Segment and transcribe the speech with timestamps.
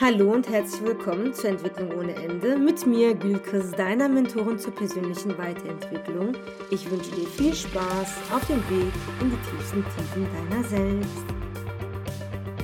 [0.00, 5.36] Hallo und herzlich willkommen zur Entwicklung ohne Ende mit mir, Gülkes, deiner Mentorin zur persönlichen
[5.36, 6.36] Weiterentwicklung.
[6.70, 11.24] Ich wünsche dir viel Spaß auf dem Weg in die tiefsten Tiefen deiner selbst.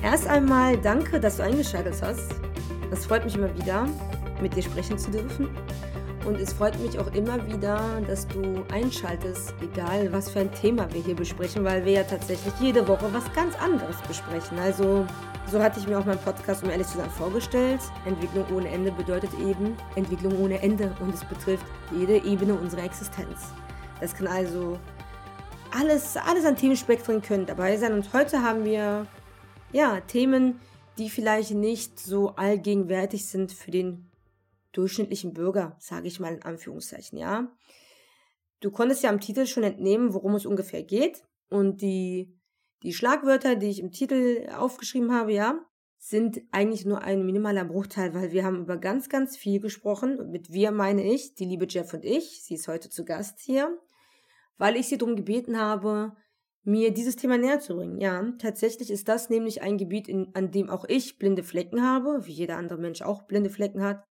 [0.00, 2.36] Erst einmal danke, dass du eingeschaltet hast.
[2.92, 3.88] Es freut mich immer wieder,
[4.40, 5.48] mit dir sprechen zu dürfen.
[6.24, 10.90] Und es freut mich auch immer wieder, dass du einschaltest, egal was für ein Thema
[10.92, 14.58] wir hier besprechen, weil wir ja tatsächlich jede Woche was ganz anderes besprechen.
[14.58, 15.06] Also
[15.50, 17.80] so hatte ich mir auch meinen Podcast, um ehrlich zu sein, vorgestellt.
[18.06, 23.52] Entwicklung ohne Ende bedeutet eben Entwicklung ohne Ende und es betrifft jede Ebene unserer Existenz.
[24.00, 24.78] Das kann also
[25.78, 29.06] alles, alles an Themenspektren können dabei sein und heute haben wir
[29.72, 30.58] ja Themen,
[30.96, 34.06] die vielleicht nicht so allgegenwärtig sind für den
[34.76, 37.50] durchschnittlichen Bürger, sage ich mal in Anführungszeichen, ja.
[38.60, 42.38] Du konntest ja am Titel schon entnehmen, worum es ungefähr geht und die
[42.84, 45.58] die Schlagwörter, die ich im Titel aufgeschrieben habe, ja,
[45.96, 50.20] sind eigentlich nur ein minimaler Bruchteil, weil wir haben über ganz, ganz viel gesprochen.
[50.20, 53.40] Und mit wir meine ich, die liebe Jeff und ich, sie ist heute zu Gast
[53.40, 53.78] hier,
[54.58, 56.14] weil ich sie darum gebeten habe,
[56.62, 57.98] mir dieses Thema näher zu bringen.
[58.02, 62.26] Ja, tatsächlich ist das nämlich ein Gebiet, in, an dem auch ich blinde Flecken habe,
[62.26, 64.04] wie jeder andere Mensch auch blinde Flecken hat.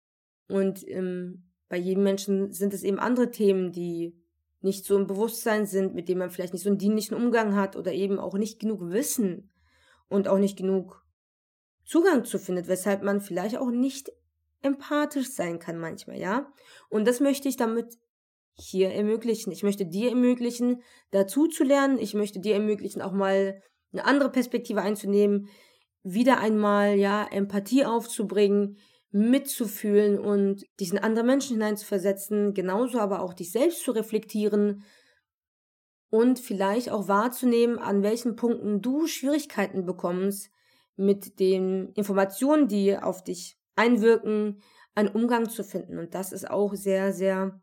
[0.51, 4.17] Und ähm, bei jedem Menschen sind es eben andere Themen, die
[4.61, 7.77] nicht so im Bewusstsein sind, mit dem man vielleicht nicht so einen dienlichen Umgang hat
[7.77, 9.51] oder eben auch nicht genug Wissen
[10.09, 11.03] und auch nicht genug
[11.85, 14.13] Zugang zu findet, weshalb man vielleicht auch nicht
[14.63, 16.53] empathisch sein kann manchmal, ja?
[16.91, 17.99] Und das möchte ich damit
[18.55, 19.51] hier ermöglichen.
[19.53, 21.99] Ich möchte dir ermöglichen, dazu zu lernen.
[21.99, 23.63] Ich möchte dir ermöglichen, auch mal
[23.93, 25.49] eine andere Perspektive einzunehmen,
[26.03, 28.77] wieder einmal, ja, Empathie aufzubringen,
[29.13, 34.85] mitzufühlen und dich in andere Menschen hineinzuversetzen, genauso aber auch dich selbst zu reflektieren
[36.11, 40.51] und vielleicht auch wahrzunehmen, an welchen Punkten du Schwierigkeiten bekommst
[40.97, 44.61] mit den Informationen, die auf dich einwirken,
[44.95, 45.99] einen Umgang zu finden.
[45.99, 47.61] Und das ist auch sehr, sehr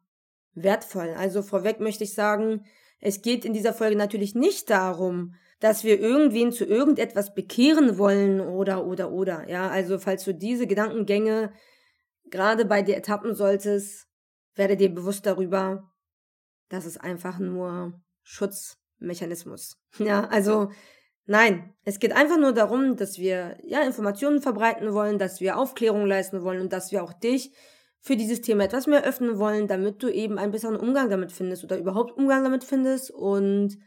[0.54, 1.14] wertvoll.
[1.18, 2.66] Also vorweg möchte ich sagen,
[3.00, 8.42] es geht in dieser Folge natürlich nicht darum, dass wir irgendwen zu irgendetwas bekehren wollen
[8.42, 9.50] oder, oder, oder.
[9.50, 11.52] Ja, also falls du diese Gedankengänge
[12.30, 14.08] gerade bei dir ertappen solltest,
[14.56, 15.92] werde dir bewusst darüber,
[16.70, 19.78] dass es einfach nur Schutzmechanismus.
[20.00, 20.70] Ja, also
[21.26, 26.06] nein, es geht einfach nur darum, dass wir ja Informationen verbreiten wollen, dass wir Aufklärung
[26.06, 27.52] leisten wollen und dass wir auch dich
[28.00, 31.64] für dieses Thema etwas mehr öffnen wollen, damit du eben einen besseren Umgang damit findest
[31.64, 33.78] oder überhaupt Umgang damit findest und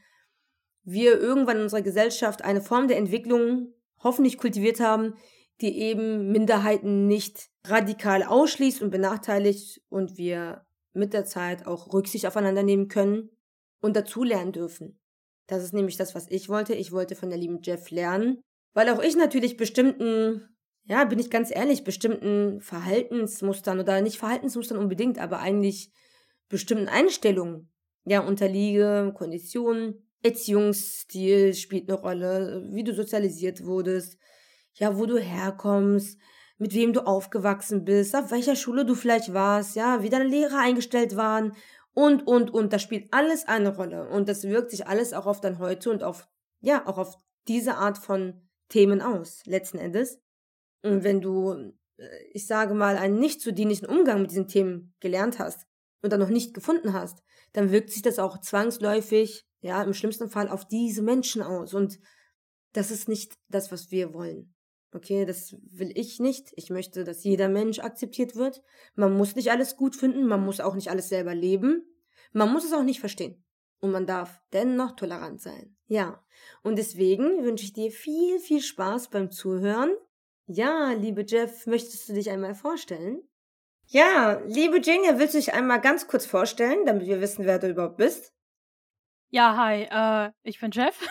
[0.85, 5.15] wir irgendwann in unserer Gesellschaft eine Form der Entwicklung hoffentlich kultiviert haben,
[5.61, 12.27] die eben Minderheiten nicht radikal ausschließt und benachteiligt und wir mit der Zeit auch Rücksicht
[12.27, 13.31] aufeinander nehmen können
[13.81, 14.99] und dazulernen dürfen.
[15.47, 16.75] Das ist nämlich das, was ich wollte.
[16.75, 18.41] Ich wollte von der lieben Jeff lernen,
[18.73, 20.49] weil auch ich natürlich bestimmten,
[20.85, 25.93] ja, bin ich ganz ehrlich, bestimmten Verhaltensmustern oder nicht Verhaltensmustern unbedingt, aber eigentlich
[26.49, 27.71] bestimmten Einstellungen,
[28.05, 34.19] ja, unterliege, Konditionen, Erziehungsstil spielt eine Rolle, wie du sozialisiert wurdest,
[34.75, 36.19] ja, wo du herkommst,
[36.59, 40.59] mit wem du aufgewachsen bist, auf welcher Schule du vielleicht warst, ja, wie deine Lehrer
[40.59, 41.55] eingestellt waren
[41.95, 42.73] und, und, und.
[42.73, 46.03] Das spielt alles eine Rolle und das wirkt sich alles auch auf dein Heute und
[46.03, 46.29] auf,
[46.61, 47.17] ja, auch auf
[47.49, 50.21] diese Art von Themen aus, letzten Endes.
[50.83, 54.95] Und wenn du, äh, ich sage mal, einen nicht so dienlichen Umgang mit diesen Themen
[55.01, 55.67] gelernt hast
[56.03, 60.31] und dann noch nicht gefunden hast, dann wirkt sich das auch zwangsläufig ja, im schlimmsten
[60.31, 61.75] Fall auf diese Menschen aus.
[61.75, 61.99] Und
[62.73, 64.55] das ist nicht das, was wir wollen.
[64.93, 66.53] Okay, das will ich nicht.
[66.57, 68.63] Ich möchte, dass jeder Mensch akzeptiert wird.
[68.95, 71.85] Man muss nicht alles gut finden, man muss auch nicht alles selber leben.
[72.33, 73.45] Man muss es auch nicht verstehen.
[73.81, 75.77] Und man darf dennoch tolerant sein.
[75.87, 76.23] Ja.
[76.63, 79.95] Und deswegen wünsche ich dir viel, viel Spaß beim Zuhören.
[80.47, 83.23] Ja, liebe Jeff, möchtest du dich einmal vorstellen?
[83.87, 87.71] Ja, liebe Jane, willst du dich einmal ganz kurz vorstellen, damit wir wissen, wer du
[87.71, 88.33] überhaupt bist?
[89.33, 91.09] Ja, hi, äh, ich bin Jeff.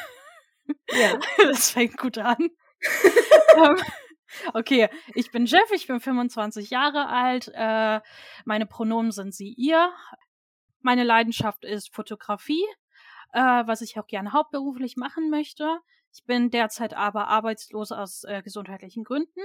[0.92, 1.18] Ja.
[1.38, 2.36] das fängt gut an.
[3.58, 3.78] ähm,
[4.54, 7.50] okay, ich bin Jeff, ich bin 25 Jahre alt.
[7.54, 8.02] Äh,
[8.44, 9.94] meine Pronomen sind sie, ihr.
[10.82, 12.66] Meine Leidenschaft ist Fotografie,
[13.32, 15.80] äh, was ich auch gerne hauptberuflich machen möchte.
[16.14, 19.42] Ich bin derzeit aber arbeitslos aus äh, gesundheitlichen Gründen.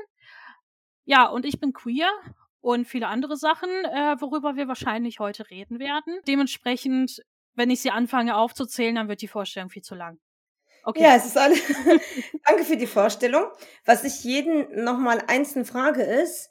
[1.04, 2.10] Ja, und ich bin queer
[2.60, 6.18] und viele andere Sachen, äh, worüber wir wahrscheinlich heute reden werden.
[6.26, 7.22] Dementsprechend
[7.54, 10.18] wenn ich sie anfange aufzuzählen, dann wird die Vorstellung viel zu lang.
[10.84, 11.02] Okay.
[11.02, 11.60] Ja, es ist alles.
[12.46, 13.46] Danke für die Vorstellung.
[13.84, 16.50] Was ich jeden nochmal einzeln frage ist,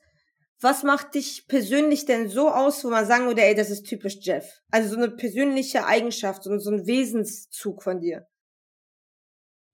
[0.59, 4.17] was macht dich persönlich denn so aus, wo man sagen würde, ey, das ist typisch
[4.21, 4.61] Jeff?
[4.71, 8.27] Also so eine persönliche Eigenschaft, so, so ein Wesenszug von dir.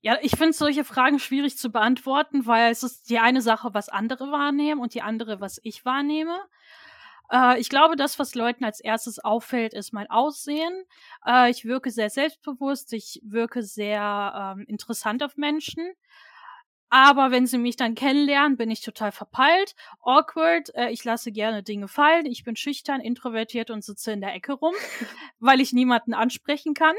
[0.02, 3.88] Ja, ich finde solche Fragen schwierig zu beantworten, weil es ist die eine Sache, was
[3.88, 6.38] andere wahrnehmen und die andere, was ich wahrnehme.
[7.30, 10.84] Äh, ich glaube, das, was Leuten als erstes auffällt, ist mein Aussehen.
[11.26, 15.92] Äh, ich wirke sehr selbstbewusst, ich wirke sehr ähm, interessant auf Menschen.
[16.92, 21.62] Aber wenn sie mich dann kennenlernen, bin ich total verpeilt, awkward, äh, ich lasse gerne
[21.62, 24.74] Dinge fallen, ich bin schüchtern, introvertiert und sitze in der Ecke rum,
[25.38, 26.96] weil ich niemanden ansprechen kann.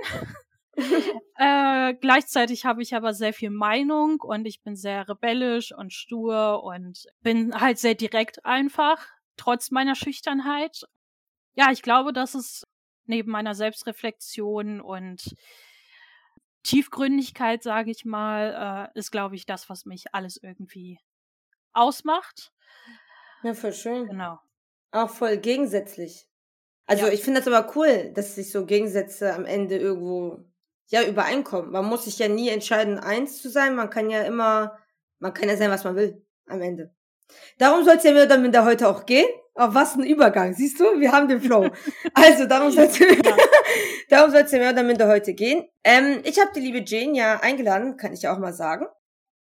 [1.36, 6.64] äh, gleichzeitig habe ich aber sehr viel Meinung und ich bin sehr rebellisch und stur
[6.64, 9.06] und bin halt sehr direkt einfach,
[9.38, 10.86] trotz meiner Schüchternheit.
[11.54, 12.64] Ja, ich glaube, dass es
[13.06, 15.36] neben meiner Selbstreflexion und
[16.64, 21.00] Tiefgründigkeit, sage ich mal, äh, ist, glaube ich, das, was mich alles irgendwie
[21.74, 22.52] ausmacht.
[23.44, 24.08] Ja, voll schön.
[24.08, 24.40] Genau.
[24.92, 26.28] Auch voll gegensätzlich.
[26.86, 27.14] Also ja.
[27.14, 30.44] ich finde das aber cool, dass sich so Gegensätze am Ende irgendwo
[30.88, 31.72] ja übereinkommen.
[31.72, 33.76] Man muss sich ja nie entscheiden, eins zu sein.
[33.76, 34.78] Man kann ja immer,
[35.20, 36.94] man kann ja sein, was man will am Ende.
[37.58, 39.28] Darum soll es ja mir dann da heute auch gehen.
[39.54, 41.00] Oh, was ein Übergang, siehst du?
[41.00, 41.70] Wir haben den Flow.
[42.14, 43.08] Also darum soll es ja.
[44.10, 45.68] darum ja mehr oder minder heute gehen.
[45.84, 48.86] Ähm, ich habe die liebe Jane ja eingeladen, kann ich ja auch mal sagen,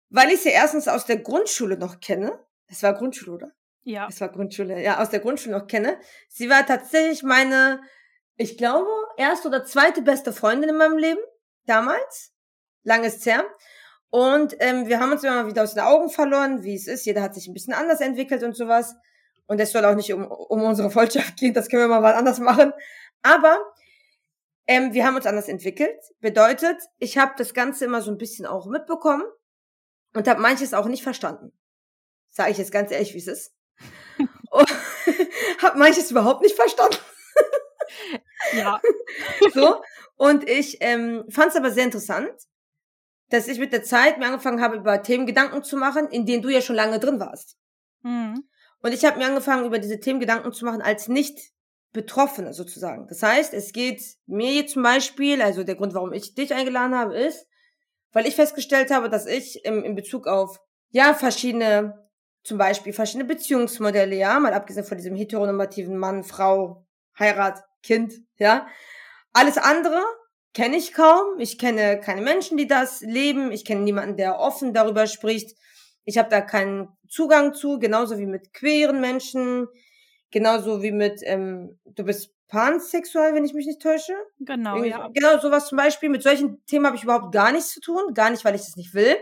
[0.09, 2.39] weil ich sie erstens aus der Grundschule noch kenne.
[2.67, 3.53] Es war Grundschule, oder?
[3.83, 4.07] Ja.
[4.09, 5.99] Es war Grundschule, ja, aus der Grundschule noch kenne.
[6.29, 7.81] Sie war tatsächlich meine,
[8.37, 11.21] ich glaube, erste oder zweite beste Freundin in meinem Leben
[11.67, 12.33] damals.
[12.83, 13.45] Langes her.
[14.11, 17.07] Und ähm, wir haben uns immer wieder aus den Augen verloren, wie es ist.
[17.07, 18.97] Jeder hat sich ein bisschen anders entwickelt und sowas.
[19.47, 22.17] Und es soll auch nicht um, um unsere Freundschaft gehen, das können wir mal was
[22.17, 22.73] anders machen.
[23.23, 23.59] Aber
[24.67, 26.01] ähm, wir haben uns anders entwickelt.
[26.21, 29.25] Bedeutet, ich habe das Ganze immer so ein bisschen auch mitbekommen
[30.15, 31.53] und habe manches auch nicht verstanden.
[32.29, 33.55] Sage ich jetzt ganz ehrlich, wie es ist.
[35.63, 36.99] habe manches überhaupt nicht verstanden.
[38.55, 38.81] ja.
[39.55, 39.83] so.
[40.17, 42.33] Und ich ähm, fand es aber sehr interessant,
[43.31, 46.43] dass ich mit der Zeit mir angefangen habe, über Themen Gedanken zu machen, in denen
[46.43, 47.56] du ja schon lange drin warst.
[48.03, 48.44] Mhm.
[48.82, 51.38] Und ich habe mir angefangen, über diese Themen Gedanken zu machen als nicht
[51.93, 53.06] Betroffene sozusagen.
[53.09, 56.94] Das heißt, es geht mir jetzt zum Beispiel, also der Grund, warum ich dich eingeladen
[56.94, 57.47] habe, ist,
[58.12, 60.61] weil ich festgestellt habe, dass ich im, in Bezug auf,
[60.91, 62.09] ja, verschiedene,
[62.43, 66.87] zum Beispiel verschiedene Beziehungsmodelle, ja, mal abgesehen von diesem heteronormativen Mann, Frau,
[67.19, 68.67] Heirat, Kind, ja,
[69.32, 70.03] alles andere
[70.55, 71.38] kenne ich kaum.
[71.38, 73.52] Ich kenne keine Menschen, die das leben.
[73.52, 75.56] Ich kenne niemanden, der offen darüber spricht.
[76.05, 79.69] Ich habe da keinen Zugang zu, genauso wie mit queeren Menschen,
[80.31, 84.12] genauso wie mit, ähm, du bist pansexuell, wenn ich mich nicht täusche.
[84.41, 85.08] Genau, Irgendwie, ja.
[85.14, 86.08] Genau, sowas zum Beispiel.
[86.08, 88.12] Mit solchen Themen habe ich überhaupt gar nichts zu tun.
[88.14, 89.17] Gar nicht, weil ich das nicht will,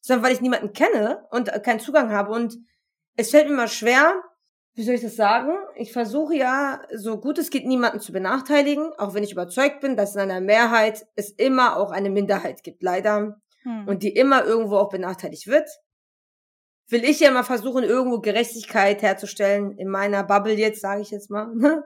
[0.00, 2.32] sondern weil ich niemanden kenne und keinen Zugang habe.
[2.32, 2.56] Und
[3.16, 4.22] es fällt mir immer schwer,
[4.74, 5.52] wie soll ich das sagen?
[5.74, 9.96] Ich versuche ja, so gut es geht, niemanden zu benachteiligen, auch wenn ich überzeugt bin,
[9.96, 13.40] dass in einer Mehrheit es immer auch eine Minderheit gibt, leider.
[13.62, 13.88] Hm.
[13.88, 15.68] Und die immer irgendwo auch benachteiligt wird.
[16.88, 21.30] Will ich ja mal versuchen, irgendwo Gerechtigkeit herzustellen, in meiner Bubble jetzt, sage ich jetzt
[21.30, 21.52] mal.
[21.54, 21.84] Ne?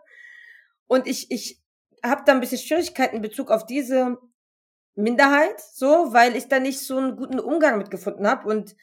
[0.87, 1.63] Und ich, ich
[2.05, 4.19] habe da ein bisschen Schwierigkeiten in Bezug auf diese
[4.95, 8.77] Minderheit, so, weil ich da nicht so einen guten Umgang mitgefunden habe und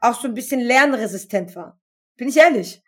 [0.00, 1.78] auch so ein bisschen lernresistent war.
[2.16, 2.82] Bin ich ehrlich.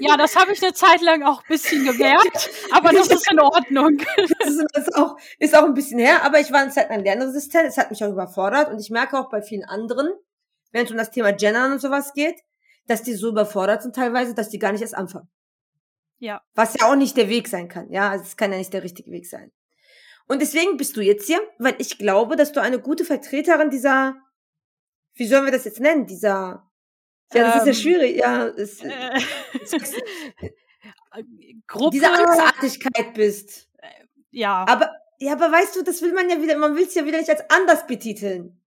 [0.00, 3.40] Ja, das habe ich eine Zeit lang auch ein bisschen gemerkt, aber das ist in
[3.40, 3.98] Ordnung.
[4.38, 7.04] Das ist, das auch, ist auch ein bisschen her, aber ich war eine Zeit lang
[7.04, 10.08] lernresistent, es hat mich auch überfordert und ich merke auch bei vielen anderen,
[10.72, 12.40] wenn es um das Thema Gendern und sowas geht,
[12.86, 15.28] dass die so überfordert sind teilweise, dass die gar nicht erst anfangen.
[16.18, 16.42] Ja.
[16.54, 18.82] Was ja auch nicht der Weg sein kann, ja, also es kann ja nicht der
[18.82, 19.52] richtige Weg sein.
[20.26, 24.16] Und deswegen bist du jetzt hier, weil ich glaube, dass du eine gute Vertreterin dieser,
[25.14, 26.67] wie sollen wir das jetzt nennen, dieser
[27.32, 28.46] ja, das ähm, ist ja ähm, schwierig, ja.
[28.46, 29.20] Es, äh,
[31.66, 33.68] Gruppe, diese Andersartigkeit bist.
[33.78, 33.88] Äh,
[34.30, 34.64] ja.
[34.68, 37.18] Aber, ja, aber weißt du, das will man ja wieder, man will es ja wieder
[37.18, 38.60] nicht als anders betiteln.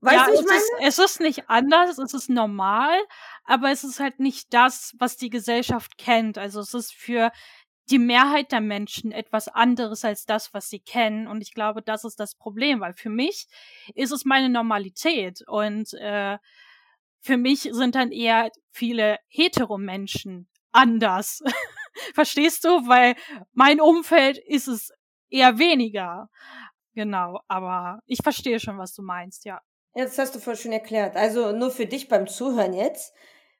[0.00, 0.88] Weißt ja, du, ich meine?
[0.88, 2.96] Ist, es ist nicht anders, es ist normal,
[3.44, 6.38] aber es ist halt nicht das, was die Gesellschaft kennt.
[6.38, 7.32] Also es ist für
[7.90, 11.26] die Mehrheit der Menschen etwas anderes als das, was sie kennen.
[11.26, 13.48] Und ich glaube, das ist das Problem, weil für mich
[13.94, 15.42] ist es meine Normalität.
[15.46, 16.38] Und äh,
[17.20, 21.42] für mich sind dann eher viele Heteromenschen anders.
[22.14, 22.68] Verstehst du?
[22.86, 23.16] Weil
[23.52, 24.92] mein Umfeld ist es
[25.30, 26.30] eher weniger.
[26.94, 29.60] Genau, aber ich verstehe schon, was du meinst, ja.
[29.94, 31.16] Jetzt hast du voll schön erklärt.
[31.16, 33.14] Also nur für dich beim Zuhören jetzt.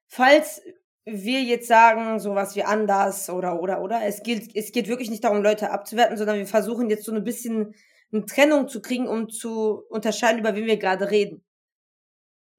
[0.06, 0.62] Falls
[1.04, 5.24] wir jetzt sagen, sowas wie anders oder, oder, oder, es geht, es geht wirklich nicht
[5.24, 7.74] darum, Leute abzuwerten, sondern wir versuchen jetzt so ein bisschen
[8.12, 11.44] eine Trennung zu kriegen, um zu unterscheiden, über wen wir gerade reden.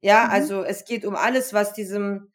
[0.02, 0.32] Ja, mhm.
[0.32, 2.32] also es geht um alles, was diesem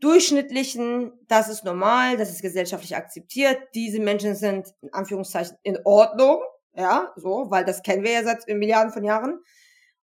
[0.00, 6.40] durchschnittlichen, das ist normal, das ist gesellschaftlich akzeptiert, diese Menschen sind in Anführungszeichen in Ordnung,
[6.74, 9.40] ja, so, weil das kennen wir ja seit Milliarden von Jahren.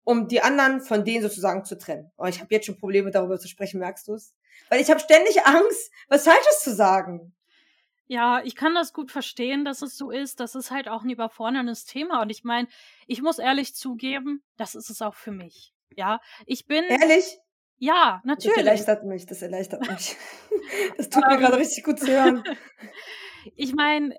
[0.03, 2.12] um die anderen von denen sozusagen zu trennen.
[2.17, 4.35] Oh, ich habe jetzt schon Probleme darüber zu sprechen, merkst du es?
[4.69, 7.33] Weil ich habe ständig Angst, was Falsches zu sagen.
[8.07, 10.39] Ja, ich kann das gut verstehen, dass es so ist.
[10.39, 12.21] Das ist halt auch ein überforderndes Thema.
[12.21, 12.67] Und ich meine,
[13.07, 15.73] ich muss ehrlich zugeben, das ist es auch für mich.
[15.95, 16.83] Ja, ich bin.
[16.85, 17.39] Ehrlich?
[17.77, 18.55] Ja, natürlich.
[18.55, 20.15] Das erleichtert mich, das erleichtert mich.
[20.97, 22.43] Das tut mir gerade richtig gut zu hören.
[23.55, 24.15] Ich meine,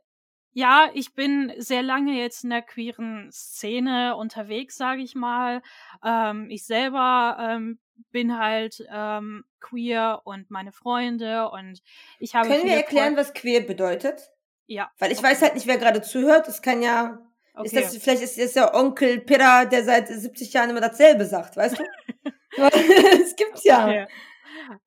[0.53, 5.63] ja, ich bin sehr lange jetzt in der queeren Szene unterwegs, sage ich mal.
[6.05, 11.83] Ähm, ich selber ähm, bin halt ähm, queer und meine Freunde und
[12.19, 12.49] ich habe.
[12.49, 14.31] Können wir erklären, Fre was queer bedeutet?
[14.67, 14.91] Ja.
[14.99, 15.29] Weil ich okay.
[15.29, 16.47] weiß halt nicht, wer gerade zuhört.
[16.47, 17.19] Das kann ja.
[17.55, 17.67] Okay.
[17.67, 21.57] Ist das, vielleicht ist das der Onkel Pirra, der seit 70 Jahren immer dasselbe sagt,
[21.57, 21.85] weißt du?
[23.23, 23.85] Es gibt's ja.
[23.85, 24.07] Okay.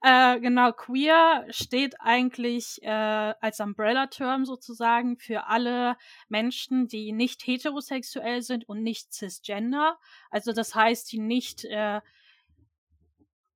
[0.01, 5.97] Äh, genau, queer steht eigentlich äh, als Umbrella-Term sozusagen für alle
[6.29, 9.97] Menschen, die nicht heterosexuell sind und nicht cisgender.
[10.31, 12.01] Also das heißt, die nicht äh,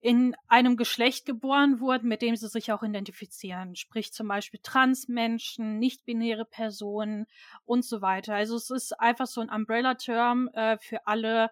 [0.01, 3.75] in einem Geschlecht geboren wurden, mit dem sie sich auch identifizieren.
[3.75, 7.27] Sprich zum Beispiel Transmenschen, nicht-binäre Personen
[7.65, 8.33] und so weiter.
[8.33, 11.51] Also es ist einfach so ein Umbrella-Term äh, für alle,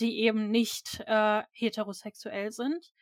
[0.00, 2.92] die eben nicht äh, heterosexuell sind.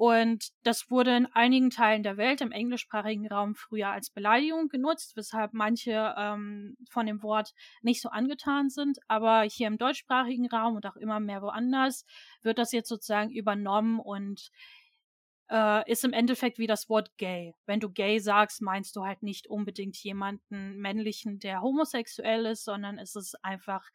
[0.00, 5.14] Und das wurde in einigen Teilen der Welt im englischsprachigen Raum früher als Beleidigung genutzt,
[5.14, 7.52] weshalb manche ähm, von dem Wort
[7.82, 8.98] nicht so angetan sind.
[9.08, 12.06] Aber hier im deutschsprachigen Raum und auch immer mehr woanders
[12.40, 14.50] wird das jetzt sozusagen übernommen und
[15.50, 17.54] äh, ist im Endeffekt wie das Wort gay.
[17.66, 22.98] Wenn du gay sagst, meinst du halt nicht unbedingt jemanden männlichen, der homosexuell ist, sondern
[22.98, 23.86] es ist einfach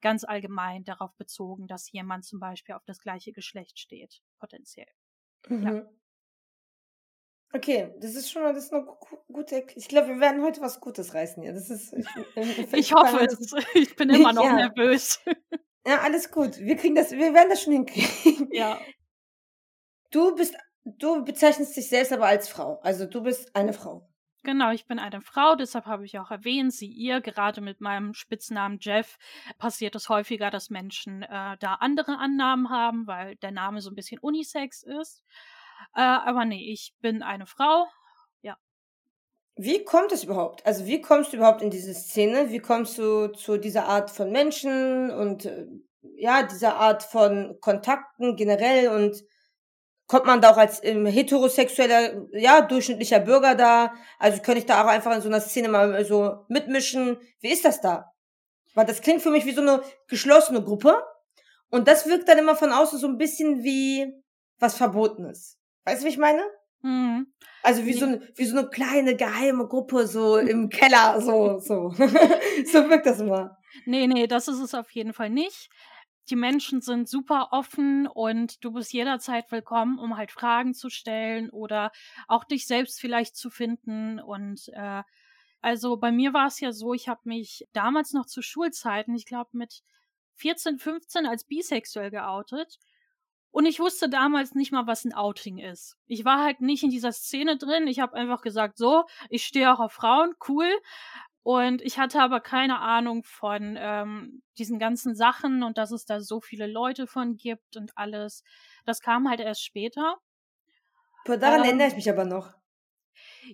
[0.00, 4.88] ganz allgemein darauf bezogen, dass jemand zum Beispiel auf das gleiche Geschlecht steht, potenziell.
[5.48, 5.66] Mhm.
[5.66, 5.92] Ja.
[7.54, 8.86] Okay, das ist schon mal, das ist eine
[9.30, 11.52] gute, ich glaube, wir werden heute was Gutes reißen hier.
[11.52, 13.54] Das ist, ich, ich, ich hoffe es.
[13.74, 14.54] Ich bin immer noch ja.
[14.54, 15.20] nervös.
[15.86, 16.58] Ja, alles gut.
[16.58, 18.48] Wir kriegen das, wir werden das schon hinkriegen.
[18.52, 18.80] Ja.
[20.10, 22.80] Du bist, du bezeichnest dich selbst aber als Frau.
[22.80, 24.08] Also du bist eine Frau.
[24.44, 27.20] Genau, ich bin eine Frau, deshalb habe ich auch erwähnt, sie, ihr.
[27.20, 29.16] Gerade mit meinem Spitznamen Jeff
[29.58, 33.94] passiert es häufiger, dass Menschen äh, da andere Annahmen haben, weil der Name so ein
[33.94, 35.22] bisschen unisex ist.
[35.94, 37.86] Äh, aber nee, ich bin eine Frau.
[38.42, 38.56] Ja.
[39.54, 40.66] Wie kommt es überhaupt?
[40.66, 42.50] Also wie kommst du überhaupt in diese Szene?
[42.50, 45.66] Wie kommst du zu dieser Art von Menschen und äh,
[46.16, 49.22] ja, dieser Art von Kontakten generell und
[50.12, 53.94] kommt man da auch als ähm, heterosexueller, ja, durchschnittlicher Bürger da?
[54.18, 57.16] Also könnte ich da auch einfach in so einer Szene mal so mitmischen?
[57.40, 58.12] Wie ist das da?
[58.74, 61.02] Weil das klingt für mich wie so eine geschlossene Gruppe.
[61.70, 64.12] Und das wirkt dann immer von außen so ein bisschen wie
[64.58, 65.58] was Verbotenes.
[65.86, 66.42] Weißt du, wie ich meine?
[66.82, 67.28] Mhm.
[67.62, 71.88] Also wie so, eine, wie so eine kleine geheime Gruppe so im Keller, so, so.
[71.96, 73.56] so wirkt das immer.
[73.86, 75.70] Nee, nee, das ist es auf jeden Fall nicht
[76.30, 81.50] die Menschen sind super offen und du bist jederzeit willkommen, um halt Fragen zu stellen
[81.50, 81.90] oder
[82.28, 84.20] auch dich selbst vielleicht zu finden.
[84.20, 85.02] Und äh,
[85.60, 89.26] also bei mir war es ja so, ich habe mich damals noch zu Schulzeiten, ich
[89.26, 89.82] glaube mit
[90.36, 92.78] 14, 15 als bisexuell geoutet.
[93.50, 95.98] Und ich wusste damals nicht mal, was ein Outing ist.
[96.06, 97.86] Ich war halt nicht in dieser Szene drin.
[97.86, 100.70] Ich habe einfach gesagt, so, ich stehe auch auf Frauen, cool.
[101.42, 106.20] Und ich hatte aber keine Ahnung von ähm, diesen ganzen Sachen und dass es da
[106.20, 108.44] so viele Leute von gibt und alles.
[108.84, 110.18] Das kam halt erst später.
[111.24, 112.54] daran ähm, erinnere ich mich aber noch.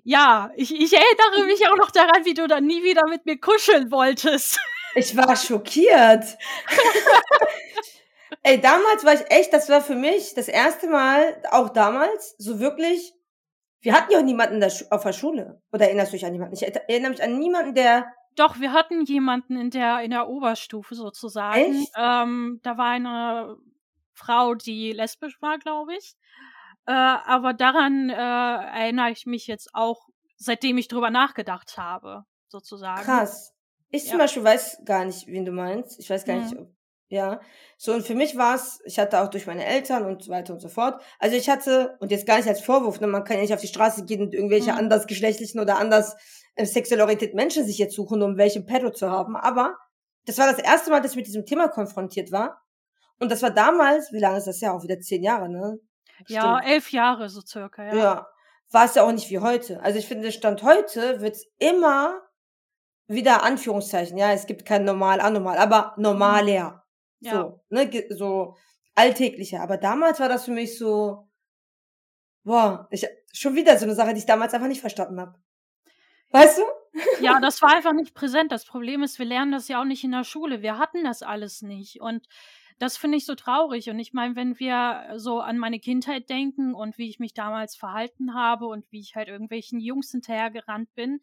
[0.05, 3.41] Ja, ich, ich erinnere mich auch noch daran, wie du dann nie wieder mit mir
[3.41, 4.61] kuscheln wolltest.
[4.95, 6.25] Ich war schockiert.
[8.43, 12.61] Ey, damals war ich echt, das war für mich das erste Mal, auch damals, so
[12.61, 13.15] wirklich
[13.81, 15.63] wir hatten ja auch niemanden der auf der Schule.
[15.73, 16.55] Oder erinnerst du dich an jemanden?
[16.55, 18.13] Ich erinnere mich an niemanden, der.
[18.35, 21.83] Doch, wir hatten jemanden in der, in der Oberstufe sozusagen.
[21.83, 21.93] Echt?
[21.97, 23.57] Ähm, da war eine
[24.13, 26.15] Frau, die lesbisch war, glaube ich.
[26.87, 30.07] Äh, aber daran äh, erinnere ich mich jetzt auch,
[30.37, 33.03] seitdem ich drüber nachgedacht habe, sozusagen.
[33.03, 33.55] Krass.
[33.91, 34.11] Ich ja.
[34.11, 35.99] zum Beispiel weiß gar nicht, wen du meinst.
[35.99, 36.43] Ich weiß gar mhm.
[36.43, 36.69] nicht, ob
[37.09, 37.41] ja,
[37.79, 40.53] so und für mich war es, ich hatte auch durch meine Eltern und so weiter
[40.53, 41.01] und so fort.
[41.19, 43.61] Also ich hatte, und jetzt gar nicht als Vorwurf, ne, man kann ja nicht auf
[43.61, 44.79] die Straße gehen und irgendwelche mhm.
[44.79, 46.17] andersgeschlechtlichen oder anders
[46.57, 49.37] äh, sexuell orientierten Menschen sich jetzt suchen, um welchen Pedo zu haben.
[49.37, 49.77] Aber
[50.27, 52.63] das war das erste Mal, dass ich mit diesem Thema konfrontiert war.
[53.19, 54.73] Und das war damals, wie lange ist das ja?
[54.73, 55.79] Auch wieder zehn Jahre, ne?
[56.27, 57.95] Ja, elf Jahre so circa, ja.
[57.97, 58.27] Ja.
[58.71, 59.81] War es ja auch nicht wie heute.
[59.83, 62.21] Also ich finde, Stand heute wird's immer
[63.07, 66.85] wieder Anführungszeichen, ja, es gibt kein normal, anormal, aber normaler.
[67.21, 67.33] Ja.
[67.33, 68.57] So, ne, so
[68.95, 69.61] alltäglicher.
[69.61, 71.29] Aber damals war das für mich so,
[72.45, 75.35] boah, ich, schon wieder so eine Sache, die ich damals einfach nicht verstanden habe.
[76.31, 76.63] Weißt du?
[77.23, 78.53] Ja, das war einfach nicht präsent.
[78.53, 80.63] Das Problem ist, wir lernen das ja auch nicht in der Schule.
[80.63, 82.01] Wir hatten das alles nicht.
[82.01, 82.27] Und
[82.79, 83.91] das finde ich so traurig.
[83.91, 87.77] Und ich meine, wenn wir so an meine Kindheit denken und wie ich mich damals
[87.77, 91.21] verhalten habe und wie ich halt irgendwelchen Jungs hinterhergerannt bin,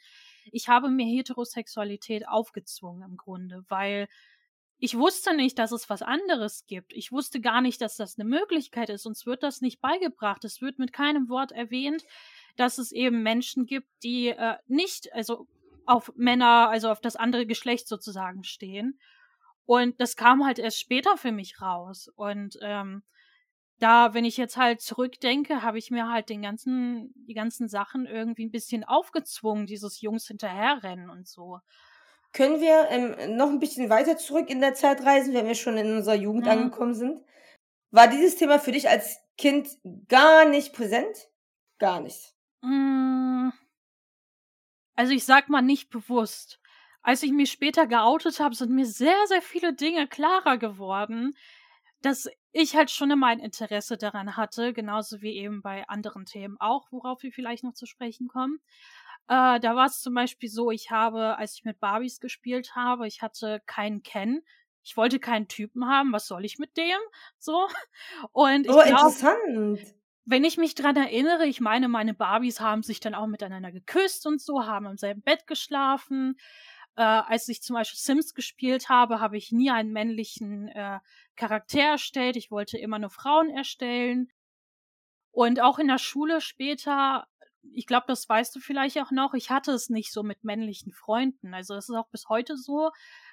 [0.51, 4.07] ich habe mir Heterosexualität aufgezwungen im Grunde, weil
[4.77, 6.93] ich wusste nicht, dass es was anderes gibt.
[6.93, 9.05] Ich wusste gar nicht, dass das eine Möglichkeit ist.
[9.05, 10.43] Uns wird das nicht beigebracht.
[10.43, 12.03] Es wird mit keinem Wort erwähnt,
[12.57, 15.47] dass es eben Menschen gibt, die äh, nicht, also
[15.85, 18.99] auf Männer, also auf das andere Geschlecht sozusagen stehen.
[19.65, 22.09] Und das kam halt erst später für mich raus.
[22.15, 23.03] Und ähm,
[23.79, 28.05] da, wenn ich jetzt halt zurückdenke, habe ich mir halt den ganzen, die ganzen Sachen
[28.05, 31.59] irgendwie ein bisschen aufgezwungen, dieses Jungs hinterherrennen und so.
[32.35, 35.77] Können wir ähm, noch ein bisschen weiter zurück in der Zeit reisen, wenn wir schon
[35.77, 36.51] in unserer Jugend mhm.
[36.51, 37.23] angekommen sind?
[37.91, 39.69] War dieses Thema für dich als Kind
[40.07, 41.29] gar nicht präsent?
[41.79, 42.33] Gar nicht.
[42.61, 43.49] Mm.
[44.95, 46.59] Also ich sag mal nicht bewusst
[47.05, 51.37] als ich mich später geoutet habe, sind mir sehr, sehr viele Dinge klarer geworden,
[52.01, 56.57] dass ich halt schon immer ein Interesse daran hatte, genauso wie eben bei anderen Themen
[56.59, 58.59] auch, worauf wir vielleicht noch zu sprechen kommen.
[59.27, 63.07] Äh, da war es zum Beispiel so, ich habe, als ich mit Barbies gespielt habe,
[63.07, 64.41] ich hatte keinen Ken.
[64.83, 66.99] Ich wollte keinen Typen haben, was soll ich mit dem?
[67.39, 67.67] So.
[68.31, 69.79] Und ich oh, glaub, interessant.
[70.25, 74.25] Wenn ich mich dran erinnere, ich meine, meine Barbies haben sich dann auch miteinander geküsst
[74.25, 76.35] und so, haben im selben Bett geschlafen.
[76.95, 80.99] Äh, als ich zum Beispiel Sims gespielt habe, habe ich nie einen männlichen äh,
[81.35, 82.37] Charakter erstellt.
[82.37, 84.29] Ich wollte immer nur Frauen erstellen.
[85.31, 87.27] Und auch in der Schule später,
[87.73, 90.91] ich glaube, das weißt du vielleicht auch noch, ich hatte es nicht so mit männlichen
[90.91, 91.53] Freunden.
[91.53, 92.91] Also es ist auch bis heute so,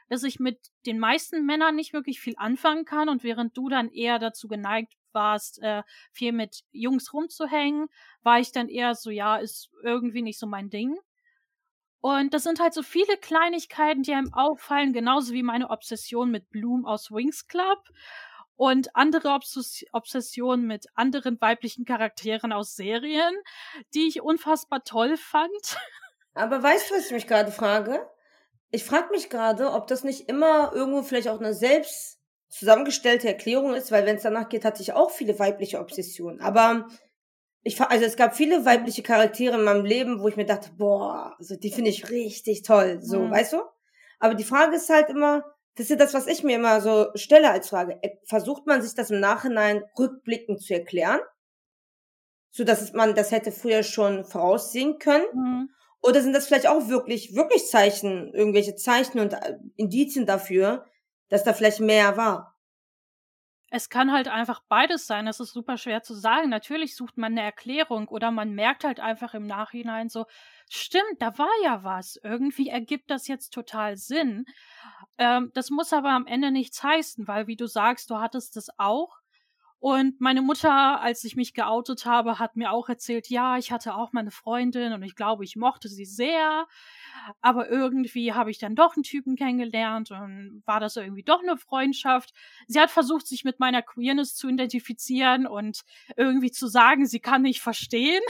[0.09, 3.91] dass ich mit den meisten Männern nicht wirklich viel anfangen kann und während du dann
[3.91, 7.89] eher dazu geneigt warst, äh, viel mit Jungs rumzuhängen,
[8.23, 10.97] war ich dann eher so, ja, ist irgendwie nicht so mein Ding.
[12.01, 16.51] Und das sind halt so viele Kleinigkeiten, die einem auffallen, genauso wie meine Obsession mit
[16.51, 17.79] Bloom aus Wings Club
[18.56, 23.35] und andere Obs Obsessionen mit anderen weiblichen Charakteren aus Serien,
[23.94, 25.50] die ich unfassbar toll fand.
[26.35, 28.07] Aber weißt du, was ich mich gerade frage?
[28.70, 33.74] Ich frage mich gerade, ob das nicht immer irgendwo vielleicht auch eine selbst zusammengestellte Erklärung
[33.74, 36.40] ist, weil wenn es danach geht, hatte ich auch viele weibliche Obsessionen.
[36.40, 36.87] Aber
[37.62, 41.35] ich also es gab viele weibliche Charaktere in meinem Leben, wo ich mir dachte, boah,
[41.38, 43.31] also die finde ich richtig toll, so, mhm.
[43.31, 43.62] weißt du?
[44.18, 47.11] Aber die Frage ist halt immer, das ist ja das, was ich mir immer so
[47.14, 47.98] stelle als Frage.
[48.02, 51.20] Äh, versucht man sich das im Nachhinein rückblickend zu erklären?
[52.50, 55.24] So dass man das hätte früher schon voraussehen können?
[55.32, 55.70] Mhm.
[56.02, 60.85] Oder sind das vielleicht auch wirklich, wirklich Zeichen, irgendwelche Zeichen und äh, Indizien dafür,
[61.28, 62.52] dass da vielleicht mehr war?
[63.74, 65.24] Es kann halt einfach beides sein.
[65.24, 66.50] Das ist super schwer zu sagen.
[66.50, 70.26] Natürlich sucht man eine Erklärung oder man merkt halt einfach im Nachhinein so,
[70.68, 72.20] stimmt, da war ja was.
[72.22, 74.44] Irgendwie ergibt das jetzt total Sinn.
[75.22, 78.68] Ähm, das muss aber am Ende nichts heißen, weil wie du sagst, du hattest das
[78.76, 79.18] auch.
[79.78, 83.94] Und meine Mutter, als ich mich geoutet habe, hat mir auch erzählt, ja, ich hatte
[83.94, 86.66] auch meine Freundin und ich glaube, ich mochte sie sehr.
[87.40, 91.56] Aber irgendwie habe ich dann doch einen Typen kennengelernt und war das irgendwie doch eine
[91.56, 92.32] Freundschaft.
[92.66, 95.82] Sie hat versucht, sich mit meiner Queerness zu identifizieren und
[96.16, 98.22] irgendwie zu sagen, sie kann nicht verstehen.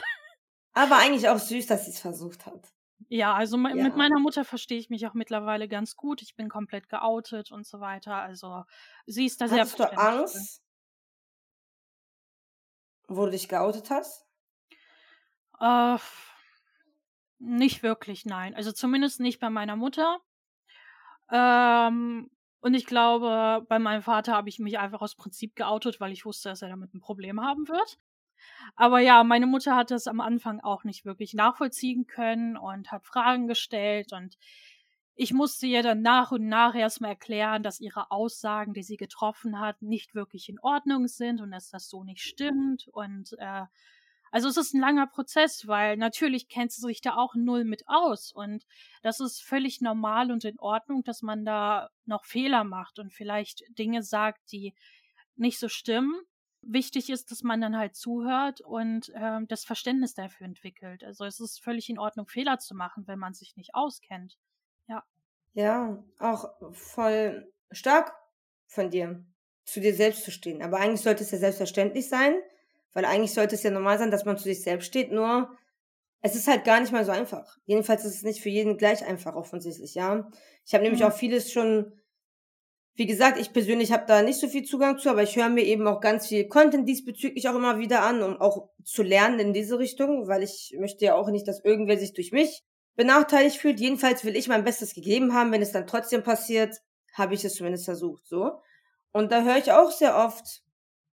[0.74, 2.72] Aber eigentlich auch süß, dass sie es versucht hat.
[3.08, 3.74] Ja, also ja.
[3.74, 6.22] mit meiner Mutter verstehe ich mich auch mittlerweile ganz gut.
[6.22, 8.16] Ich bin komplett geoutet und so weiter.
[8.16, 8.64] Also
[9.06, 10.62] sie ist da sehr Hattest du Angst?
[13.08, 14.26] Wo du dich geoutet hast?
[15.60, 15.98] Äh,
[17.38, 18.54] nicht wirklich, nein.
[18.54, 20.20] Also zumindest nicht bei meiner Mutter.
[21.30, 26.12] Ähm, und ich glaube, bei meinem Vater habe ich mich einfach aus Prinzip geoutet, weil
[26.12, 27.98] ich wusste, dass er damit ein Problem haben wird.
[28.76, 33.04] Aber ja, meine Mutter hat das am Anfang auch nicht wirklich nachvollziehen können und hat
[33.04, 34.36] Fragen gestellt und
[35.14, 39.60] ich musste ihr dann nach und nach erstmal erklären, dass ihre Aussagen, die sie getroffen
[39.60, 42.88] hat, nicht wirklich in Ordnung sind und dass das so nicht stimmt.
[42.88, 43.64] Und äh,
[44.30, 47.82] also es ist ein langer Prozess, weil natürlich kennt sie sich da auch null mit
[47.86, 48.32] aus.
[48.32, 48.64] Und
[49.02, 53.62] das ist völlig normal und in Ordnung, dass man da noch Fehler macht und vielleicht
[53.78, 54.74] Dinge sagt, die
[55.36, 56.14] nicht so stimmen.
[56.62, 61.02] Wichtig ist, dass man dann halt zuhört und äh, das Verständnis dafür entwickelt.
[61.04, 64.38] Also es ist völlig in Ordnung, Fehler zu machen, wenn man sich nicht auskennt.
[64.88, 65.02] Ja.
[65.54, 68.12] Ja, auch voll stark
[68.66, 69.24] von dir,
[69.64, 70.62] zu dir selbst zu stehen.
[70.62, 72.34] Aber eigentlich sollte es ja selbstverständlich sein,
[72.92, 75.56] weil eigentlich sollte es ja normal sein, dass man zu sich selbst steht, nur
[76.22, 77.58] es ist halt gar nicht mal so einfach.
[77.64, 80.30] Jedenfalls ist es nicht für jeden gleich einfach offensichtlich, ja.
[80.64, 81.08] Ich habe nämlich mhm.
[81.08, 81.92] auch vieles schon,
[82.94, 85.64] wie gesagt, ich persönlich habe da nicht so viel Zugang zu, aber ich höre mir
[85.64, 89.52] eben auch ganz viel Content diesbezüglich auch immer wieder an, um auch zu lernen in
[89.54, 92.62] diese Richtung, weil ich möchte ja auch nicht, dass irgendwer sich durch mich
[92.94, 93.80] benachteiligt fühlt.
[93.80, 95.52] Jedenfalls will ich mein Bestes gegeben haben.
[95.52, 96.76] Wenn es dann trotzdem passiert,
[97.14, 98.60] habe ich es zumindest versucht, so.
[99.12, 100.62] Und da höre ich auch sehr oft,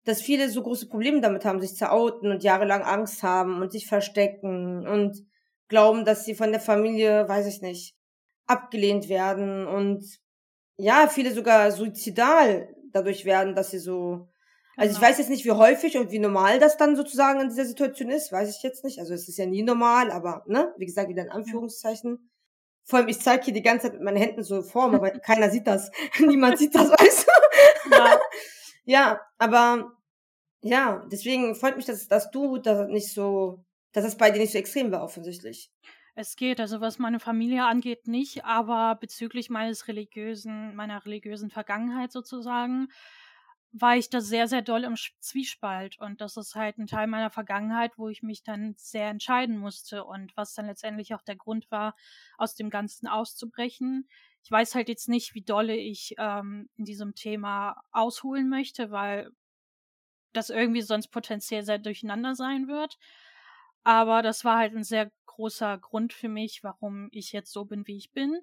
[0.05, 3.73] dass viele so große Probleme damit haben, sich zu outen und jahrelang Angst haben und
[3.73, 5.27] sich verstecken und
[5.69, 7.95] glauben, dass sie von der Familie, weiß ich nicht,
[8.47, 10.03] abgelehnt werden und
[10.79, 14.29] ja, viele sogar suizidal dadurch werden, dass sie so
[14.79, 15.11] also ich genau.
[15.11, 18.31] weiß jetzt nicht, wie häufig und wie normal das dann sozusagen in dieser Situation ist,
[18.31, 19.01] weiß ich jetzt nicht.
[19.01, 22.31] Also es ist ja nie normal, aber ne, wie gesagt, wieder in Anführungszeichen.
[22.85, 25.51] Vor allem, ich zeige hier die ganze Zeit mit meinen Händen so vor, aber keiner
[25.51, 25.91] sieht das.
[26.21, 27.91] Niemand sieht das, weißt du?
[27.91, 28.21] Ja.
[28.85, 29.93] ja, aber
[30.63, 34.53] ja, deswegen freut mich, dass, dass du das nicht so, dass das bei dir nicht
[34.53, 35.73] so extrem war, offensichtlich.
[36.21, 42.11] Es geht, also was meine Familie angeht, nicht, aber bezüglich meines religiösen, meiner religiösen Vergangenheit
[42.11, 42.89] sozusagen,
[43.71, 45.97] war ich da sehr, sehr doll im Zwiespalt.
[46.01, 50.03] Und das ist halt ein Teil meiner Vergangenheit, wo ich mich dann sehr entscheiden musste
[50.03, 51.95] und was dann letztendlich auch der Grund war,
[52.37, 54.09] aus dem Ganzen auszubrechen.
[54.43, 59.31] Ich weiß halt jetzt nicht, wie dolle ich ähm, in diesem Thema ausholen möchte, weil
[60.33, 62.99] das irgendwie sonst potenziell sehr durcheinander sein wird.
[63.85, 67.87] Aber das war halt ein sehr großer Grund für mich, warum ich jetzt so bin,
[67.87, 68.41] wie ich bin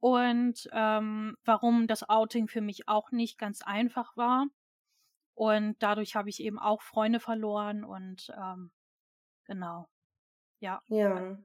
[0.00, 4.46] und ähm, warum das Outing für mich auch nicht ganz einfach war.
[5.34, 8.72] Und dadurch habe ich eben auch Freunde verloren und ähm,
[9.44, 9.88] genau.
[10.58, 10.82] Ja.
[10.88, 11.38] Ja.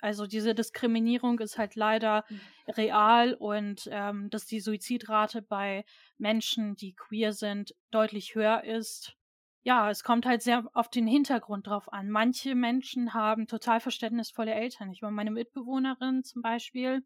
[0.00, 2.40] Also diese Diskriminierung ist halt leider mhm.
[2.68, 5.84] real und ähm, dass die Suizidrate bei
[6.16, 9.17] Menschen, die queer sind, deutlich höher ist.
[9.68, 12.08] Ja, es kommt halt sehr auf den Hintergrund drauf an.
[12.08, 14.90] Manche Menschen haben total verständnisvolle Eltern.
[14.92, 17.04] Ich war meine Mitbewohnerin zum Beispiel,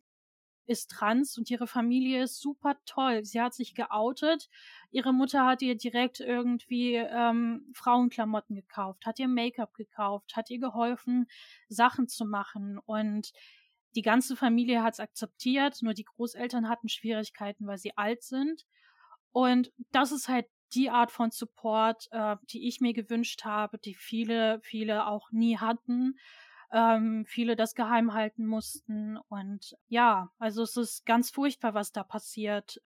[0.66, 3.24] ist trans und ihre Familie ist super toll.
[3.24, 4.48] Sie hat sich geoutet.
[4.92, 10.60] Ihre Mutter hat ihr direkt irgendwie ähm, Frauenklamotten gekauft, hat ihr Make-up gekauft, hat ihr
[10.60, 11.26] geholfen,
[11.68, 13.32] Sachen zu machen und
[13.96, 18.66] die ganze Familie hat es akzeptiert, nur die Großeltern hatten Schwierigkeiten, weil sie alt sind.
[19.32, 23.94] Und das ist halt die Art von Support, äh, die ich mir gewünscht habe, die
[23.94, 26.16] viele, viele auch nie hatten
[26.72, 29.18] ähm, viele das geheim halten mussten.
[29.28, 32.80] Und ja, also es ist ganz furchtbar, was da passiert.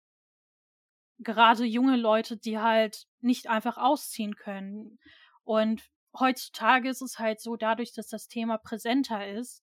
[1.18, 4.98] Gerade junge Leute, die halt nicht einfach ausziehen können.
[5.44, 9.62] Und heutzutage ist es halt so, dadurch, dass das Thema präsenter ist,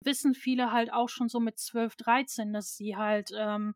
[0.00, 3.74] wissen viele halt auch schon so mit 12, 13, dass sie halt, ähm,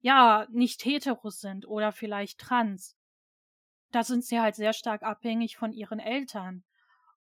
[0.00, 2.96] ja, nicht hetero sind oder vielleicht trans.
[3.92, 6.64] Da sind sie halt sehr stark abhängig von ihren Eltern.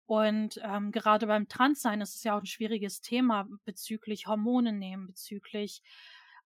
[0.06, 5.06] Und ähm, gerade beim Transsein ist es ja auch ein schwieriges Thema bezüglich Hormone nehmen,
[5.06, 5.82] bezüglich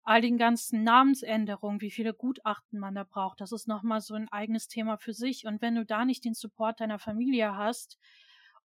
[0.03, 3.39] all den ganzen Namensänderungen, wie viele Gutachten man da braucht.
[3.39, 5.45] Das ist nochmal so ein eigenes Thema für sich.
[5.45, 7.97] Und wenn du da nicht den Support deiner Familie hast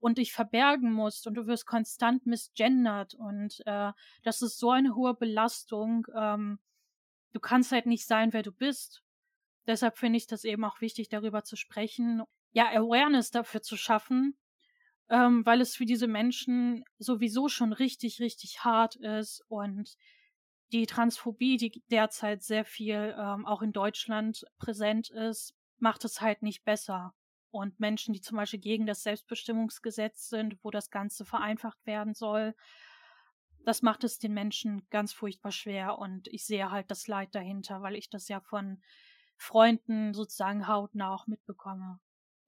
[0.00, 3.92] und dich verbergen musst und du wirst konstant misgendert und äh,
[4.24, 6.58] das ist so eine hohe Belastung, ähm,
[7.32, 9.02] du kannst halt nicht sein, wer du bist.
[9.66, 14.38] Deshalb finde ich das eben auch wichtig, darüber zu sprechen, ja, Awareness dafür zu schaffen,
[15.10, 19.96] ähm, weil es für diese Menschen sowieso schon richtig, richtig hart ist und
[20.72, 26.42] die Transphobie, die derzeit sehr viel ähm, auch in Deutschland präsent ist, macht es halt
[26.42, 27.14] nicht besser.
[27.50, 32.54] Und Menschen, die zum Beispiel gegen das Selbstbestimmungsgesetz sind, wo das Ganze vereinfacht werden soll,
[33.64, 35.98] das macht es den Menschen ganz furchtbar schwer.
[35.98, 38.80] Und ich sehe halt das Leid dahinter, weil ich das ja von
[39.36, 42.00] Freunden sozusagen hautnah auch mitbekomme.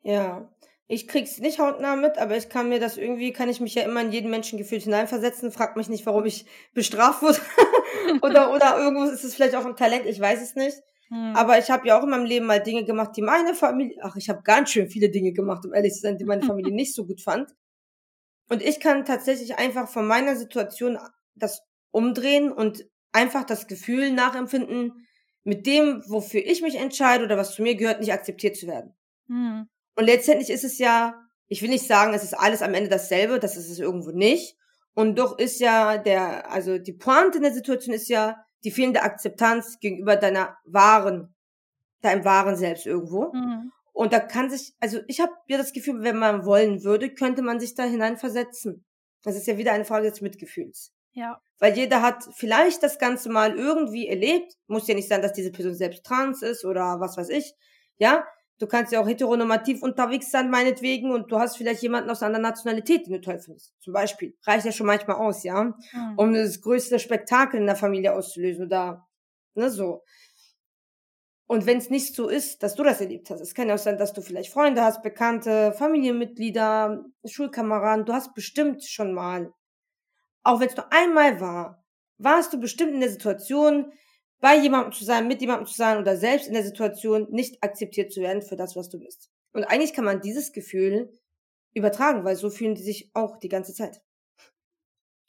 [0.03, 0.51] Ja,
[0.92, 3.85] ich krieg's nicht hautnah mit, aber ich kann mir das irgendwie, kann ich mich ja
[3.85, 7.38] immer in jeden Menschen gefühlt hineinversetzen, frag mich nicht, warum ich bestraft wurde.
[8.23, 10.77] oder, oder irgendwo ist es vielleicht auch ein Talent, ich weiß es nicht.
[11.09, 11.37] Hm.
[11.37, 14.16] Aber ich habe ja auch in meinem Leben mal Dinge gemacht, die meine Familie, ach,
[14.16, 16.92] ich habe ganz schön viele Dinge gemacht, um ehrlich zu sein, die meine Familie nicht
[16.92, 17.55] so gut fand.
[18.51, 20.99] Und ich kann tatsächlich einfach von meiner Situation
[21.37, 25.07] das umdrehen und einfach das Gefühl nachempfinden,
[25.45, 28.95] mit dem, wofür ich mich entscheide oder was zu mir gehört, nicht akzeptiert zu werden.
[29.29, 29.69] Hm.
[29.97, 31.15] Und letztendlich ist es ja,
[31.47, 34.57] ich will nicht sagen, es ist alles am Ende dasselbe, das ist es irgendwo nicht.
[34.95, 39.03] Und doch ist ja der, also die Pointe in der Situation ist ja die fehlende
[39.03, 41.35] Akzeptanz gegenüber deiner wahren,
[42.03, 43.33] deinem wahren Selbst irgendwo.
[43.33, 43.73] Mhm.
[43.92, 47.42] Und da kann sich, also ich habe ja das Gefühl, wenn man wollen würde, könnte
[47.42, 48.85] man sich da hineinversetzen.
[49.22, 50.92] Das ist ja wieder eine Frage des Mitgefühls.
[51.12, 51.40] Ja.
[51.59, 54.55] Weil jeder hat vielleicht das Ganze mal irgendwie erlebt.
[54.66, 57.55] Muss ja nicht sein, dass diese Person selbst trans ist oder was weiß ich.
[57.98, 58.24] Ja,
[58.61, 62.38] Du kannst ja auch heteronormativ unterwegs sein, meinetwegen, und du hast vielleicht jemanden aus einer
[62.38, 63.72] Nationalität, den du toll findest.
[63.81, 64.37] Zum Beispiel.
[64.44, 65.64] Reicht ja schon manchmal aus, ja?
[65.64, 66.14] Mhm.
[66.16, 69.09] Um das größte Spektakel in der Familie auszulösen oder,
[69.55, 70.05] ne, so.
[71.51, 73.79] Und wenn es nicht so ist, dass du das erlebt hast, es kann ja auch
[73.79, 79.53] sein, dass du vielleicht Freunde hast, Bekannte, Familienmitglieder, Schulkameraden, du hast bestimmt schon mal,
[80.45, 81.85] auch wenn es nur einmal war,
[82.19, 83.93] warst du bestimmt in der Situation,
[84.39, 88.13] bei jemandem zu sein, mit jemandem zu sein oder selbst in der Situation nicht akzeptiert
[88.13, 89.29] zu werden für das, was du bist.
[89.53, 91.11] Und eigentlich kann man dieses Gefühl
[91.75, 94.01] übertragen, weil so fühlen die sich auch die ganze Zeit.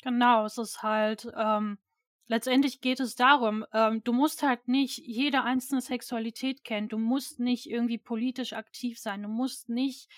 [0.04, 1.80] Genau, es ist halt, ähm,
[2.32, 7.42] letztendlich geht es darum, ähm, du musst halt nicht jede einzelne Sexualität kennen, du musst
[7.42, 10.10] nicht irgendwie politisch aktiv sein, du musst nicht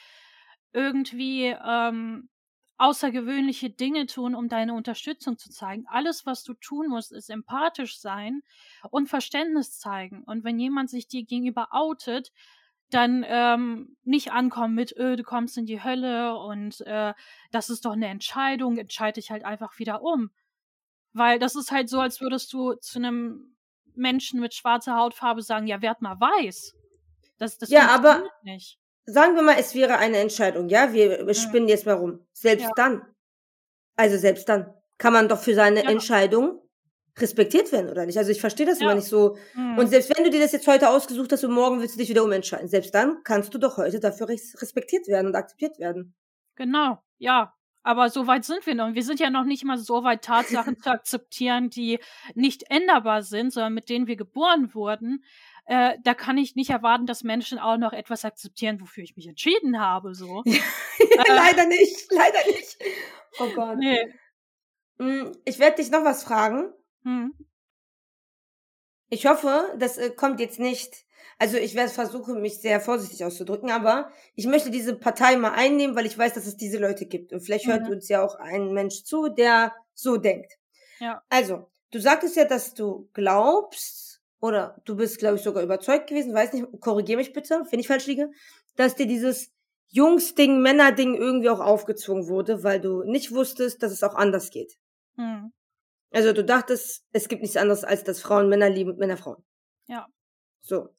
[0.74, 2.30] irgendwie ähm,
[2.78, 5.86] außergewöhnliche Dinge tun, um deine Unterstützung zu zeigen.
[5.88, 8.44] Alles, was du tun musst, ist empathisch sein
[8.92, 10.24] und Verständnis zeigen.
[10.24, 12.32] Und wenn jemand sich dir gegenüber outet,
[12.92, 17.16] dann ähm, nicht ankommen mit, öh, du kommst in die Hölle und äh,
[17.50, 20.30] das ist doch eine Entscheidung, entscheide ich halt einfach wieder um.
[21.14, 23.56] Weil das ist halt so, als würdest du zu einem
[23.96, 26.74] Menschen mit schwarzer Hautfarbe sagen, ja, werd mal weiß.
[27.38, 28.80] Das, das ja, aber nicht.
[29.06, 31.34] sagen wir mal, es wäre eine Entscheidung, ja, wir mhm.
[31.34, 32.26] spinnen jetzt mal rum.
[32.34, 32.72] Selbst ja.
[32.76, 33.02] dann,
[33.96, 35.90] also selbst dann, kann man doch für seine ja.
[35.90, 36.62] Entscheidung
[37.18, 38.18] respektiert werden, oder nicht?
[38.18, 38.86] Also ich verstehe das ja.
[38.86, 39.38] immer nicht so.
[39.54, 39.78] Mhm.
[39.78, 42.10] Und selbst wenn du dir das jetzt heute ausgesucht hast und morgen willst du dich
[42.10, 46.16] wieder umentscheiden, selbst dann kannst du doch heute dafür respektiert werden und akzeptiert werden.
[46.56, 47.54] Genau, ja.
[47.84, 48.94] Aber so weit sind wir noch.
[48.94, 52.00] Wir sind ja noch nicht mal so weit, Tatsachen zu akzeptieren, die
[52.34, 55.24] nicht änderbar sind, sondern mit denen wir geboren wurden.
[55.66, 59.28] Äh, da kann ich nicht erwarten, dass Menschen auch noch etwas akzeptieren, wofür ich mich
[59.28, 60.14] entschieden habe.
[60.14, 60.44] So.
[60.46, 60.60] äh,
[61.28, 62.78] leider nicht, leider nicht.
[63.40, 63.78] Oh Gott.
[63.78, 64.14] Nee.
[65.00, 66.74] Hm, ich werde dich noch was fragen.
[67.04, 67.34] Hm.
[69.10, 71.06] Ich hoffe, das äh, kommt jetzt nicht.
[71.40, 75.96] Also ich werde versuchen, mich sehr vorsichtig auszudrücken, aber ich möchte diese Partei mal einnehmen,
[75.96, 77.34] weil ich weiß, dass es diese Leute gibt.
[77.34, 77.94] Und vielleicht hört mhm.
[77.94, 80.54] uns ja auch ein Mensch zu, der so denkt.
[81.00, 81.22] Ja.
[81.30, 86.34] Also, du sagtest ja, dass du glaubst, oder du bist, glaube ich, sogar überzeugt gewesen,
[86.34, 88.30] weiß nicht, korrigier mich bitte, wenn ich falsch liege,
[88.76, 89.52] dass dir dieses
[89.90, 94.74] Jungs-Ding, Männer-Ding irgendwie auch aufgezwungen wurde, weil du nicht wusstest, dass es auch anders geht.
[95.16, 95.54] Mhm.
[96.12, 99.44] Also du dachtest, es gibt nichts anderes, als dass Frauen Männer lieben und Männer Frauen.
[99.88, 100.08] Ja.
[100.64, 100.90] So.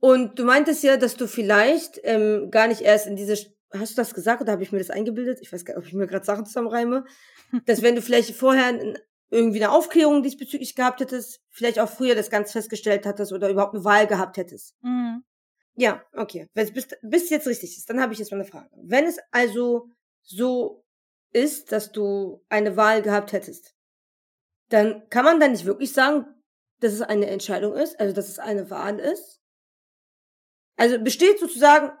[0.00, 3.34] Und du meintest ja, dass du vielleicht ähm, gar nicht erst in diese,
[3.72, 5.38] hast du das gesagt oder habe ich mir das eingebildet?
[5.40, 7.04] Ich weiß gar nicht, ob ich mir gerade Sachen zusammenreime.
[7.66, 8.96] dass wenn du vielleicht vorher
[9.30, 13.74] irgendwie eine Aufklärung diesbezüglich gehabt hättest, vielleicht auch früher das ganz festgestellt hattest oder überhaupt
[13.74, 14.74] eine Wahl gehabt hättest.
[14.82, 15.24] Mhm.
[15.76, 16.48] Ja, okay.
[16.54, 18.70] Wenn es bis, bis jetzt richtig ist, dann habe ich jetzt mal eine Frage.
[18.82, 19.88] Wenn es also
[20.22, 20.84] so
[21.32, 23.74] ist, dass du eine Wahl gehabt hättest,
[24.68, 26.26] dann kann man dann nicht wirklich sagen,
[26.80, 29.40] dass es eine Entscheidung ist, also dass es eine Wahl ist.
[30.76, 31.92] Also besteht sozusagen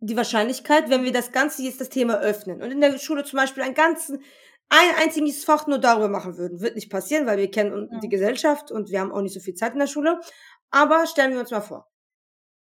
[0.00, 3.38] die Wahrscheinlichkeit, wenn wir das Ganze jetzt das Thema öffnen und in der Schule zum
[3.38, 4.22] Beispiel ein ganzen,
[4.68, 6.60] ein einziges Fach nur darüber machen würden.
[6.60, 8.00] Wird nicht passieren, weil wir kennen ja.
[8.00, 10.20] die Gesellschaft und wir haben auch nicht so viel Zeit in der Schule.
[10.70, 11.88] Aber stellen wir uns mal vor.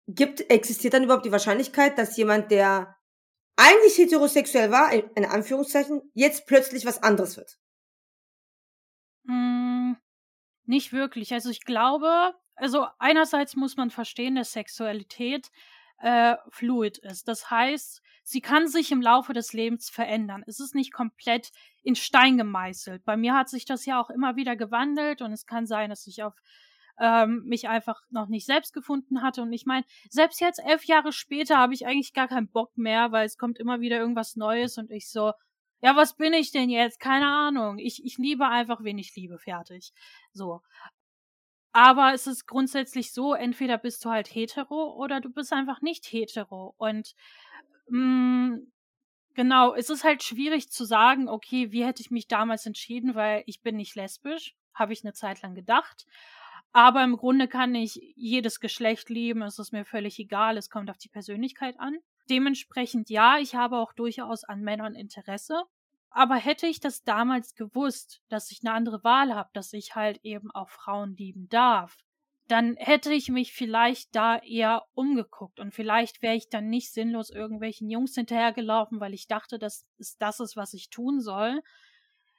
[0.07, 2.95] Gibt, existiert dann überhaupt die Wahrscheinlichkeit, dass jemand, der
[3.55, 7.57] eigentlich heterosexuell war, in Anführungszeichen, jetzt plötzlich was anderes wird?
[9.25, 9.74] Hm,
[10.67, 11.33] nicht wirklich.
[11.33, 15.51] Also ich glaube, also einerseits muss man verstehen, dass Sexualität
[15.99, 17.27] äh, fluid ist.
[17.27, 20.43] Das heißt, sie kann sich im Laufe des Lebens verändern.
[20.47, 21.51] Es ist nicht komplett
[21.83, 23.05] in Stein gemeißelt.
[23.05, 26.07] Bei mir hat sich das ja auch immer wieder gewandelt und es kann sein, dass
[26.07, 26.33] ich auf
[26.99, 29.41] ähm, mich einfach noch nicht selbst gefunden hatte.
[29.41, 33.11] Und ich meine, selbst jetzt elf Jahre später habe ich eigentlich gar keinen Bock mehr,
[33.11, 35.33] weil es kommt immer wieder irgendwas Neues und ich so,
[35.81, 36.99] ja, was bin ich denn jetzt?
[36.99, 37.77] Keine Ahnung.
[37.77, 39.37] Ich, ich liebe einfach, wen ich liebe.
[39.37, 39.91] Fertig.
[40.33, 40.61] So.
[41.71, 46.05] Aber es ist grundsätzlich so, entweder bist du halt hetero oder du bist einfach nicht
[46.05, 46.73] hetero.
[46.77, 47.13] Und
[47.89, 48.71] mh, mm,
[49.33, 53.43] genau, es ist halt schwierig zu sagen, okay, wie hätte ich mich damals entschieden, weil
[53.45, 56.05] ich bin nicht lesbisch, habe ich eine Zeit lang gedacht.
[56.71, 60.89] Aber im Grunde kann ich jedes Geschlecht lieben, es ist mir völlig egal, es kommt
[60.89, 61.97] auf die Persönlichkeit an.
[62.29, 65.63] Dementsprechend ja, ich habe auch durchaus an Männern Interesse.
[66.09, 70.19] Aber hätte ich das damals gewusst, dass ich eine andere Wahl habe, dass ich halt
[70.23, 71.97] eben auch Frauen lieben darf,
[72.47, 77.31] dann hätte ich mich vielleicht da eher umgeguckt und vielleicht wäre ich dann nicht sinnlos
[77.31, 81.61] irgendwelchen Jungs hinterhergelaufen, weil ich dachte, dass es das ist, was ich tun soll,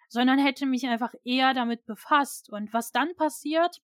[0.08, 2.48] sondern hätte mich einfach eher damit befasst.
[2.50, 3.82] Und was dann passiert,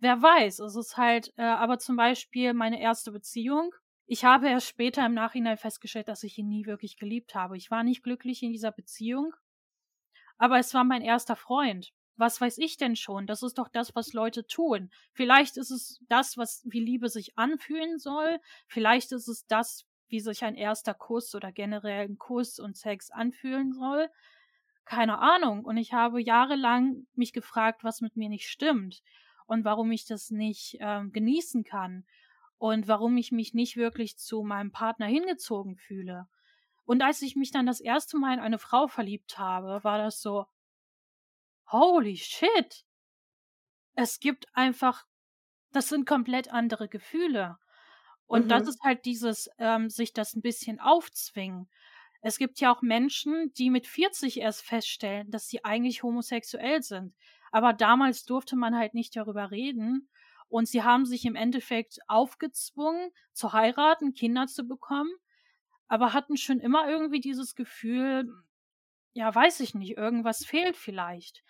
[0.00, 0.58] wer weiß.
[0.58, 3.72] Es ist halt, äh, aber zum Beispiel meine erste Beziehung
[4.10, 7.58] ich habe erst später im Nachhinein festgestellt, dass ich ihn nie wirklich geliebt habe.
[7.58, 9.34] Ich war nicht glücklich in dieser Beziehung,
[10.38, 11.92] aber es war mein erster Freund.
[12.16, 13.26] Was weiß ich denn schon?
[13.26, 14.90] Das ist doch das, was Leute tun.
[15.12, 18.40] Vielleicht ist es das, was wie Liebe sich anfühlen soll.
[18.66, 23.10] Vielleicht ist es das, wie sich ein erster Kuss oder generell ein Kuss und Sex
[23.10, 24.08] anfühlen soll.
[24.86, 25.66] Keine Ahnung.
[25.66, 29.02] Und ich habe jahrelang mich gefragt, was mit mir nicht stimmt
[29.46, 32.06] und warum ich das nicht ähm, genießen kann
[32.58, 36.28] und warum ich mich nicht wirklich zu meinem Partner hingezogen fühle.
[36.84, 40.20] Und als ich mich dann das erste Mal in eine Frau verliebt habe, war das
[40.20, 40.46] so,
[41.70, 42.84] holy shit.
[43.94, 45.06] es gibt einfach,
[45.72, 47.58] das sind komplett andere Gefühle.
[48.26, 48.48] Und mhm.
[48.48, 51.68] das ist halt dieses, ähm, sich das ein bisschen aufzwingen.
[52.20, 57.14] Es gibt ja auch Menschen, die mit 40 erst feststellen, dass sie eigentlich homosexuell sind.
[57.52, 60.08] Aber damals durfte man halt nicht darüber reden.
[60.48, 65.12] Und sie haben sich im Endeffekt aufgezwungen, zu heiraten, Kinder zu bekommen,
[65.88, 68.28] aber hatten schon immer irgendwie dieses Gefühl,
[69.12, 71.42] ja, weiß ich nicht, irgendwas fehlt vielleicht.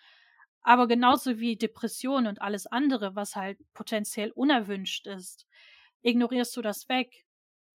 [0.61, 5.47] Aber genauso wie Depression und alles andere, was halt potenziell unerwünscht ist,
[6.01, 7.25] ignorierst du das weg.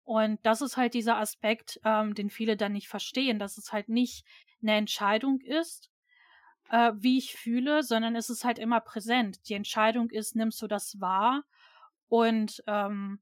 [0.04, 3.88] Und das ist halt dieser Aspekt, ähm, den viele dann nicht verstehen, dass es halt
[3.88, 4.26] nicht
[4.62, 5.93] eine Entscheidung ist,
[6.74, 9.48] äh, wie ich fühle, sondern es ist halt immer präsent.
[9.48, 11.44] Die Entscheidung ist, nimmst du das wahr
[12.10, 13.20] und ähm,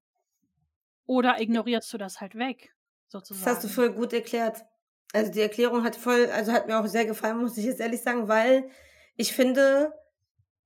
[1.05, 2.73] oder ignorierst du das halt weg,
[3.09, 3.43] sozusagen.
[3.43, 4.63] Das hast du voll gut erklärt.
[5.11, 8.01] Also die Erklärung hat voll, also hat mir auch sehr gefallen, muss ich jetzt ehrlich
[8.01, 8.69] sagen, weil
[9.17, 9.91] ich finde,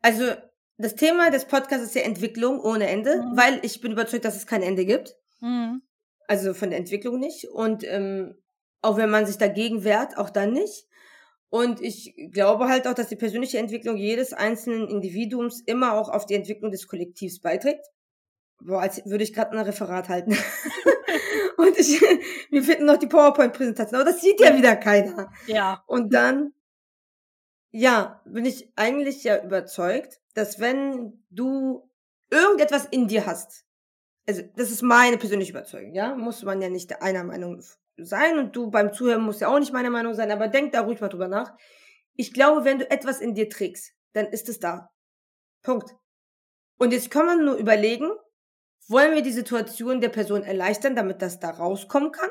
[0.04, 0.36] also
[0.78, 3.36] das Thema des Podcasts ist ja Entwicklung ohne Ende, mhm.
[3.36, 5.16] weil ich bin überzeugt, dass es kein Ende gibt.
[5.40, 5.82] Mhm.
[6.28, 7.46] Also von der Entwicklung nicht.
[7.46, 8.36] Und ähm,
[8.84, 10.86] auch wenn man sich dagegen wehrt, auch dann nicht.
[11.56, 16.26] Und ich glaube halt auch, dass die persönliche Entwicklung jedes einzelnen Individuums immer auch auf
[16.26, 17.86] die Entwicklung des Kollektivs beiträgt.
[18.60, 20.32] Boah, als würde ich gerade ein Referat halten.
[21.58, 22.02] und ich,
[22.50, 25.32] mir finden noch die PowerPoint-Präsentation, aber das sieht ja wieder keiner.
[25.48, 25.82] Ja.
[25.88, 26.52] Und dann,
[27.72, 31.90] ja, bin ich eigentlich ja überzeugt, dass wenn du
[32.32, 33.64] irgendetwas in dir hast,
[34.28, 37.62] also das ist meine persönliche Überzeugung, ja, muss man ja nicht einer Meinung
[37.98, 40.82] sein und du beim Zuhören musst ja auch nicht meiner Meinung sein, aber denk da
[40.82, 41.54] ruhig mal drüber nach.
[42.16, 44.90] Ich glaube, wenn du etwas in dir trägst, dann ist es da.
[45.62, 45.96] Punkt.
[46.78, 48.10] Und jetzt kann man nur überlegen,
[48.88, 52.30] wollen wir die Situation der Person erleichtern, damit das da rauskommen kann?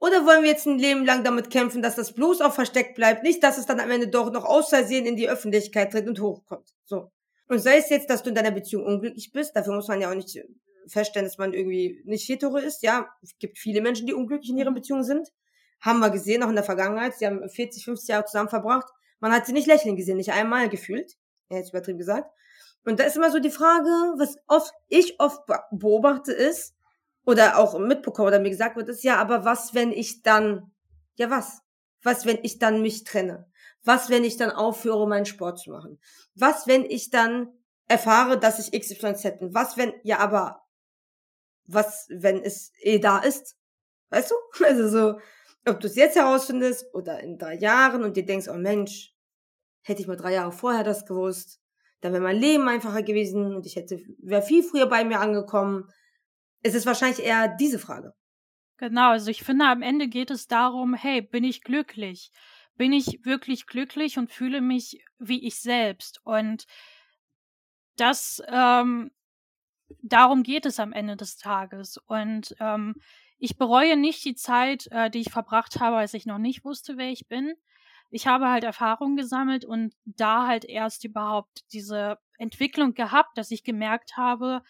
[0.00, 3.22] Oder wollen wir jetzt ein Leben lang damit kämpfen, dass das bloß auch versteckt bleibt,
[3.22, 6.20] nicht, dass es dann am Ende doch noch aus Versehen in die Öffentlichkeit tritt und
[6.20, 6.68] hochkommt.
[6.84, 7.10] So.
[7.48, 10.10] Und sei es jetzt, dass du in deiner Beziehung unglücklich bist, dafür muss man ja
[10.10, 10.28] auch nicht
[10.88, 12.82] feststellen, dass man irgendwie nicht hetero ist.
[12.82, 15.28] Ja, es gibt viele Menschen, die unglücklich in ihren Beziehungen sind.
[15.80, 17.14] Haben wir gesehen, auch in der Vergangenheit.
[17.14, 18.88] Sie haben 40, 50 Jahre zusammen verbracht.
[19.20, 21.16] Man hat sie nicht lächeln gesehen, nicht einmal gefühlt.
[21.50, 22.30] Ja, jetzt übertrieben gesagt.
[22.84, 26.74] Und da ist immer so die Frage, was oft, ich oft beobachte ist,
[27.28, 30.72] oder auch mitbekomme, oder mir gesagt wird, ist ja, aber was, wenn ich dann,
[31.16, 31.60] ja was?
[32.02, 33.50] Was, wenn ich dann mich trenne?
[33.84, 36.00] Was, wenn ich dann aufhöre, meinen Sport zu machen?
[36.34, 37.48] Was, wenn ich dann
[37.86, 39.52] erfahre, dass ich XYZ bin?
[39.52, 40.62] Was, wenn, ja, aber
[41.68, 43.56] was, wenn es eh da ist.
[44.10, 44.34] Weißt du?
[44.64, 45.20] Also so,
[45.66, 49.14] ob du es jetzt herausfindest oder in drei Jahren und dir denkst, oh Mensch,
[49.82, 51.60] hätte ich mal drei Jahre vorher das gewusst,
[52.00, 55.88] dann wäre mein Leben einfacher gewesen und ich hätte, wäre viel früher bei mir angekommen.
[56.62, 58.14] Es ist wahrscheinlich eher diese Frage.
[58.78, 62.30] Genau, also ich finde, am Ende geht es darum, hey, bin ich glücklich?
[62.76, 66.20] Bin ich wirklich glücklich und fühle mich wie ich selbst?
[66.24, 66.66] Und
[67.96, 69.10] das ähm,
[70.02, 71.98] darum geht es am Ende des Tages.
[72.06, 72.94] Und ähm,
[73.38, 76.96] ich bereue nicht die Zeit, äh, die ich verbracht habe, als ich noch nicht wusste,
[76.96, 77.54] wer ich bin.
[78.10, 83.64] Ich habe halt Erfahrungen gesammelt und da halt erst überhaupt diese Entwicklung gehabt, dass ich
[83.64, 84.62] gemerkt habe,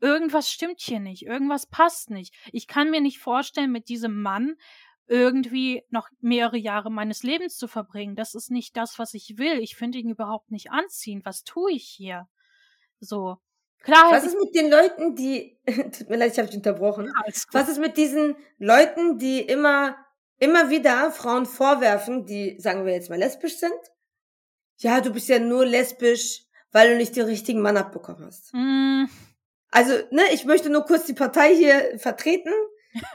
[0.00, 2.34] irgendwas stimmt hier nicht, irgendwas passt nicht.
[2.52, 4.56] Ich kann mir nicht vorstellen, mit diesem Mann
[5.06, 8.16] irgendwie noch mehrere Jahre meines Lebens zu verbringen.
[8.16, 9.58] Das ist nicht das, was ich will.
[9.60, 11.24] Ich finde ihn überhaupt nicht anziehend.
[11.24, 12.28] Was tue ich hier?
[13.00, 13.38] So.
[13.86, 14.10] Klar.
[14.10, 15.56] Was ist mit den Leuten, die,
[15.96, 17.06] tut mir leid, ich habe dich unterbrochen.
[17.06, 19.96] Ja, Was ist mit diesen Leuten, die immer,
[20.40, 23.78] immer wieder Frauen vorwerfen, die, sagen wir jetzt mal, lesbisch sind?
[24.78, 28.52] Ja, du bist ja nur lesbisch, weil du nicht den richtigen Mann abbekommen hast.
[28.52, 29.04] Mm.
[29.70, 32.52] Also, ne, ich möchte nur kurz die Partei hier vertreten.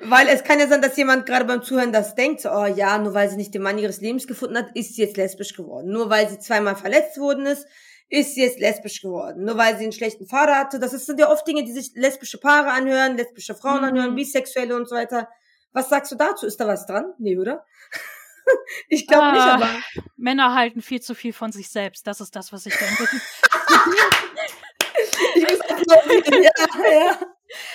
[0.00, 2.98] weil es kann ja sein, dass jemand gerade beim Zuhören das denkt, so, oh ja,
[2.98, 5.92] nur weil sie nicht den Mann ihres Lebens gefunden hat, ist sie jetzt lesbisch geworden.
[5.92, 7.66] Nur weil sie zweimal verletzt worden ist,
[8.08, 9.44] ist sie jetzt lesbisch geworden.
[9.44, 10.78] Nur weil sie einen schlechten Vater hatte.
[10.78, 13.84] Das sind ja oft Dinge, die sich lesbische Paare anhören, lesbische Frauen mhm.
[13.84, 15.28] anhören, bisexuelle und so weiter.
[15.72, 16.46] Was sagst du dazu?
[16.46, 17.12] Ist da was dran?
[17.18, 17.64] Nee, oder?
[18.88, 19.68] ich glaube ah, nicht, aber.
[20.16, 22.06] Männer halten viel zu viel von sich selbst.
[22.06, 23.08] Das ist das, was ich denke.
[25.34, 25.72] ich auch
[26.32, 26.50] ja,
[26.90, 27.18] ja.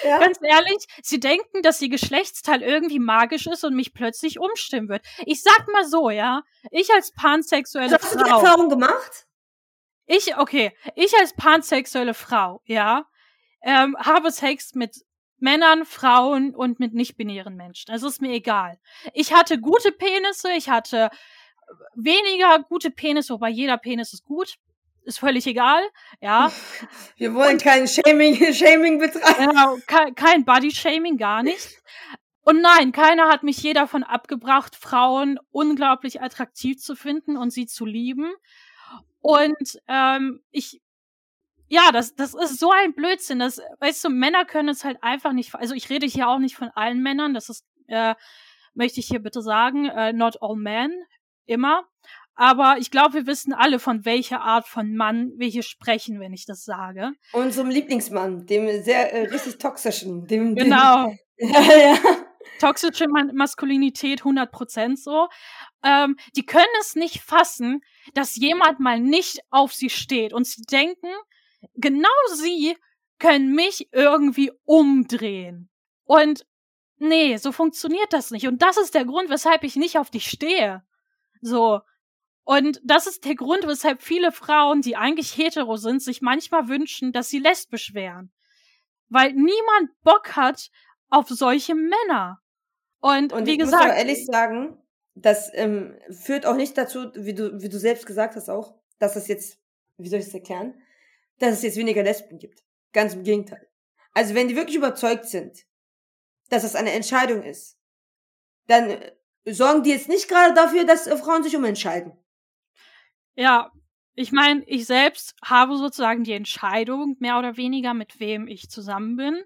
[0.04, 0.20] Ja.
[0.20, 5.06] Ganz ehrlich, sie denken, dass ihr Geschlechtsteil irgendwie magisch ist und mich plötzlich umstimmen wird.
[5.26, 8.20] Ich sag mal so, ja, ich als pansexuelle Hast Frau.
[8.20, 9.28] Hast du die Erfahrung gemacht?
[10.12, 13.06] Ich, okay, ich als pansexuelle Frau, ja,
[13.64, 15.06] ähm, habe Sex mit
[15.38, 17.86] Männern, Frauen und mit nicht-binären Menschen.
[17.88, 18.78] Das ist mir egal.
[19.14, 21.10] Ich hatte gute Penisse, ich hatte
[21.96, 24.56] weniger gute Penisse, wobei jeder Penis ist gut.
[25.04, 25.82] Ist völlig egal,
[26.20, 26.52] ja.
[27.16, 29.50] Wir wollen und, kein Shaming, Shaming betreiben.
[29.50, 31.82] Genau, kein, kein Body-Shaming, gar nicht.
[32.44, 37.66] Und nein, keiner hat mich je davon abgebracht, Frauen unglaublich attraktiv zu finden und sie
[37.66, 38.34] zu lieben.
[39.22, 40.82] Und ähm, ich,
[41.68, 43.40] ja, das, das ist so ein Blödsinn.
[43.40, 45.56] Das, weißt du, Männer können es halt einfach nicht.
[45.56, 47.34] Also ich rede hier auch nicht von allen Männern.
[47.34, 48.16] Das ist, äh,
[48.74, 50.92] möchte ich hier bitte sagen, äh, not all men,
[51.46, 51.86] immer.
[52.36, 56.34] Aber ich glaube, wir wissen alle, von welcher Art von Mann wir hier sprechen, wenn
[56.34, 57.12] ich das sage.
[57.34, 60.26] Unserem Lieblingsmann, dem sehr äh, richtig toxischen.
[60.28, 61.08] Dem, genau.
[61.08, 61.18] Dem,
[61.54, 61.98] ja, ja.
[62.60, 65.28] Toxische Maskulinität 100% so.
[65.84, 67.82] Ähm, die können es nicht fassen,
[68.14, 71.10] dass jemand mal nicht auf sie steht und sie denken,
[71.76, 72.78] genau sie
[73.20, 75.70] können mich irgendwie umdrehen.
[76.06, 76.46] Und
[76.98, 78.48] nee, so funktioniert das nicht.
[78.48, 80.84] Und das ist der Grund, weshalb ich nicht auf dich stehe.
[81.42, 81.82] So.
[82.44, 87.12] Und das ist der Grund, weshalb viele Frauen, die eigentlich hetero sind, sich manchmal wünschen,
[87.12, 88.32] dass sie lesbisch wären.
[89.10, 90.72] Weil niemand Bock hat
[91.12, 92.42] auf solche Männer.
[93.00, 93.84] Und, Und wie ich gesagt.
[93.84, 94.78] Ich muss ehrlich sagen,
[95.14, 99.16] das ähm, führt auch nicht dazu, wie du, wie du selbst gesagt hast auch, dass
[99.16, 99.60] es jetzt,
[99.98, 100.82] wie soll ich das erklären,
[101.40, 102.64] dass es jetzt weniger Lesben gibt.
[102.94, 103.68] Ganz im Gegenteil.
[104.14, 105.66] Also wenn die wirklich überzeugt sind,
[106.50, 107.78] dass es eine Entscheidung ist,
[108.68, 109.14] dann äh,
[109.46, 112.14] sorgen die jetzt nicht gerade dafür, dass äh, Frauen sich umentscheiden.
[113.36, 113.72] Ja,
[114.14, 119.16] ich meine, ich selbst habe sozusagen die Entscheidung, mehr oder weniger, mit wem ich zusammen
[119.16, 119.44] bin.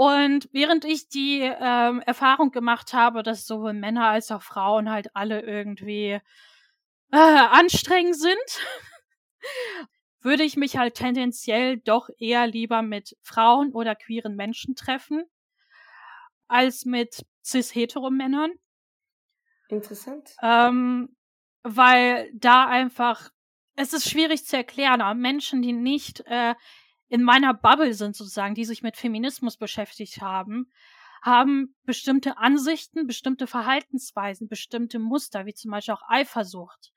[0.00, 5.14] Und während ich die ähm, Erfahrung gemacht habe, dass sowohl Männer als auch Frauen halt
[5.14, 6.18] alle irgendwie
[7.12, 8.66] äh, anstrengend sind,
[10.22, 15.24] würde ich mich halt tendenziell doch eher lieber mit Frauen oder queeren Menschen treffen,
[16.48, 18.52] als mit cis-hetero-Männern.
[19.68, 20.34] Interessant.
[20.40, 21.14] Ähm,
[21.62, 23.28] weil da einfach,
[23.76, 26.54] es ist schwierig zu erklären, aber Menschen, die nicht äh,
[27.10, 30.70] in meiner Bubble sind sozusagen, die sich mit Feminismus beschäftigt haben,
[31.22, 36.92] haben bestimmte Ansichten, bestimmte Verhaltensweisen, bestimmte Muster, wie zum Beispiel auch Eifersucht.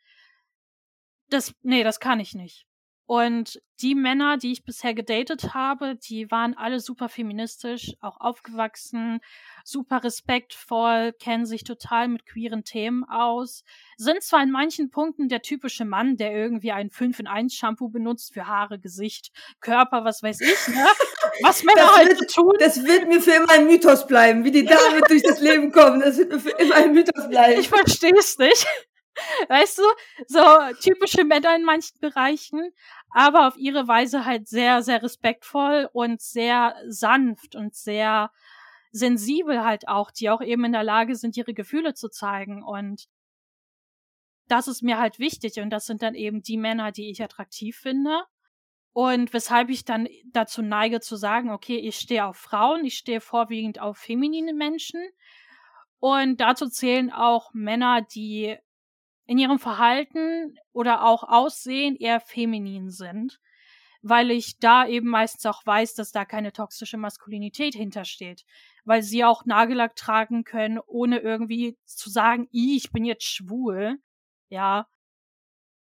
[1.30, 2.68] Das, nee, das kann ich nicht.
[3.06, 9.20] Und die Männer, die ich bisher gedatet habe, die waren alle super feministisch, auch aufgewachsen,
[9.66, 13.64] super respektvoll, kennen sich total mit queeren Themen aus,
[13.98, 17.90] sind zwar in manchen Punkten der typische Mann, der irgendwie ein 5 in 1 Shampoo
[17.90, 20.86] benutzt für Haare, Gesicht, Körper, was weiß ich, ne?
[21.42, 22.54] Was Männer das halt wird, tun.
[22.60, 26.00] Das wird mir für immer ein Mythos bleiben, wie die damit durch das Leben kommen.
[26.00, 27.60] Das wird mir für immer ein Mythos bleiben.
[27.60, 28.66] Ich versteh's nicht.
[29.48, 29.84] Weißt du,
[30.28, 30.42] so
[30.82, 32.72] typische Männer in manchen Bereichen,
[33.10, 38.32] aber auf ihre Weise halt sehr, sehr respektvoll und sehr sanft und sehr
[38.92, 42.64] sensibel halt auch, die auch eben in der Lage sind, ihre Gefühle zu zeigen.
[42.64, 43.08] Und
[44.48, 45.60] das ist mir halt wichtig.
[45.60, 48.24] Und das sind dann eben die Männer, die ich attraktiv finde.
[48.94, 53.22] Und weshalb ich dann dazu neige zu sagen, okay, ich stehe auf Frauen, ich stehe
[53.22, 55.02] vorwiegend auf feminine Menschen.
[56.00, 58.58] Und dazu zählen auch Männer, die
[59.26, 63.40] in ihrem Verhalten oder auch Aussehen eher feminin sind,
[64.02, 68.44] weil ich da eben meistens auch weiß, dass da keine toxische Maskulinität hintersteht,
[68.84, 73.98] weil sie auch Nagellack tragen können, ohne irgendwie zu sagen, ich bin jetzt schwul.
[74.50, 74.88] Ja.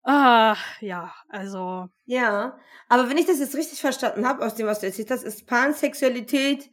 [0.04, 1.88] Ah, ja, also.
[2.06, 2.60] Ja,
[2.90, 5.46] aber wenn ich das jetzt richtig verstanden habe, aus dem, was du erzählt hast, ist
[5.48, 6.70] Pansexualität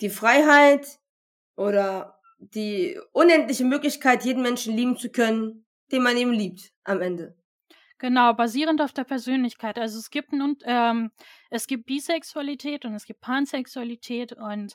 [0.00, 1.00] die Freiheit
[1.56, 7.36] oder die unendliche Möglichkeit, jeden Menschen lieben zu können, den man eben liebt am Ende.
[7.98, 9.78] Genau, basierend auf der Persönlichkeit.
[9.78, 11.12] Also es gibt nun, ähm,
[11.50, 14.74] es gibt Bisexualität und es gibt Pansexualität und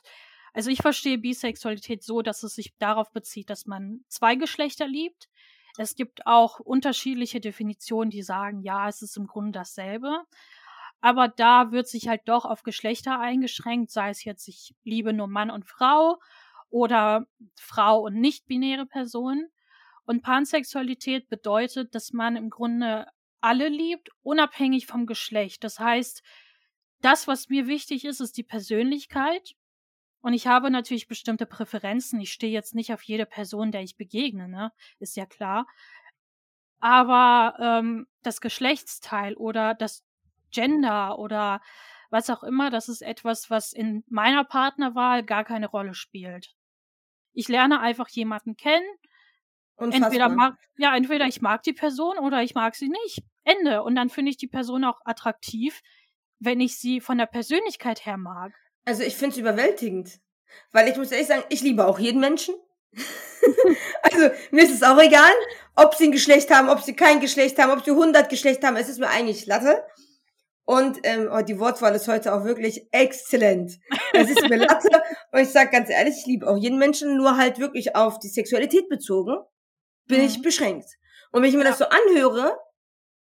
[0.54, 5.28] also ich verstehe Bisexualität so, dass es sich darauf bezieht, dass man zwei Geschlechter liebt.
[5.76, 10.24] Es gibt auch unterschiedliche Definitionen, die sagen, ja, es ist im Grunde dasselbe.
[11.00, 15.28] Aber da wird sich halt doch auf Geschlechter eingeschränkt, sei es jetzt, ich liebe nur
[15.28, 16.18] Mann und Frau
[16.70, 19.48] oder Frau und nicht-binäre Personen.
[20.08, 23.08] Und Pansexualität bedeutet, dass man im Grunde
[23.42, 25.62] alle liebt, unabhängig vom Geschlecht.
[25.64, 26.22] Das heißt,
[27.02, 29.54] das, was mir wichtig ist, ist die Persönlichkeit.
[30.22, 32.22] Und ich habe natürlich bestimmte Präferenzen.
[32.22, 34.72] Ich stehe jetzt nicht auf jede Person, der ich begegne, ne?
[34.98, 35.66] Ist ja klar.
[36.80, 40.06] Aber ähm, das Geschlechtsteil oder das
[40.50, 41.60] Gender oder
[42.08, 46.54] was auch immer, das ist etwas, was in meiner Partnerwahl gar keine Rolle spielt.
[47.34, 48.88] Ich lerne einfach jemanden kennen
[49.78, 50.08] Unfassbar.
[50.08, 53.22] Entweder mag, ja, entweder ich mag die Person oder ich mag sie nicht.
[53.44, 53.82] Ende.
[53.82, 55.80] Und dann finde ich die Person auch attraktiv,
[56.40, 58.52] wenn ich sie von der Persönlichkeit her mag.
[58.84, 60.20] Also ich finde es überwältigend.
[60.72, 62.56] Weil ich muss ehrlich sagen, ich liebe auch jeden Menschen.
[64.02, 65.30] also mir ist es auch egal,
[65.76, 68.76] ob sie ein Geschlecht haben, ob sie kein Geschlecht haben, ob sie 100 Geschlecht haben.
[68.76, 69.84] Es ist mir eigentlich Latte.
[70.64, 73.78] Und ähm, oh, die Wortwahl ist heute auch wirklich exzellent.
[74.12, 75.02] Es ist mir Latte.
[75.30, 78.28] Und ich sage ganz ehrlich, ich liebe auch jeden Menschen, nur halt wirklich auf die
[78.28, 79.36] Sexualität bezogen
[80.08, 80.26] bin mhm.
[80.26, 80.86] ich beschränkt.
[81.30, 81.70] Und wenn ich mir ja.
[81.70, 82.58] das so anhöre,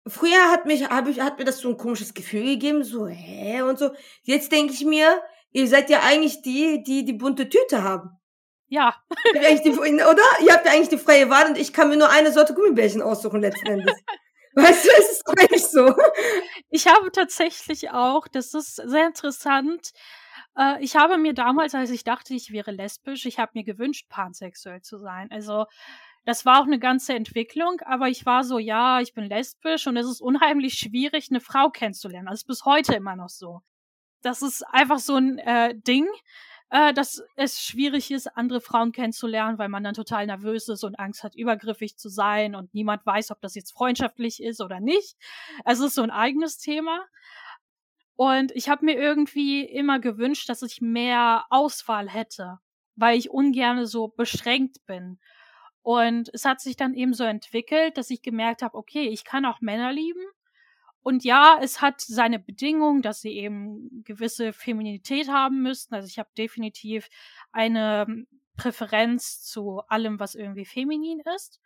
[0.07, 3.63] früher hat mich, hab ich, hat mir das so ein komisches Gefühl gegeben, so, hä,
[3.63, 3.91] und so.
[4.23, 5.23] Jetzt denke ich mir,
[5.53, 8.11] ihr seid ja eigentlich die, die die bunte Tüte haben.
[8.67, 8.95] Ja.
[9.35, 9.39] Die,
[9.73, 10.23] oder?
[10.43, 13.03] Ihr habt ja eigentlich die freie Wahl und ich kann mir nur eine Sorte Gummibärchen
[13.03, 13.95] aussuchen letzten Endes.
[14.57, 15.95] Weißt du, es ist eigentlich so.
[16.71, 19.93] Ich habe tatsächlich auch, das ist sehr interessant,
[20.57, 24.07] äh, ich habe mir damals, als ich dachte, ich wäre lesbisch, ich habe mir gewünscht,
[24.09, 25.29] pansexuell zu sein.
[25.31, 25.67] Also
[26.25, 29.97] das war auch eine ganze Entwicklung, aber ich war so, ja, ich bin lesbisch und
[29.97, 32.27] es ist unheimlich schwierig, eine Frau kennenzulernen.
[32.27, 33.61] Das ist bis heute immer noch so.
[34.23, 36.07] Das ist einfach so ein äh, Ding,
[36.71, 40.99] äh, dass es schwierig ist, andere Frauen kennenzulernen, weil man dann total nervös ist und
[40.99, 45.17] Angst hat, übergriffig zu sein und niemand weiß, ob das jetzt freundschaftlich ist oder nicht.
[45.67, 47.05] Es ist so ein eigenes Thema.
[48.17, 52.59] Und ich habe mir irgendwie immer gewünscht, dass ich mehr Auswahl hätte,
[52.97, 55.19] weil ich ungern so beschränkt bin.
[55.85, 59.45] Und es hat sich dann eben so entwickelt, dass ich gemerkt habe, okay, ich kann
[59.45, 60.25] auch Männer lieben.
[61.03, 65.95] Und ja, es hat seine Bedingungen, dass sie eben gewisse Femininität haben müssten.
[65.95, 67.11] Also ich habe definitiv
[67.53, 68.25] eine
[68.57, 71.61] Präferenz zu allem, was irgendwie feminin ist.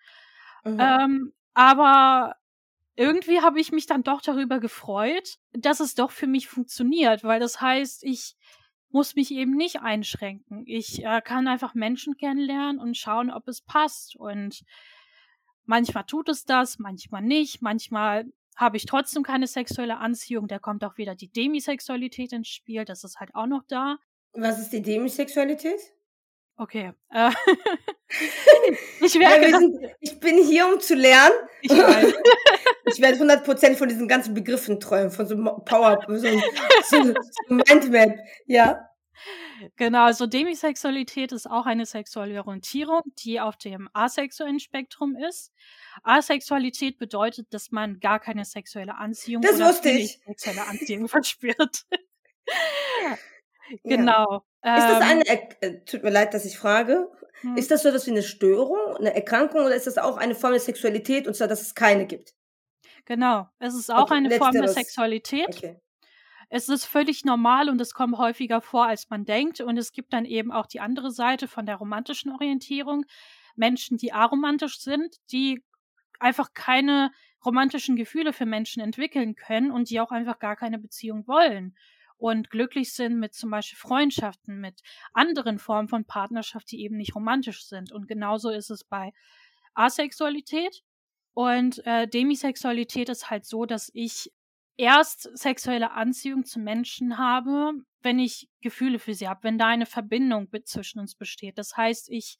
[0.65, 0.81] Mhm.
[0.81, 2.35] Ähm, aber
[2.97, 7.39] irgendwie habe ich mich dann doch darüber gefreut, dass es doch für mich funktioniert, weil
[7.39, 8.35] das heißt, ich
[8.91, 10.65] muss mich eben nicht einschränken.
[10.67, 14.17] Ich äh, kann einfach Menschen kennenlernen und schauen, ob es passt.
[14.17, 14.65] Und
[15.65, 17.61] manchmal tut es das, manchmal nicht.
[17.61, 20.49] Manchmal habe ich trotzdem keine sexuelle Anziehung.
[20.49, 22.85] Da kommt auch wieder die Demisexualität ins Spiel.
[22.85, 23.99] Das ist halt auch noch da.
[24.33, 25.81] Was ist die Demisexualität?
[26.57, 26.93] Okay.
[27.11, 27.31] Äh,
[29.01, 31.35] ich, ja, sind, ich bin hier, um zu lernen.
[31.61, 31.71] Ich,
[32.87, 37.15] ich werde 100% von diesen ganzen Begriffen träumen, von so Power, so, so, so
[37.49, 38.89] Mindmap, ja.
[39.77, 45.53] Genau, also Demisexualität ist auch eine sexuelle Orientierung, die auf dem asexuellen Spektrum ist.
[46.05, 51.87] Asexualität bedeutet, dass man gar keine sexuelle Anziehung das oder sexuelle Anziehung verspürt.
[53.85, 54.45] Genau.
[54.65, 54.77] Ja.
[54.77, 57.11] Ist das eine, ähm, äh, tut mir leid, dass ich frage,
[57.41, 57.57] hm.
[57.57, 60.53] ist das so dass wie eine Störung, eine Erkrankung oder ist das auch eine Form
[60.53, 62.35] der Sexualität und zwar, dass es keine gibt?
[63.05, 65.49] Genau, es ist auch okay, eine Form der Sexualität.
[65.49, 65.81] Okay.
[66.51, 69.61] Es ist völlig normal und es kommt häufiger vor, als man denkt.
[69.61, 73.05] Und es gibt dann eben auch die andere Seite von der romantischen Orientierung.
[73.55, 75.63] Menschen, die aromantisch sind, die
[76.21, 77.11] einfach keine
[77.45, 81.75] romantischen Gefühle für Menschen entwickeln können und die auch einfach gar keine Beziehung wollen
[82.19, 84.81] und glücklich sind mit zum Beispiel Freundschaften, mit
[85.13, 87.93] anderen Formen von Partnerschaft, die eben nicht romantisch sind.
[87.93, 89.13] Und genauso ist es bei
[89.75, 90.83] Asexualität.
[91.35, 94.33] Und äh, Demisexualität ist halt so, dass ich
[94.77, 99.87] erst sexuelle Anziehung zu Menschen habe, wenn ich Gefühle für sie habe, wenn da eine
[99.87, 101.59] Verbindung zwischen uns besteht.
[101.59, 102.39] Das heißt, ich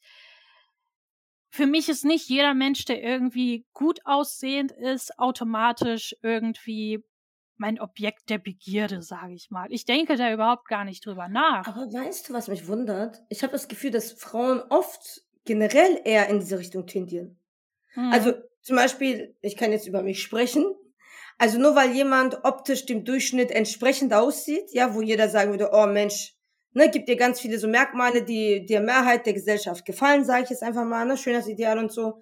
[1.51, 7.03] für mich ist nicht jeder Mensch, der irgendwie gut aussehend ist, automatisch irgendwie
[7.59, 9.71] mein Objekt der Begierde, sage ich mal.
[9.71, 11.67] Ich denke da überhaupt gar nicht drüber nach.
[11.67, 13.21] Aber weißt du, was mich wundert?
[13.29, 17.39] Ich habe das Gefühl, dass Frauen oft generell eher in diese Richtung tendieren.
[17.93, 18.11] Hm.
[18.11, 20.65] Also zum Beispiel, ich kann jetzt über mich sprechen.
[21.37, 25.85] Also nur weil jemand optisch dem Durchschnitt entsprechend aussieht, ja, wo jeder sagen würde, oh
[25.85, 26.35] Mensch,
[26.73, 30.49] ne, gibt dir ganz viele so Merkmale, die der Mehrheit der Gesellschaft gefallen, sage ich
[30.49, 32.21] jetzt einfach mal, ne, schönes Ideal und so.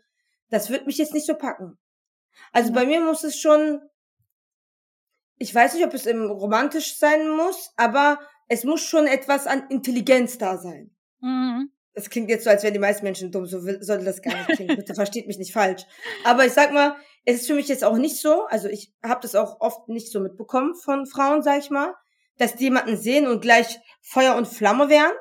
[0.49, 1.77] Das wird mich jetzt nicht so packen.
[2.51, 2.75] Also ja.
[2.75, 3.81] bei mir muss es schon
[5.37, 9.67] ich weiß nicht, ob es im romantisch sein muss, aber es muss schon etwas an
[9.69, 10.91] Intelligenz da sein.
[11.19, 11.71] Mhm.
[11.93, 14.49] Das klingt jetzt so, als wären die meisten Menschen dumm, so sollte das gar nicht
[14.55, 14.75] klingen.
[14.75, 15.83] Bitte versteht mich nicht falsch.
[16.23, 19.21] Aber ich sag mal, es ist für mich jetzt auch nicht so, also ich habe
[19.21, 21.93] das auch oft nicht so mitbekommen von Frauen, sag ich mal,
[22.37, 25.11] dass die jemanden sehen und gleich Feuer und Flamme wären,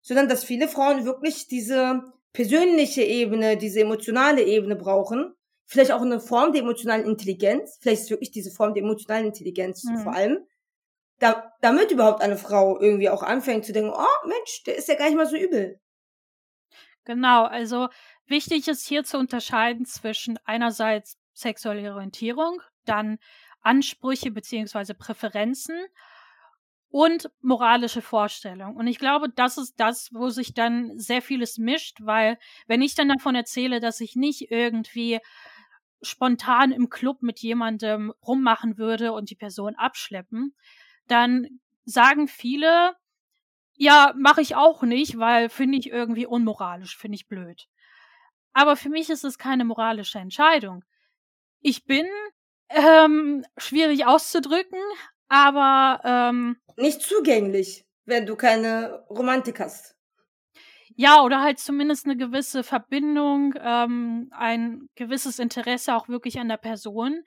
[0.00, 2.02] sondern dass viele Frauen wirklich diese
[2.32, 5.34] persönliche Ebene, diese emotionale Ebene brauchen
[5.66, 9.84] vielleicht auch eine Form der emotionalen Intelligenz, vielleicht ist wirklich diese Form der emotionalen Intelligenz
[9.84, 9.98] mhm.
[9.98, 10.38] vor allem,
[11.18, 14.94] da, damit überhaupt eine Frau irgendwie auch anfängt zu denken, oh Mensch, der ist ja
[14.96, 15.80] gar nicht mal so übel.
[17.04, 17.88] Genau, also
[18.26, 23.18] wichtig ist hier zu unterscheiden zwischen einerseits sexuelle Orientierung, dann
[23.60, 25.86] Ansprüche beziehungsweise Präferenzen
[26.88, 28.76] und moralische Vorstellung.
[28.76, 32.94] Und ich glaube, das ist das, wo sich dann sehr vieles mischt, weil wenn ich
[32.94, 35.18] dann davon erzähle, dass ich nicht irgendwie
[36.04, 40.54] spontan im Club mit jemandem rummachen würde und die Person abschleppen,
[41.06, 42.94] dann sagen viele,
[43.76, 47.68] ja, mache ich auch nicht, weil finde ich irgendwie unmoralisch, finde ich blöd.
[48.52, 50.84] Aber für mich ist es keine moralische Entscheidung.
[51.60, 52.06] Ich bin
[52.68, 54.78] ähm, schwierig auszudrücken,
[55.28, 59.93] aber ähm, nicht zugänglich, wenn du keine Romantik hast.
[60.96, 66.56] Ja, oder halt zumindest eine gewisse Verbindung, ähm, ein gewisses Interesse auch wirklich an der
[66.56, 67.24] Person.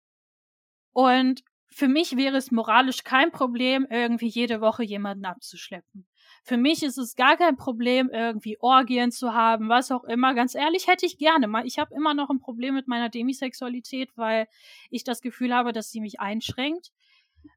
[0.91, 6.05] Und für mich wäre es moralisch kein Problem, irgendwie jede Woche jemanden abzuschleppen.
[6.43, 10.33] Für mich ist es gar kein Problem, irgendwie Orgien zu haben, was auch immer.
[10.33, 11.47] Ganz ehrlich, hätte ich gerne.
[11.65, 14.47] Ich habe immer noch ein Problem mit meiner Demisexualität, weil
[14.89, 16.91] ich das Gefühl habe, dass sie mich einschränkt.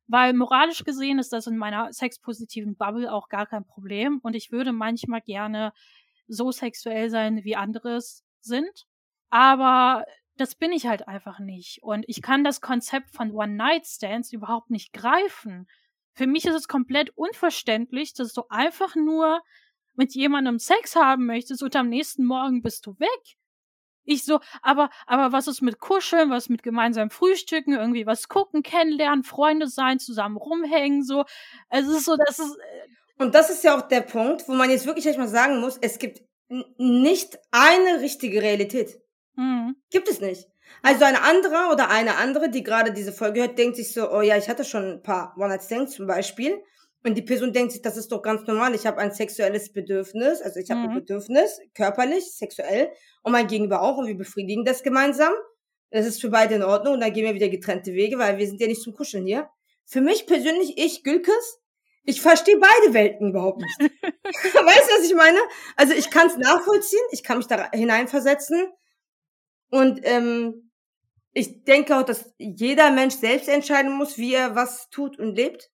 [0.06, 4.20] Weil moralisch gesehen ist das in meiner sexpositiven Bubble auch gar kein Problem.
[4.22, 5.72] Und ich würde manchmal gerne
[6.28, 8.86] so sexuell sein, wie anderes sind.
[9.30, 10.04] Aber
[10.36, 11.82] das bin ich halt einfach nicht.
[11.82, 15.66] Und ich kann das Konzept von One-Night-Stands überhaupt nicht greifen.
[16.12, 19.40] Für mich ist es komplett unverständlich, dass du einfach nur
[19.94, 23.36] mit jemandem Sex haben möchtest und am nächsten Morgen bist du weg.
[24.06, 28.62] Ich so, aber, aber was ist mit Kuscheln, was mit gemeinsam Frühstücken, irgendwie was gucken,
[28.62, 31.24] kennenlernen, Freunde sein, zusammen rumhängen, so.
[31.68, 32.56] Es ist so, das ist.
[32.56, 35.60] Äh und das ist ja auch der Punkt, wo man jetzt wirklich echt mal sagen
[35.60, 36.22] muss, es gibt
[36.78, 39.00] nicht eine richtige Realität.
[39.34, 39.76] Mhm.
[39.90, 40.46] Gibt es nicht.
[40.82, 44.20] Also ein anderer oder eine andere, die gerade diese Folge hört, denkt sich so, oh
[44.20, 46.62] ja, ich hatte schon ein paar One-Night-Stands zum Beispiel.
[47.04, 50.42] Und die Person denkt sich, das ist doch ganz normal, ich habe ein sexuelles Bedürfnis,
[50.42, 50.88] also ich habe mhm.
[50.88, 52.90] ein Bedürfnis, körperlich, sexuell,
[53.22, 55.32] und mein Gegenüber auch, und wir befriedigen das gemeinsam.
[55.90, 58.46] Das ist für beide in Ordnung, und dann gehen wir wieder getrennte Wege, weil wir
[58.46, 59.48] sind ja nicht zum Kuscheln hier.
[59.84, 61.60] Für mich persönlich, ich, Gülkes,
[62.06, 63.78] ich verstehe beide Welten überhaupt nicht.
[63.80, 65.38] weißt du, was ich meine?
[65.76, 68.66] Also ich kann es nachvollziehen, ich kann mich da hineinversetzen.
[69.70, 70.70] Und ähm,
[71.32, 75.70] ich denke auch, dass jeder Mensch selbst entscheiden muss, wie er was tut und lebt.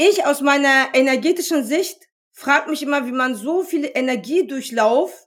[0.00, 5.26] Ich aus meiner energetischen Sicht frage mich immer, wie man so viel Energiedurchlauf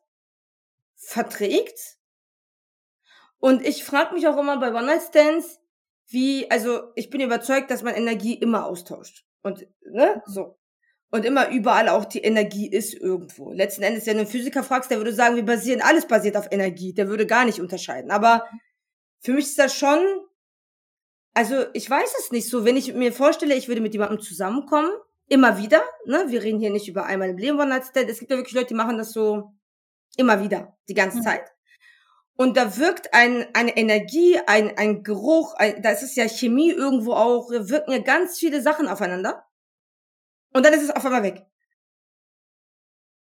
[0.95, 1.97] verträgt.
[3.39, 5.59] Und ich frage mich auch immer bei One-Night-Stands,
[6.07, 9.25] wie, also ich bin überzeugt, dass man Energie immer austauscht.
[9.41, 10.57] Und, ne, so.
[11.09, 13.51] Und immer überall auch die Energie ist irgendwo.
[13.51, 16.47] Letzten Endes, wenn du einen Physiker fragst, der würde sagen, wir basieren, alles basiert auf
[16.49, 16.93] Energie.
[16.93, 18.09] Der würde gar nicht unterscheiden.
[18.09, 18.47] Aber
[19.19, 19.99] für mich ist das schon,
[21.33, 24.91] also ich weiß es nicht so, wenn ich mir vorstelle, ich würde mit jemandem zusammenkommen,
[25.27, 28.37] immer wieder, ne, wir reden hier nicht über einmal im Leben One Es gibt ja
[28.37, 29.53] wirklich Leute, die machen das so
[30.17, 31.23] immer wieder, die ganze mhm.
[31.23, 31.51] Zeit.
[32.35, 36.71] Und da wirkt ein, eine Energie, ein, ein Geruch, ein, da ist es ja Chemie
[36.71, 39.45] irgendwo auch, wirken ja ganz viele Sachen aufeinander.
[40.53, 41.45] Und dann ist es auf einmal weg.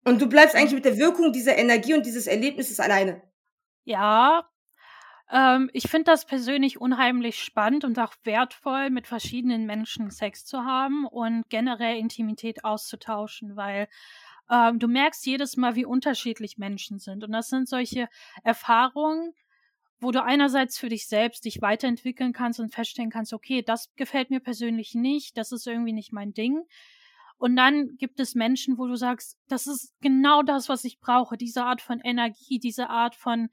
[0.04, 3.22] Und du bleibst eigentlich mit der Wirkung dieser Energie und dieses Erlebnisses alleine.
[3.84, 4.46] Ja,
[5.30, 10.64] ähm, ich finde das persönlich unheimlich spannend und auch wertvoll, mit verschiedenen Menschen Sex zu
[10.64, 13.88] haben und generell Intimität auszutauschen, weil
[14.50, 17.24] ähm, du merkst jedes Mal, wie unterschiedlich Menschen sind.
[17.24, 18.08] Und das sind solche
[18.42, 19.32] Erfahrungen,
[20.00, 24.30] wo du einerseits für dich selbst dich weiterentwickeln kannst und feststellen kannst, okay, das gefällt
[24.30, 26.62] mir persönlich nicht, das ist irgendwie nicht mein Ding.
[27.38, 31.36] Und dann gibt es Menschen, wo du sagst, das ist genau das, was ich brauche,
[31.36, 33.48] diese Art von Energie, diese Art von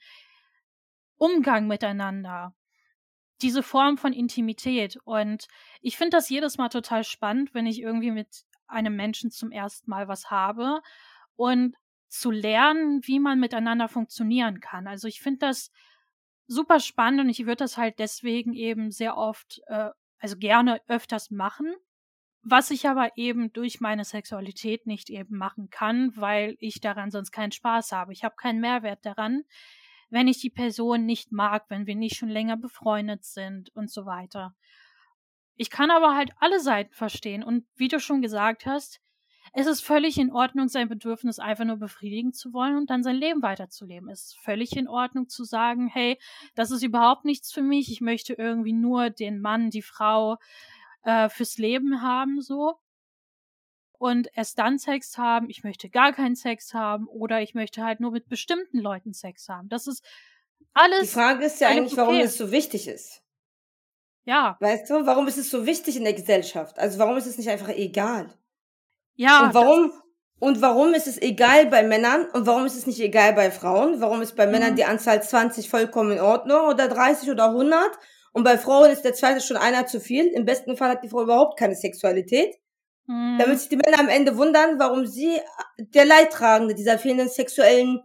[1.21, 2.55] Umgang miteinander,
[3.43, 4.97] diese Form von Intimität.
[5.03, 5.47] Und
[5.79, 9.87] ich finde das jedes Mal total spannend, wenn ich irgendwie mit einem Menschen zum ersten
[9.91, 10.81] Mal was habe
[11.35, 11.75] und
[12.07, 14.87] zu lernen, wie man miteinander funktionieren kann.
[14.87, 15.69] Also ich finde das
[16.47, 21.29] super spannend und ich würde das halt deswegen eben sehr oft, äh, also gerne öfters
[21.29, 21.71] machen,
[22.41, 27.31] was ich aber eben durch meine Sexualität nicht eben machen kann, weil ich daran sonst
[27.31, 28.11] keinen Spaß habe.
[28.11, 29.43] Ich habe keinen Mehrwert daran,
[30.11, 34.05] wenn ich die Person nicht mag, wenn wir nicht schon länger befreundet sind und so
[34.05, 34.55] weiter.
[35.55, 39.01] Ich kann aber halt alle Seiten verstehen und wie du schon gesagt hast,
[39.53, 43.15] es ist völlig in Ordnung, sein Bedürfnis einfach nur befriedigen zu wollen und dann sein
[43.15, 44.09] Leben weiterzuleben.
[44.09, 46.17] Es ist völlig in Ordnung zu sagen, hey,
[46.55, 50.37] das ist überhaupt nichts für mich, ich möchte irgendwie nur den Mann, die Frau,
[51.03, 52.75] äh, fürs Leben haben, so.
[54.01, 57.99] Und erst dann Sex haben, ich möchte gar keinen Sex haben oder ich möchte halt
[57.99, 59.69] nur mit bestimmten Leuten Sex haben.
[59.69, 60.03] Das ist
[60.73, 61.01] alles.
[61.01, 63.21] Die Frage ist ja eigentlich, warum es so wichtig ist.
[64.23, 64.57] Ja.
[64.59, 66.79] Weißt du, warum ist es so wichtig in der Gesellschaft?
[66.79, 68.33] Also warum ist es nicht einfach egal?
[69.17, 69.45] Ja.
[69.45, 69.91] Und warum,
[70.39, 74.01] und warum ist es egal bei Männern und warum ist es nicht egal bei Frauen?
[74.01, 74.53] Warum ist bei mhm.
[74.53, 77.99] Männern die Anzahl 20 vollkommen in Ordnung oder 30 oder 100?
[78.33, 80.25] Und bei Frauen ist der zweite schon einer zu viel.
[80.25, 82.55] Im besten Fall hat die Frau überhaupt keine Sexualität.
[83.07, 83.37] Mhm.
[83.39, 85.39] Damit sich die Männer am Ende wundern, warum sie
[85.77, 88.01] der Leidtragende dieser fehlenden sexuellen,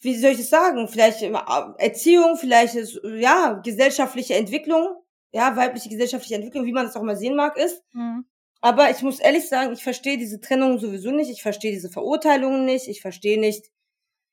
[0.00, 4.88] wie soll ich das sagen, vielleicht Erziehung, vielleicht ist, ja, gesellschaftliche Entwicklung,
[5.32, 7.82] ja, weibliche gesellschaftliche Entwicklung, wie man das auch mal sehen mag, ist.
[7.92, 8.24] Mhm.
[8.60, 12.64] Aber ich muss ehrlich sagen, ich verstehe diese Trennung sowieso nicht, ich verstehe diese Verurteilungen
[12.64, 13.70] nicht, ich verstehe nicht,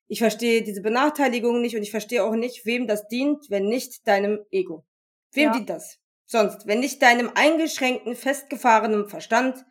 [0.08, 4.08] ich verstehe diese Benachteiligung nicht und ich verstehe auch nicht, wem das dient, wenn nicht
[4.08, 4.86] deinem Ego.
[5.34, 5.54] Wem ja.
[5.54, 6.00] dient das?
[6.32, 9.66] Sonst, wenn nicht deinem eingeschränkten, festgefahrenen Verstand,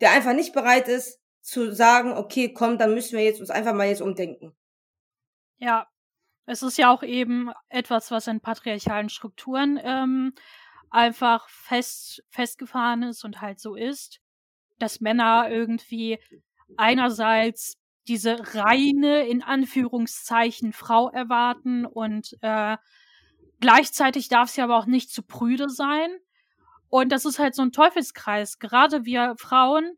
[0.00, 3.74] der einfach nicht bereit ist zu sagen, okay, komm, dann müssen wir jetzt uns einfach
[3.74, 4.56] mal jetzt umdenken.
[5.58, 5.86] Ja,
[6.46, 10.32] es ist ja auch eben etwas, was in patriarchalen Strukturen ähm,
[10.88, 14.22] einfach fest, festgefahren ist und halt so ist,
[14.78, 16.18] dass Männer irgendwie
[16.78, 22.78] einerseits diese reine, in Anführungszeichen, Frau erwarten und äh,
[23.60, 26.10] gleichzeitig darf sie aber auch nicht zu prüde sein.
[26.90, 28.58] Und das ist halt so ein Teufelskreis.
[28.58, 29.96] Gerade wir Frauen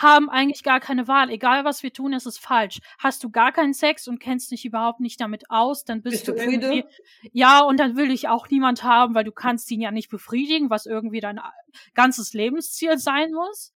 [0.00, 1.30] haben eigentlich gar keine Wahl.
[1.30, 2.80] Egal was wir tun, ist es falsch.
[2.98, 6.28] Hast du gar keinen Sex und kennst dich überhaupt nicht damit aus, dann bist, bist
[6.28, 6.84] du irgendwie,
[7.32, 10.70] ja, und dann will ich auch niemand haben, weil du kannst ihn ja nicht befriedigen,
[10.70, 11.40] was irgendwie dein
[11.94, 13.74] ganzes Lebensziel sein muss.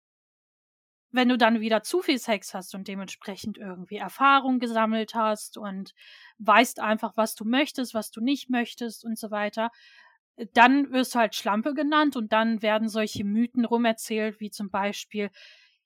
[1.12, 5.92] Wenn du dann wieder zu viel Sex hast und dementsprechend irgendwie Erfahrung gesammelt hast und
[6.40, 9.70] weißt einfach, was du möchtest, was du nicht möchtest und so weiter,
[10.54, 15.30] dann wirst du halt Schlampe genannt und dann werden solche Mythen rumerzählt, wie zum Beispiel,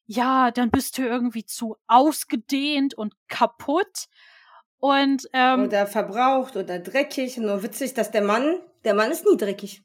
[0.07, 4.07] ja, dann bist du irgendwie zu ausgedehnt und kaputt.
[4.79, 7.39] Und, ähm, oder verbraucht oder dreckig.
[7.39, 9.83] Nur witzig, dass der Mann, der Mann ist nie dreckig.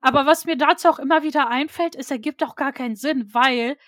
[0.00, 3.32] Aber was mir dazu auch immer wieder einfällt, ist, er gibt auch gar keinen Sinn,
[3.32, 3.78] weil,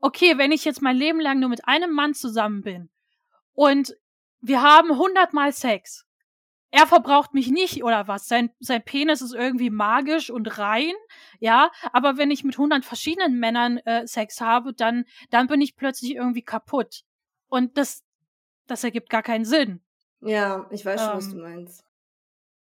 [0.00, 2.90] okay, wenn ich jetzt mein Leben lang nur mit einem Mann zusammen bin
[3.52, 3.94] und
[4.40, 6.08] wir haben hundertmal Sex
[6.70, 8.28] er verbraucht mich nicht oder was.
[8.28, 10.92] Sein, sein Penis ist irgendwie magisch und rein,
[11.38, 11.70] ja.
[11.92, 16.14] Aber wenn ich mit hundert verschiedenen Männern äh, Sex habe, dann, dann bin ich plötzlich
[16.14, 17.04] irgendwie kaputt.
[17.48, 18.04] Und das,
[18.66, 19.80] das ergibt gar keinen Sinn.
[20.20, 21.84] Ja, ich weiß schon, ähm, was du meinst.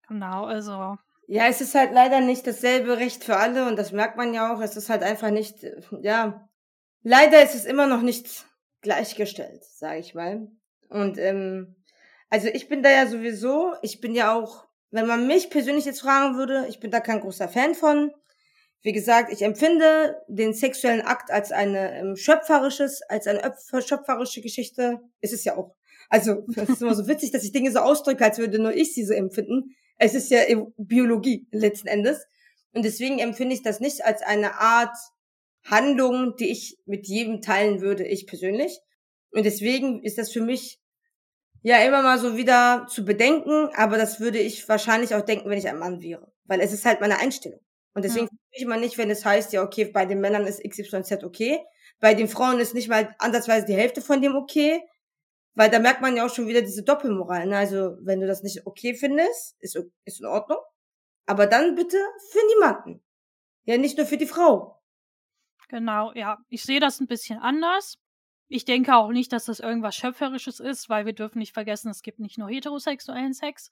[0.08, 0.96] Genau, also.
[1.26, 4.52] Ja, es ist halt leider nicht dasselbe Recht für alle und das merkt man ja
[4.52, 4.60] auch.
[4.60, 5.64] Es ist halt einfach nicht,
[6.00, 6.48] ja.
[7.02, 8.46] Leider ist es immer noch nicht
[8.80, 10.48] gleichgestellt, sage ich mal.
[10.94, 11.74] Und ähm,
[12.30, 16.02] also ich bin da ja sowieso, ich bin ja auch, wenn man mich persönlich jetzt
[16.02, 18.12] fragen würde, ich bin da kein großer Fan von.
[18.82, 23.40] Wie gesagt, ich empfinde den sexuellen Akt als eine ähm, schöpferisches, als eine
[23.84, 25.00] schöpferische Geschichte.
[25.20, 25.74] Ist es ja auch.
[26.10, 28.94] Also, es ist immer so witzig, dass ich Dinge so ausdrücke, als würde nur ich
[28.94, 29.74] sie so empfinden.
[29.98, 30.42] Es ist ja
[30.76, 32.24] Biologie letzten Endes.
[32.72, 34.96] Und deswegen empfinde ich das nicht als eine Art
[35.64, 38.78] Handlung, die ich mit jedem teilen würde, ich persönlich.
[39.32, 40.78] Und deswegen ist das für mich
[41.64, 45.58] ja immer mal so wieder zu bedenken, aber das würde ich wahrscheinlich auch denken, wenn
[45.58, 46.30] ich ein Mann wäre.
[46.44, 47.60] Weil es ist halt meine Einstellung.
[47.94, 48.38] Und deswegen ja.
[48.50, 51.58] ich immer nicht, wenn es heißt, ja, okay, bei den Männern ist XYZ okay.
[52.00, 54.82] Bei den Frauen ist nicht mal ansatzweise die Hälfte von dem okay.
[55.54, 57.46] Weil da merkt man ja auch schon wieder diese Doppelmoral.
[57.46, 57.56] Ne?
[57.56, 60.58] Also, wenn du das nicht okay findest, ist, ist in Ordnung.
[61.26, 61.96] Aber dann bitte
[62.30, 63.02] für niemanden.
[63.64, 64.82] Ja, nicht nur für die Frau.
[65.68, 66.38] Genau, ja.
[66.48, 67.96] Ich sehe das ein bisschen anders.
[68.54, 72.02] Ich denke auch nicht, dass das irgendwas Schöpferisches ist, weil wir dürfen nicht vergessen, es
[72.02, 73.68] gibt nicht nur heterosexuellen Sex.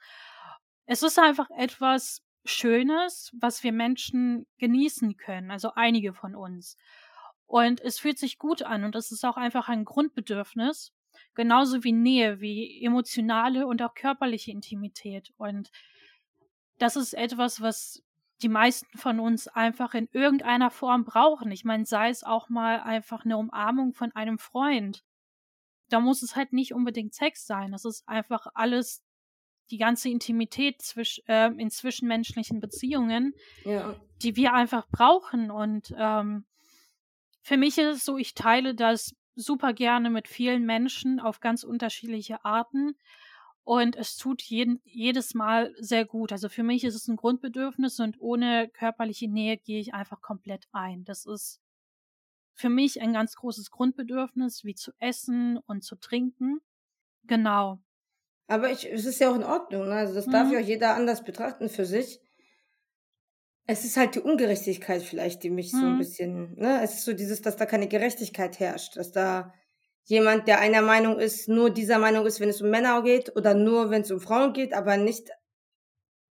[0.87, 6.77] Es ist einfach etwas Schönes, was wir Menschen genießen können, also einige von uns.
[7.47, 10.93] Und es fühlt sich gut an und es ist auch einfach ein Grundbedürfnis,
[11.35, 15.33] genauso wie Nähe, wie emotionale und auch körperliche Intimität.
[15.37, 15.71] Und
[16.79, 18.03] das ist etwas, was
[18.43, 21.51] die meisten von uns einfach in irgendeiner Form brauchen.
[21.53, 25.05] Ich meine, sei es auch mal einfach eine Umarmung von einem Freund.
[25.89, 27.73] Da muss es halt nicht unbedingt Sex sein.
[27.73, 29.03] Das ist einfach alles,
[29.71, 33.35] die ganze Intimität zwisch, äh, in zwischenmenschlichen Beziehungen,
[33.65, 33.95] ja.
[34.23, 35.51] die wir einfach brauchen.
[35.51, 36.45] Und ähm,
[37.43, 41.65] für mich ist es so, ich teile das super gerne mit vielen Menschen auf ganz
[41.65, 42.97] unterschiedliche Arten.
[43.65, 46.33] Und es tut jeden, jedes Mal sehr gut.
[46.33, 50.67] Also für mich ist es ein Grundbedürfnis und ohne körperliche Nähe gehe ich einfach komplett
[50.73, 51.05] ein.
[51.05, 51.61] Das ist
[52.55, 56.61] für mich ein ganz großes Grundbedürfnis, wie zu essen und zu trinken.
[57.25, 57.79] Genau.
[58.49, 59.89] Aber ich, es ist ja auch in Ordnung.
[59.89, 59.95] Ne?
[59.95, 60.33] Also das mhm.
[60.33, 62.21] darf ja auch jeder anders betrachten für sich.
[63.67, 65.79] Es ist halt die Ungerechtigkeit vielleicht, die mich mhm.
[65.79, 65.99] so ein mhm.
[65.99, 66.83] bisschen, ne?
[66.83, 69.55] Es ist so dieses, dass da keine Gerechtigkeit herrscht, dass da
[70.05, 73.55] jemand, der einer Meinung ist, nur dieser Meinung ist, wenn es um Männer geht oder
[73.55, 75.31] nur wenn es um Frauen geht, aber nicht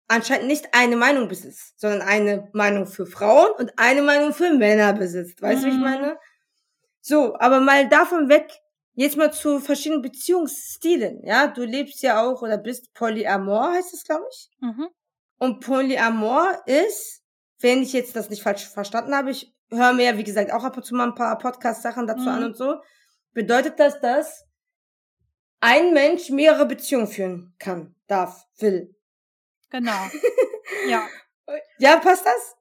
[0.07, 4.93] anscheinend nicht eine Meinung besitzt, sondern eine Meinung für Frauen und eine Meinung für Männer
[4.93, 5.41] besitzt.
[5.41, 5.71] Weißt du, mhm.
[5.71, 5.83] wie ich mhm.
[5.83, 6.19] meine?
[7.01, 8.51] So, aber mal davon weg,
[8.93, 11.25] jetzt mal zu verschiedenen Beziehungsstilen.
[11.25, 14.49] Ja, du lebst ja auch oder bist Polyamor, heißt es, glaube ich.
[14.59, 14.87] Mhm.
[15.39, 17.21] Und Polyamor ist,
[17.59, 20.63] wenn ich jetzt das nicht falsch verstanden habe, ich höre mir ja, wie gesagt, auch
[20.63, 22.27] ab und zu mal ein paar Podcast-Sachen dazu mhm.
[22.27, 22.77] an und so
[23.37, 24.47] bedeutet das, dass
[25.59, 28.95] ein Mensch mehrere Beziehungen führen kann, darf, will.
[29.69, 30.09] Genau.
[30.89, 31.07] ja.
[31.77, 32.57] Ja, passt das?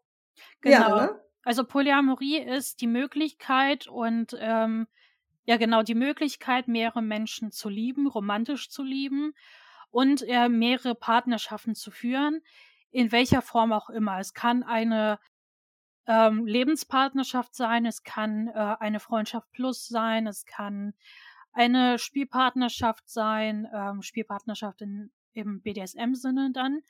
[0.61, 0.77] Genau.
[0.77, 1.21] Ja, ne?
[1.45, 4.87] Also Polyamorie ist die Möglichkeit und ähm,
[5.47, 9.33] ja genau die Möglichkeit, mehrere Menschen zu lieben, romantisch zu lieben
[9.91, 12.43] und äh, mehrere Partnerschaften zu führen,
[12.91, 14.21] in welcher Form auch immer.
[14.21, 15.19] Es kann eine
[16.07, 20.95] ähm, Lebenspartnerschaft sein, es kann äh, eine Freundschaft plus sein, es kann
[21.53, 26.83] eine Spielpartnerschaft sein, ähm, Spielpartnerschaft in, im BDSM-Sinne dann.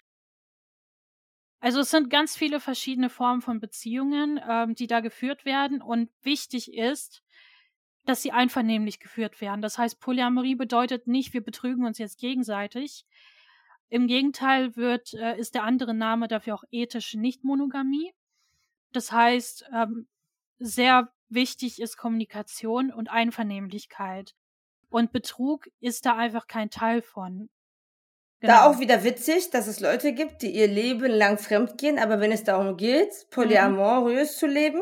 [1.60, 5.80] Also es sind ganz viele verschiedene Formen von Beziehungen, ähm, die da geführt werden.
[5.80, 7.22] Und wichtig ist,
[8.04, 9.62] dass sie einvernehmlich geführt werden.
[9.62, 13.06] Das heißt, Polyamorie bedeutet nicht, wir betrügen uns jetzt gegenseitig.
[13.88, 18.12] Im Gegenteil wird, äh, ist der andere Name dafür auch ethische Nichtmonogamie.
[18.96, 20.08] Das heißt, ähm,
[20.58, 24.34] sehr wichtig ist Kommunikation und Einvernehmlichkeit.
[24.88, 27.50] Und Betrug ist da einfach kein Teil von.
[28.40, 28.54] Genau.
[28.54, 32.32] Da auch wieder witzig, dass es Leute gibt, die ihr Leben lang fremdgehen, aber wenn
[32.32, 33.30] es darum geht, mhm.
[33.32, 34.38] polyamorös mhm.
[34.38, 34.80] zu leben,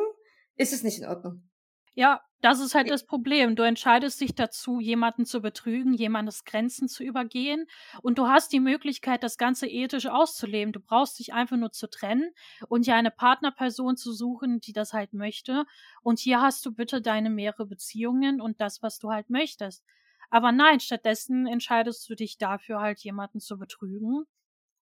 [0.54, 1.50] ist es nicht in Ordnung.
[1.94, 3.57] Ja, das ist halt das Problem.
[3.57, 7.66] Du entscheidest dich dazu, jemanden zu betrügen, jemandes Grenzen zu übergehen.
[8.03, 10.74] Und du hast die Möglichkeit, das Ganze ethisch auszuleben.
[10.74, 12.34] Du brauchst dich einfach nur zu trennen
[12.68, 15.64] und ja eine Partnerperson zu suchen, die das halt möchte.
[16.03, 19.82] Und hier hast du bitte deine mehrere Beziehungen und das, was du halt möchtest.
[20.28, 24.26] Aber nein, stattdessen entscheidest du dich dafür, halt jemanden zu betrügen.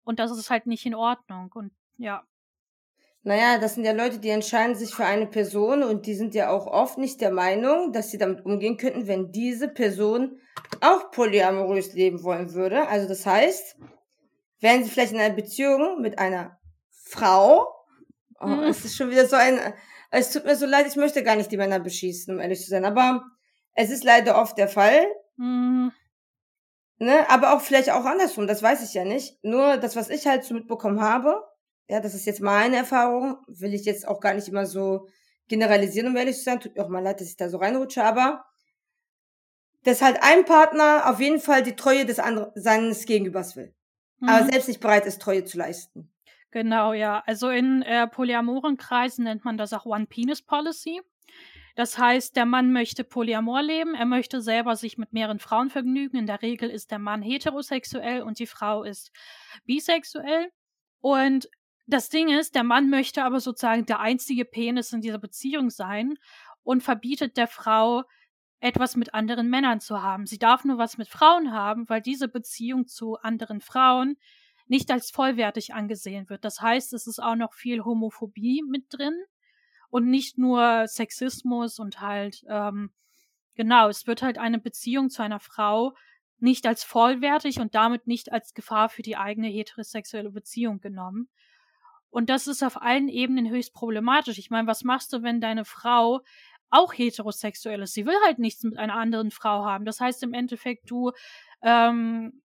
[0.03, 1.53] Und das ist halt nicht in Ordnung.
[1.53, 2.25] Und ja.
[3.23, 6.51] Naja, das sind ja Leute, die entscheiden sich für eine Person und die sind ja
[6.51, 10.41] auch oft nicht der Meinung, dass sie damit umgehen könnten, wenn diese Person
[10.81, 12.89] auch polyamorös leben wollen würde.
[12.89, 13.77] Also das heißt,
[14.61, 16.59] wären sie vielleicht in einer Beziehung mit einer
[16.91, 17.67] Frau,
[18.41, 18.63] oh, mhm.
[18.65, 19.59] es ist schon wieder so ein,
[20.11, 22.71] es tut mir so leid, ich möchte gar nicht die Männer beschießen, um ehrlich zu
[22.71, 23.23] sein, aber
[23.75, 25.07] es ist leider oft der Fall.
[25.37, 25.93] Mhm.
[27.03, 29.43] Ne, aber auch vielleicht auch andersrum, das weiß ich ja nicht.
[29.43, 31.43] Nur das, was ich halt so mitbekommen habe,
[31.91, 35.09] ja, das ist jetzt meine Erfahrung, will ich jetzt auch gar nicht immer so
[35.49, 36.61] generalisieren, um ehrlich zu sein.
[36.61, 38.45] Tut mir auch mal leid, dass ich da so reinrutsche, aber
[39.83, 43.75] dass halt ein Partner auf jeden Fall die Treue des anderen, seines Gegenübers will.
[44.21, 44.29] Mhm.
[44.29, 46.13] Aber selbst nicht bereit ist, Treue zu leisten.
[46.53, 47.25] Genau, ja.
[47.27, 51.01] Also in äh, polyamoren Kreisen nennt man das auch One-Penis-Policy.
[51.75, 56.19] Das heißt, der Mann möchte Polyamor leben, er möchte selber sich mit mehreren Frauen vergnügen.
[56.19, 59.11] In der Regel ist der Mann heterosexuell und die Frau ist
[59.65, 60.51] bisexuell.
[61.01, 61.49] Und
[61.91, 66.19] das Ding ist, der Mann möchte aber sozusagen der einzige Penis in dieser Beziehung sein
[66.63, 68.05] und verbietet der Frau,
[68.61, 70.27] etwas mit anderen Männern zu haben.
[70.27, 74.19] Sie darf nur was mit Frauen haben, weil diese Beziehung zu anderen Frauen
[74.67, 76.45] nicht als vollwertig angesehen wird.
[76.45, 79.15] Das heißt, es ist auch noch viel Homophobie mit drin
[79.89, 82.93] und nicht nur Sexismus und halt, ähm,
[83.55, 85.95] genau, es wird halt eine Beziehung zu einer Frau
[86.39, 91.29] nicht als vollwertig und damit nicht als Gefahr für die eigene heterosexuelle Beziehung genommen.
[92.11, 94.39] Und das ist auf allen Ebenen höchst problematisch.
[94.39, 96.21] Ich meine, was machst du, wenn deine Frau
[96.69, 97.95] auch heterosexuell ist?
[97.95, 99.85] Sie will halt nichts mit einer anderen Frau haben.
[99.85, 101.13] Das heißt im Endeffekt, du
[101.63, 102.43] ähm,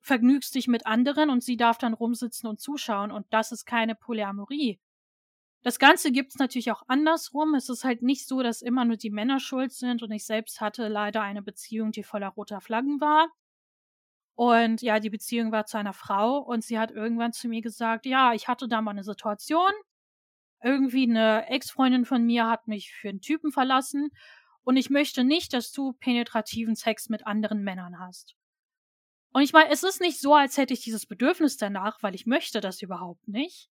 [0.00, 3.10] vergnügst dich mit anderen und sie darf dann rumsitzen und zuschauen.
[3.10, 4.80] Und das ist keine Polyamorie.
[5.62, 7.54] Das Ganze gibt's natürlich auch andersrum.
[7.54, 10.02] Es ist halt nicht so, dass immer nur die Männer schuld sind.
[10.02, 13.28] Und ich selbst hatte leider eine Beziehung, die voller roter Flaggen war.
[14.36, 18.04] Und ja, die Beziehung war zu einer Frau und sie hat irgendwann zu mir gesagt,
[18.04, 19.70] ja, ich hatte da mal eine Situation.
[20.62, 24.10] Irgendwie eine Ex-Freundin von mir hat mich für einen Typen verlassen
[24.64, 28.34] und ich möchte nicht, dass du penetrativen Sex mit anderen Männern hast.
[29.32, 32.24] Und ich meine, es ist nicht so, als hätte ich dieses Bedürfnis danach, weil ich
[32.24, 33.68] möchte das überhaupt nicht.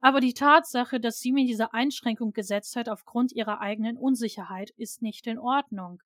[0.00, 5.02] Aber die Tatsache, dass sie mir diese Einschränkung gesetzt hat aufgrund ihrer eigenen Unsicherheit, ist
[5.02, 6.02] nicht in Ordnung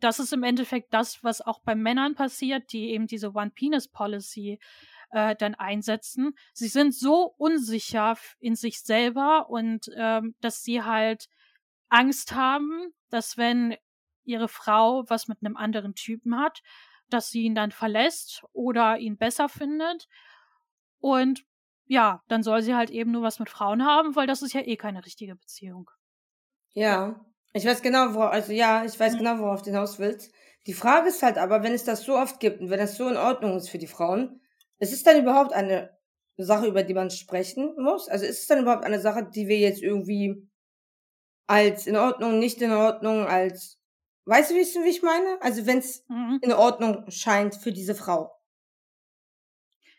[0.00, 4.58] das ist im Endeffekt das, was auch bei Männern passiert, die eben diese One-Penis-Policy
[5.10, 6.34] äh, dann einsetzen.
[6.52, 11.28] Sie sind so unsicher in sich selber und ähm, dass sie halt
[11.88, 13.76] Angst haben, dass wenn
[14.24, 16.62] ihre Frau was mit einem anderen Typen hat,
[17.08, 20.08] dass sie ihn dann verlässt oder ihn besser findet.
[20.98, 21.44] Und
[21.86, 24.60] ja, dann soll sie halt eben nur was mit Frauen haben, weil das ist ja
[24.62, 25.88] eh keine richtige Beziehung.
[26.72, 29.18] Ja, ich weiß genau, worauf, also ja, ich weiß mhm.
[29.18, 30.32] genau, worauf du hinaus willst.
[30.66, 33.08] Die Frage ist halt aber, wenn es das so oft gibt und wenn das so
[33.08, 34.40] in Ordnung ist für die Frauen,
[34.78, 35.96] ist es dann überhaupt eine
[36.36, 38.08] Sache, über die man sprechen muss?
[38.08, 40.48] Also ist es dann überhaupt eine Sache, die wir jetzt irgendwie
[41.46, 43.78] als in Ordnung, nicht in Ordnung, als,
[44.24, 45.40] weißt du, wie ich meine?
[45.40, 46.40] Also wenn es mhm.
[46.42, 48.35] in Ordnung scheint für diese Frau.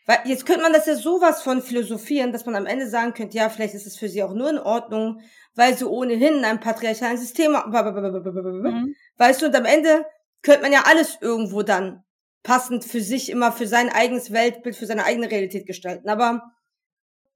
[0.08, 3.36] Weil jetzt könnte man das ja sowas von philosophieren, dass man am Ende sagen könnte,
[3.36, 5.20] ja, vielleicht ist es für sie auch nur in Ordnung,
[5.54, 8.94] weil sie ohnehin in einem patriarchalen System, mhm.
[9.18, 10.06] weißt du, und am Ende
[10.40, 12.04] könnte man ja alles irgendwo dann
[12.42, 16.08] passend für sich immer für sein eigenes Weltbild, für seine eigene Realität gestalten.
[16.08, 16.54] Aber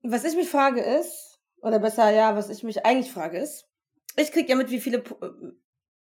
[0.02, 3.68] was ich mich frage ist, oder besser ja, was ich mich eigentlich frage ist,
[4.16, 5.04] ich krieg ja mit, wie viele,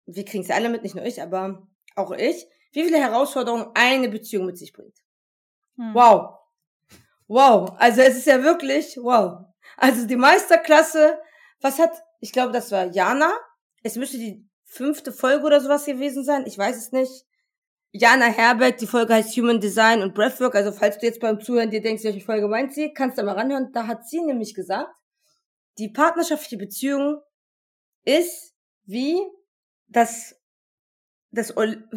[0.06, 3.66] wir kriegen es ja alle mit, nicht nur ich, aber auch ich, wie viele Herausforderungen
[3.74, 5.00] eine Beziehung mit sich bringt.
[5.78, 5.96] Hm.
[5.96, 6.41] Wow.
[7.32, 9.46] Wow, also es ist ja wirklich wow.
[9.78, 11.18] Also die Meisterklasse,
[11.62, 13.32] was hat, ich glaube, das war Jana.
[13.84, 16.44] Es müsste die fünfte Folge oder sowas gewesen sein.
[16.46, 17.26] Ich weiß es nicht.
[17.94, 20.56] Jana Herbert, die Folge heißt Human Design und Breathwork.
[20.56, 23.36] Also falls du jetzt beim Zuhören dir denkst, welche Folge meint sie, kannst du mal
[23.36, 23.72] ranhören.
[23.72, 24.94] Da hat sie nämlich gesagt,
[25.78, 27.22] die partnerschaftliche Beziehung
[28.04, 28.54] ist
[28.84, 29.22] wie
[29.88, 30.36] das,
[31.32, 31.88] das, Ol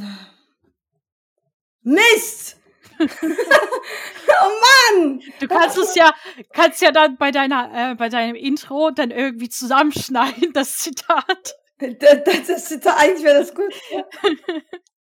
[1.82, 2.56] Mist!
[3.00, 4.50] Oh
[4.98, 5.22] Mann!
[5.40, 6.14] Du kannst es ja,
[6.52, 11.56] kannst ja dann bei deiner, äh, bei deinem Intro dann irgendwie zusammenschneiden, das Zitat.
[11.78, 13.72] Das, das, das Zitat, eigentlich wäre das gut.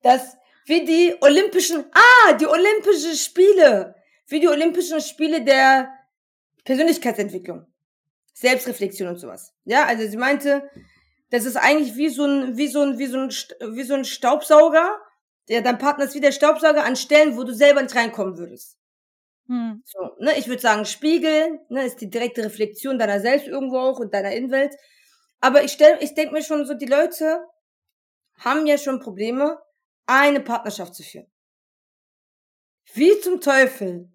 [0.03, 3.95] Das, wie die Olympischen, ah, die Olympischen Spiele.
[4.27, 5.91] Wie die Olympischen Spiele der
[6.65, 7.67] Persönlichkeitsentwicklung.
[8.35, 9.55] Selbstreflexion und sowas.
[9.65, 10.69] Ja, also sie meinte,
[11.31, 14.05] das ist eigentlich wie so ein, wie so ein, wie so ein, wie so ein
[14.05, 15.01] Staubsauger.
[15.49, 18.79] Ja, dein Partner ist wie der Staubsauger an Stellen, wo du selber nicht reinkommen würdest.
[19.49, 19.83] Hm.
[19.85, 23.99] So, ne, ich würde sagen, Spiegel, ne, ist die direkte Reflexion deiner selbst irgendwo auch
[23.99, 24.75] und deiner Innenwelt.
[25.41, 27.41] Aber ich stell, ich denke mir schon so, die Leute
[28.39, 29.59] haben ja schon Probleme,
[30.07, 31.27] eine Partnerschaft zu führen.
[32.95, 34.09] Wie zum Teufel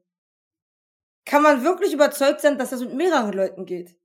[1.26, 3.96] kann man wirklich überzeugt sein, dass das mit mehreren Leuten geht?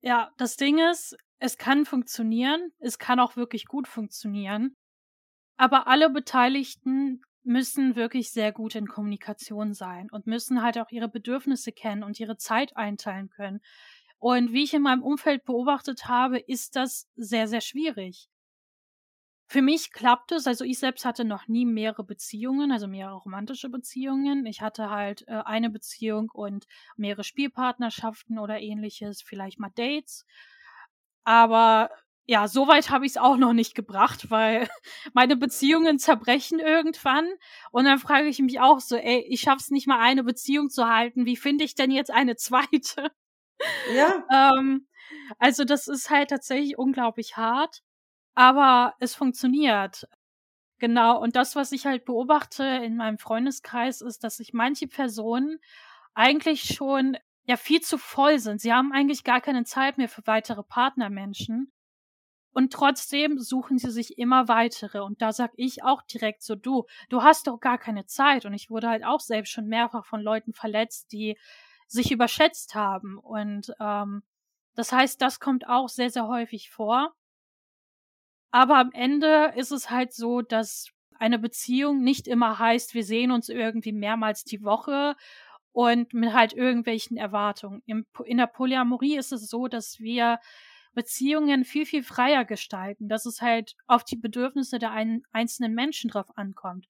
[0.00, 4.76] Ja, das Ding ist, es kann funktionieren, es kann auch wirklich gut funktionieren,
[5.58, 11.08] aber alle Beteiligten müssen wirklich sehr gut in Kommunikation sein und müssen halt auch ihre
[11.08, 13.60] Bedürfnisse kennen und ihre Zeit einteilen können.
[14.18, 18.28] Und wie ich in meinem Umfeld beobachtet habe, ist das sehr, sehr schwierig.
[19.50, 23.70] Für mich klappt es, also ich selbst hatte noch nie mehrere Beziehungen, also mehrere romantische
[23.70, 24.44] Beziehungen.
[24.44, 30.26] Ich hatte halt äh, eine Beziehung und mehrere Spielpartnerschaften oder ähnliches, vielleicht mal Dates.
[31.24, 31.90] Aber
[32.28, 34.68] ja, so weit habe ich es auch noch nicht gebracht, weil
[35.14, 37.26] meine Beziehungen zerbrechen irgendwann.
[37.72, 40.86] Und dann frage ich mich auch so, ey, ich schaff's nicht mal eine Beziehung zu
[40.88, 41.26] halten.
[41.26, 43.10] Wie finde ich denn jetzt eine zweite?
[43.92, 44.24] Ja.
[44.56, 44.86] ähm,
[45.40, 47.82] also das ist halt tatsächlich unglaublich hart
[48.38, 50.06] aber es funktioniert.
[50.78, 55.58] Genau, und das, was ich halt beobachte in meinem Freundeskreis, ist, dass sich manche Personen
[56.14, 57.16] eigentlich schon
[57.46, 58.60] ja viel zu voll sind.
[58.60, 61.72] Sie haben eigentlich gar keine Zeit mehr für weitere Partnermenschen.
[62.52, 65.00] Und trotzdem suchen sie sich immer weitere.
[65.00, 68.46] Und da sag ich auch direkt so, du, du hast doch gar keine Zeit.
[68.46, 71.38] Und ich wurde halt auch selbst schon mehrfach von Leuten verletzt, die
[71.86, 73.18] sich überschätzt haben.
[73.18, 74.22] Und ähm,
[74.74, 77.14] das heißt, das kommt auch sehr, sehr häufig vor.
[78.50, 80.88] Aber am Ende ist es halt so, dass
[81.18, 85.16] eine Beziehung nicht immer heißt, wir sehen uns irgendwie mehrmals die Woche
[85.72, 87.82] und mit halt irgendwelchen Erwartungen.
[87.86, 90.38] In der Polyamorie ist es so, dass wir
[90.98, 96.10] Beziehungen viel, viel freier gestalten, dass es halt auf die Bedürfnisse der ein, einzelnen Menschen
[96.10, 96.88] drauf ankommt.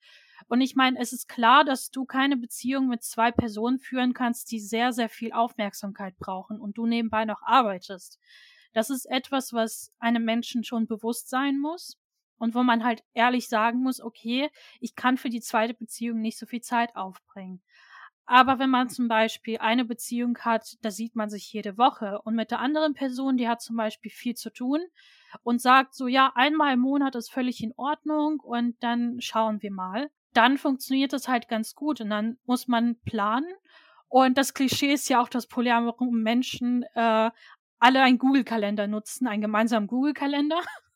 [0.48, 4.50] Und ich meine, es ist klar, dass du keine Beziehung mit zwei Personen führen kannst,
[4.50, 8.18] die sehr, sehr viel Aufmerksamkeit brauchen und du nebenbei noch arbeitest.
[8.72, 11.98] Das ist etwas, was einem Menschen schon bewusst sein muss
[12.38, 14.48] und wo man halt ehrlich sagen muss, okay,
[14.80, 17.60] ich kann für die zweite Beziehung nicht so viel Zeit aufbringen.
[18.30, 22.34] Aber wenn man zum Beispiel eine Beziehung hat, da sieht man sich jede Woche und
[22.34, 24.80] mit der anderen Person, die hat zum Beispiel viel zu tun
[25.44, 29.72] und sagt so, ja, einmal im Monat ist völlig in Ordnung und dann schauen wir
[29.72, 30.10] mal.
[30.34, 33.50] Dann funktioniert das halt ganz gut und dann muss man planen.
[34.08, 37.30] Und das Klischee ist ja auch, dass polyamore Menschen äh,
[37.78, 40.60] alle einen Google-Kalender nutzen, einen gemeinsamen Google-Kalender,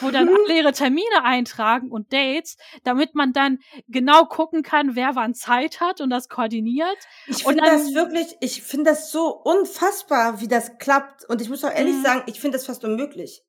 [0.00, 3.58] wo dann alle ihre Termine eintragen und Dates, damit man dann
[3.88, 6.96] genau gucken kann, wer wann Zeit hat und das koordiniert.
[7.26, 11.24] Ich finde das wirklich, ich finde das so unfassbar, wie das klappt.
[11.28, 12.02] Und ich muss auch ehrlich mhm.
[12.02, 13.42] sagen, ich finde das fast unmöglich.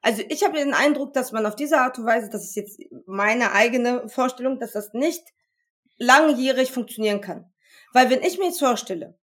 [0.00, 2.80] Also ich habe den Eindruck, dass man auf diese Art und Weise, das ist jetzt
[3.06, 5.22] meine eigene Vorstellung, dass das nicht
[5.96, 7.52] langjährig funktionieren kann.
[7.92, 9.16] Weil wenn ich mir jetzt vorstelle,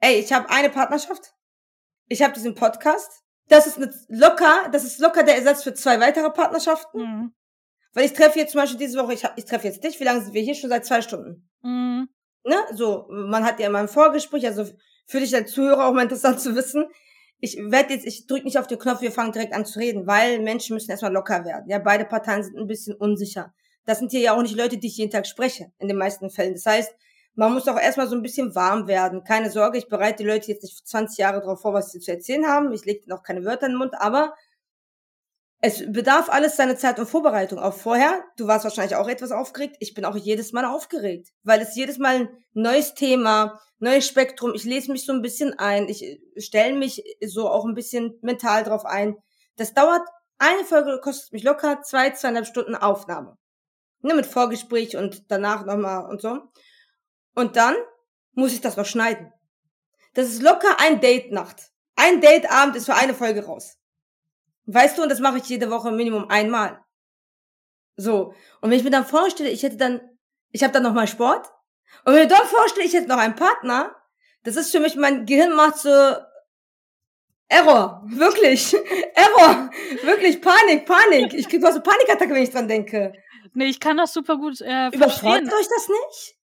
[0.00, 1.34] ey, ich habe eine Partnerschaft,
[2.08, 3.22] ich habe diesen Podcast.
[3.48, 7.00] Das ist eine, locker, das ist locker der Ersatz für zwei weitere Partnerschaften.
[7.00, 7.32] Mhm.
[7.94, 10.04] Weil ich treffe jetzt zum Beispiel diese Woche, ich, hab, ich treffe jetzt dich, wie
[10.04, 10.54] lange sind wir hier?
[10.54, 11.48] Schon seit zwei Stunden.
[11.62, 12.08] Mhm.
[12.44, 12.56] Ne?
[12.74, 14.66] So, man hat ja immer ein Vorgespräch, also
[15.06, 16.86] für dich als Zuhörer auch mal interessant zu wissen.
[17.40, 20.06] Ich werde jetzt, ich drücke nicht auf den Knopf, wir fangen direkt an zu reden,
[20.06, 21.68] weil Menschen müssen erstmal locker werden.
[21.68, 23.54] Ja, beide Parteien sind ein bisschen unsicher.
[23.84, 26.30] Das sind hier ja auch nicht Leute, die ich jeden Tag spreche, in den meisten
[26.30, 26.54] Fällen.
[26.54, 26.94] Das heißt,
[27.38, 29.22] man muss auch erstmal so ein bisschen warm werden.
[29.22, 32.10] Keine Sorge, ich bereite die Leute jetzt nicht 20 Jahre darauf vor, was sie zu
[32.10, 32.72] erzählen haben.
[32.72, 34.34] Ich lege noch keine Wörter in den Mund, aber
[35.60, 37.60] es bedarf alles seine Zeit und Vorbereitung.
[37.60, 39.76] Auch vorher, du warst wahrscheinlich auch etwas aufgeregt.
[39.78, 44.52] Ich bin auch jedes Mal aufgeregt, weil es jedes Mal ein neues Thema, neues Spektrum.
[44.54, 45.88] Ich lese mich so ein bisschen ein.
[45.88, 49.14] Ich stelle mich so auch ein bisschen mental drauf ein.
[49.54, 50.02] Das dauert,
[50.38, 53.38] eine Folge kostet mich locker zwei, zweieinhalb Stunden Aufnahme.
[54.02, 56.40] Ne, mit Vorgespräch und danach nochmal und so.
[57.38, 57.76] Und dann
[58.32, 59.32] muss ich das noch schneiden.
[60.14, 61.70] Das ist locker ein Date-Nacht.
[61.94, 63.78] Ein Date-Abend ist für eine Folge raus.
[64.66, 66.84] Weißt du, und das mache ich jede Woche Minimum einmal.
[67.94, 68.34] So.
[68.60, 70.00] Und wenn ich mir dann vorstelle, ich hätte dann,
[70.50, 71.46] ich habe dann noch mal Sport.
[72.04, 73.94] Und wenn ich mir dann vorstelle, ich hätte noch einen Partner,
[74.42, 75.90] das ist für mich, mein Gehirn macht so
[77.46, 78.02] Error.
[78.08, 78.74] Wirklich.
[79.14, 79.70] Error.
[80.02, 81.34] Wirklich Panik, Panik.
[81.34, 83.12] Ich kriege so Panikattacke, wenn ich dran denke.
[83.54, 86.36] Nee, ich kann das super gut äh, Überfordert euch das nicht?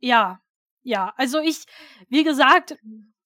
[0.00, 0.41] Ja.
[0.82, 1.12] Ja.
[1.16, 1.64] Also ich,
[2.08, 2.76] wie gesagt,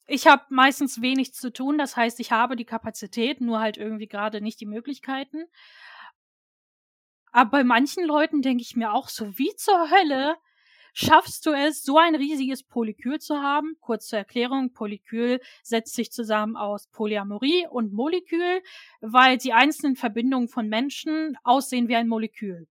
[0.07, 1.79] ich habe meistens wenig zu tun.
[1.79, 5.45] Das heißt, ich habe die Kapazität, nur halt irgendwie gerade nicht die Möglichkeiten.
[7.33, 10.37] Aber bei manchen Leuten denke ich mir auch so, wie zur Hölle
[10.95, 13.77] schaffst du es, so ein riesiges Polykyl zu haben?
[13.81, 18.63] Kurz zur Erklärung, Polykyl setzt sich zusammen aus Polyamorie und Molekül,
[19.03, 22.67] weil die einzelnen Verbindungen von Menschen aussehen wie ein Molekül.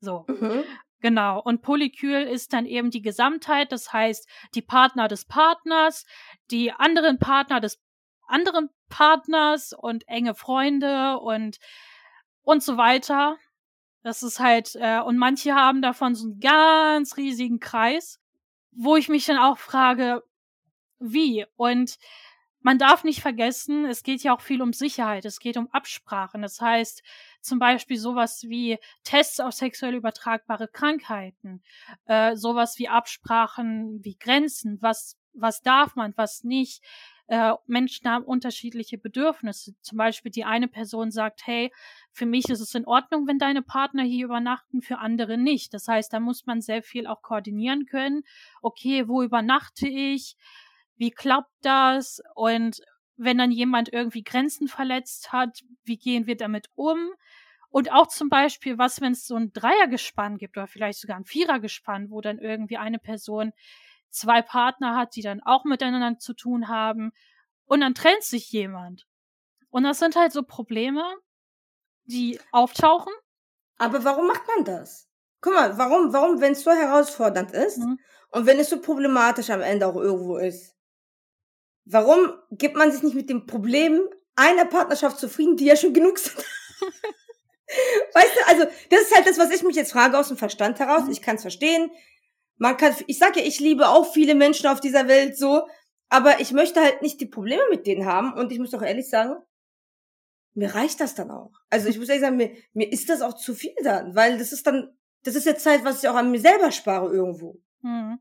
[0.00, 0.24] So.
[0.26, 0.64] Mhm.
[1.02, 1.42] Genau.
[1.42, 6.06] Und Polykyl ist dann eben die Gesamtheit, das heißt, die Partner des Partners,
[6.50, 7.82] die anderen Partner des
[8.28, 11.58] anderen Partners und enge Freunde und
[12.42, 13.36] und so weiter.
[14.04, 18.20] Das ist halt, äh, und manche haben davon so einen ganz riesigen Kreis,
[18.70, 20.22] wo ich mich dann auch frage,
[21.00, 21.46] wie?
[21.56, 21.98] Und
[22.60, 26.42] man darf nicht vergessen, es geht ja auch viel um Sicherheit, es geht um Absprachen.
[26.42, 27.02] Das heißt,
[27.42, 31.62] zum Beispiel sowas wie Tests auf sexuell übertragbare Krankheiten,
[32.06, 36.82] äh, sowas wie Absprachen, wie Grenzen, was, was darf man, was nicht,
[37.28, 39.74] äh, Menschen haben unterschiedliche Bedürfnisse.
[39.80, 41.72] Zum Beispiel die eine Person sagt, hey,
[42.10, 45.72] für mich ist es in Ordnung, wenn deine Partner hier übernachten, für andere nicht.
[45.72, 48.22] Das heißt, da muss man sehr viel auch koordinieren können.
[48.60, 50.36] Okay, wo übernachte ich?
[50.96, 52.20] Wie klappt das?
[52.34, 52.82] Und
[53.16, 57.12] wenn dann jemand irgendwie Grenzen verletzt hat, wie gehen wir damit um?
[57.70, 61.24] Und auch zum Beispiel, was, wenn es so ein Dreiergespann gibt oder vielleicht sogar ein
[61.24, 63.52] Vierergespann, wo dann irgendwie eine Person
[64.10, 67.12] zwei Partner hat, die dann auch miteinander zu tun haben
[67.64, 69.06] und dann trennt sich jemand.
[69.70, 71.02] Und das sind halt so Probleme,
[72.04, 73.12] die auftauchen.
[73.78, 75.08] Aber warum macht man das?
[75.40, 77.98] Guck mal, warum, warum, wenn es so herausfordernd ist mhm.
[78.30, 80.71] und wenn es so problematisch am Ende auch irgendwo ist,
[81.84, 84.00] warum gibt man sich nicht mit dem Problem
[84.36, 86.36] einer Partnerschaft zufrieden, die ja schon genug sind?
[88.14, 90.78] weißt du, also das ist halt das, was ich mich jetzt frage aus dem Verstand
[90.78, 91.04] heraus.
[91.04, 91.12] Mhm.
[91.12, 91.90] Ich kann es verstehen
[92.62, 95.66] man kann, ich sag ja, ich liebe auch viele Menschen auf dieser Welt so,
[96.08, 99.10] aber ich möchte halt nicht die Probleme mit denen haben und ich muss doch ehrlich
[99.10, 99.34] sagen,
[100.54, 101.50] mir reicht das dann auch.
[101.70, 104.52] Also ich muss ehrlich sagen, mir, mir ist das auch zu viel dann, weil das
[104.52, 107.60] ist dann, das ist jetzt Zeit, was ich auch an mir selber spare irgendwo.
[107.80, 108.20] Hm.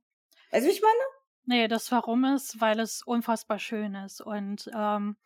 [0.50, 1.00] Weißt du, wie ich meine?
[1.46, 5.18] Nee, das Warum ist, weil es unfassbar schön ist und ähm,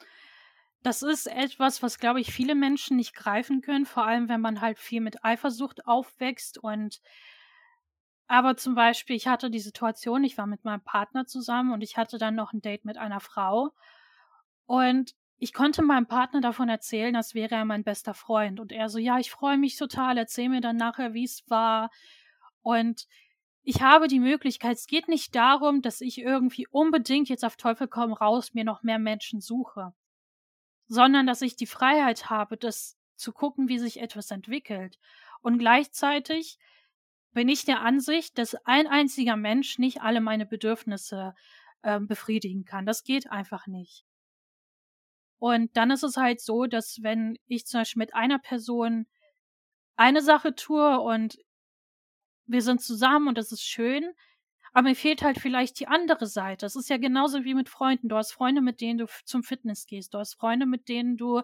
[0.83, 4.61] das ist etwas, was, glaube ich, viele Menschen nicht greifen können, vor allem wenn man
[4.61, 7.01] halt viel mit Eifersucht aufwächst und
[8.27, 11.97] aber zum Beispiel, ich hatte die Situation, ich war mit meinem Partner zusammen und ich
[11.97, 13.71] hatte dann noch ein Date mit einer Frau.
[14.65, 18.59] Und ich konnte meinem Partner davon erzählen, als wäre er mein bester Freund.
[18.59, 21.91] Und er so, ja, ich freue mich total, erzähl mir dann nachher, wie es war.
[22.63, 23.07] Und
[23.65, 27.87] ich habe die Möglichkeit, es geht nicht darum, dass ich irgendwie unbedingt jetzt auf Teufel
[27.87, 29.91] komm raus mir noch mehr Menschen suche,
[30.87, 34.99] sondern dass ich die Freiheit habe, das zu gucken, wie sich etwas entwickelt.
[35.41, 36.59] Und gleichzeitig
[37.33, 41.33] bin ich der Ansicht, dass ein einziger Mensch nicht alle meine Bedürfnisse
[41.81, 42.85] äh, befriedigen kann.
[42.85, 44.05] Das geht einfach nicht.
[45.39, 49.07] Und dann ist es halt so, dass wenn ich zum Beispiel mit einer Person
[49.95, 51.39] eine Sache tue und
[52.47, 54.11] wir sind zusammen und das ist schön,
[54.73, 56.65] aber mir fehlt halt vielleicht die andere Seite.
[56.65, 58.09] Das ist ja genauso wie mit Freunden.
[58.09, 60.13] Du hast Freunde, mit denen du zum Fitness gehst.
[60.13, 61.41] Du hast Freunde, mit denen du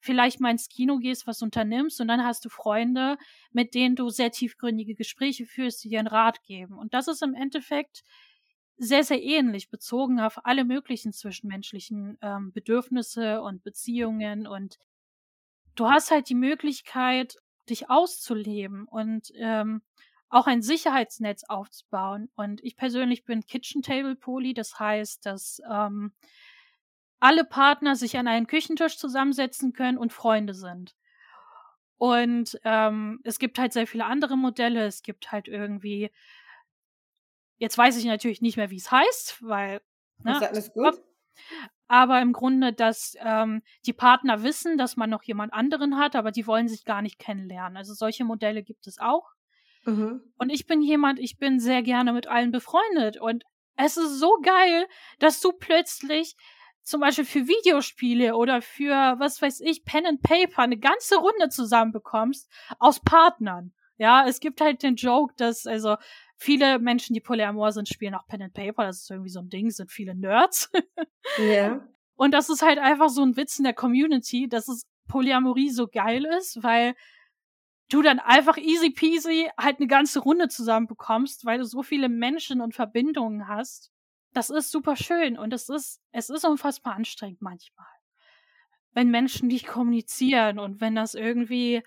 [0.00, 3.16] vielleicht mal ins Kino gehst, was unternimmst und dann hast du Freunde,
[3.52, 6.78] mit denen du sehr tiefgründige Gespräche führst, die dir einen Rat geben.
[6.78, 8.02] Und das ist im Endeffekt
[8.76, 14.46] sehr, sehr ähnlich, bezogen auf alle möglichen zwischenmenschlichen ähm, Bedürfnisse und Beziehungen.
[14.46, 14.78] Und
[15.74, 17.36] du hast halt die Möglichkeit,
[17.70, 19.80] dich auszuleben und ähm,
[20.34, 22.28] auch ein Sicherheitsnetz aufzubauen.
[22.34, 26.12] Und ich persönlich bin Kitchen Table Poly, das heißt, dass ähm,
[27.20, 30.96] alle Partner sich an einen Küchentisch zusammensetzen können und Freunde sind.
[31.98, 34.84] Und ähm, es gibt halt sehr viele andere Modelle.
[34.84, 36.10] Es gibt halt irgendwie,
[37.58, 39.80] jetzt weiß ich natürlich nicht mehr, wie es heißt, weil.
[40.18, 41.00] Ne, ist alles gut?
[41.86, 46.32] Aber im Grunde, dass ähm, die Partner wissen, dass man noch jemand anderen hat, aber
[46.32, 47.76] die wollen sich gar nicht kennenlernen.
[47.76, 49.33] Also solche Modelle gibt es auch.
[49.84, 50.22] Mhm.
[50.38, 53.20] Und ich bin jemand, ich bin sehr gerne mit allen befreundet.
[53.20, 53.44] Und
[53.76, 54.86] es ist so geil,
[55.18, 56.36] dass du plötzlich
[56.82, 61.48] zum Beispiel für Videospiele oder für, was weiß ich, Pen and Paper eine ganze Runde
[61.48, 63.72] zusammenbekommst aus Partnern.
[63.96, 65.96] Ja, es gibt halt den Joke, dass also
[66.36, 68.84] viele Menschen, die Polyamor sind, spielen auch Pen and Paper.
[68.84, 70.70] Das ist irgendwie so ein Ding, sind viele Nerds.
[71.38, 71.44] Ja.
[71.44, 71.88] Yeah.
[72.16, 75.88] Und das ist halt einfach so ein Witz in der Community, dass es Polyamorie so
[75.88, 76.94] geil ist, weil
[77.90, 82.08] du dann einfach easy peasy halt eine ganze Runde zusammen bekommst, weil du so viele
[82.08, 83.90] Menschen und Verbindungen hast.
[84.32, 87.86] Das ist super schön und es ist, es ist unfassbar anstrengend manchmal.
[88.92, 91.82] Wenn Menschen nicht kommunizieren und wenn das irgendwie,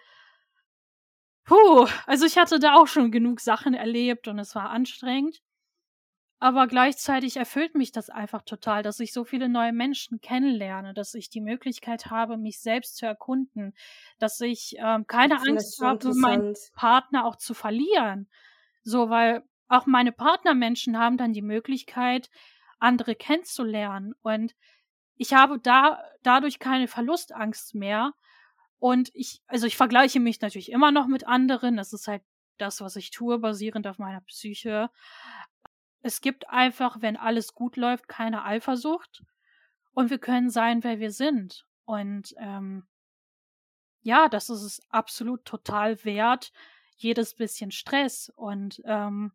[1.46, 5.42] puh, also ich hatte da auch schon genug Sachen erlebt und es war anstrengend.
[6.40, 11.16] Aber gleichzeitig erfüllt mich das einfach total, dass ich so viele neue Menschen kennenlerne, dass
[11.16, 13.74] ich die Möglichkeit habe, mich selbst zu erkunden,
[14.20, 18.30] dass ich ähm, keine Angst habe, meinen Partner auch zu verlieren.
[18.84, 22.30] So, weil auch meine Partnermenschen haben dann die Möglichkeit,
[22.80, 24.14] andere kennenzulernen.
[24.22, 24.56] Und
[25.16, 28.14] ich habe da dadurch keine Verlustangst mehr.
[28.78, 31.78] Und ich, also ich vergleiche mich natürlich immer noch mit anderen.
[31.78, 32.22] Das ist halt
[32.60, 34.92] das, was ich tue, basierend auf meiner Psyche
[36.02, 39.24] es gibt einfach, wenn alles gut läuft, keine Eifersucht
[39.94, 41.66] und wir können sein, wer wir sind.
[41.86, 42.86] Und ähm,
[44.02, 46.52] ja, das ist es absolut total wert,
[46.96, 48.32] jedes bisschen Stress.
[48.36, 49.32] Und ähm,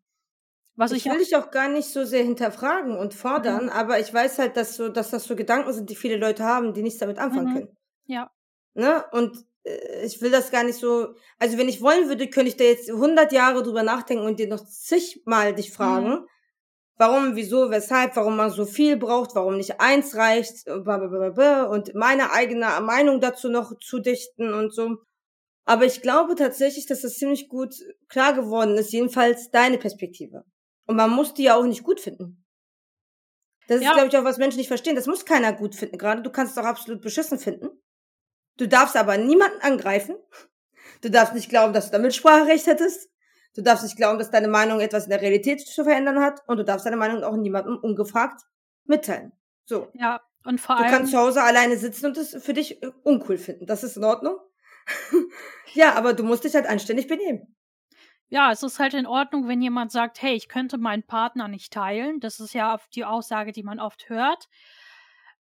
[0.75, 3.69] was ich, ich will dich auch gar nicht so sehr hinterfragen und fordern, mhm.
[3.69, 6.73] aber ich weiß halt, dass so, dass das so Gedanken sind, die viele Leute haben,
[6.73, 7.53] die nichts damit anfangen mhm.
[7.53, 7.77] können.
[8.05, 8.31] Ja.
[8.73, 9.05] Ne?
[9.11, 11.15] Und äh, ich will das gar nicht so.
[11.37, 14.47] Also wenn ich wollen würde, könnte ich da jetzt 100 Jahre drüber nachdenken und dir
[14.47, 16.09] noch zigmal dich fragen.
[16.09, 16.27] Mhm.
[17.03, 22.79] Warum, wieso, weshalb, warum man so viel braucht, warum nicht eins reicht, und meine eigene
[22.79, 24.99] Meinung dazu noch zu dichten und so.
[25.65, 27.75] Aber ich glaube tatsächlich, dass das ziemlich gut
[28.07, 30.45] klar geworden ist, jedenfalls deine Perspektive.
[30.87, 32.45] Und man muss die ja auch nicht gut finden.
[33.67, 33.93] Das ist, ja.
[33.93, 34.95] glaube ich, auch was Menschen nicht verstehen.
[34.95, 36.21] Das muss keiner gut finden gerade.
[36.21, 37.67] Du kannst es auch absolut beschissen finden.
[38.55, 40.15] Du darfst aber niemanden angreifen.
[41.01, 43.09] Du darfst nicht glauben, dass du da Mitspracherecht hättest.
[43.55, 46.57] Du darfst nicht glauben, dass deine Meinung etwas in der Realität zu verändern hat und
[46.57, 48.41] du darfst deine Meinung auch niemandem ungefragt
[48.85, 49.31] mitteilen.
[49.65, 49.89] So.
[49.93, 50.85] Ja, und vor allem.
[50.85, 53.65] Du kannst zu Hause alleine sitzen und es für dich äh, uncool finden.
[53.65, 54.37] Das ist in Ordnung.
[55.73, 57.55] ja, aber du musst dich halt anständig benehmen.
[58.27, 61.71] Ja, es ist halt in Ordnung, wenn jemand sagt, hey, ich könnte meinen Partner nicht
[61.71, 62.19] teilen.
[62.19, 64.49] Das ist ja die Aussage, die man oft hört.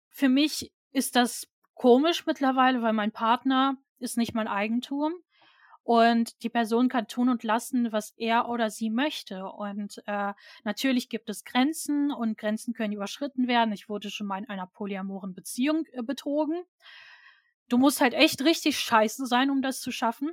[0.09, 5.13] Für mich ist das komisch mittlerweile, weil mein Partner ist nicht mein Eigentum.
[5.89, 9.47] Und die Person kann tun und lassen, was er oder sie möchte.
[9.47, 13.73] Und äh, natürlich gibt es Grenzen und Grenzen können überschritten werden.
[13.73, 16.63] Ich wurde schon mal in einer polyamoren Beziehung äh, betrogen.
[17.71, 20.33] Du musst halt echt richtig scheiße sein, um das zu schaffen.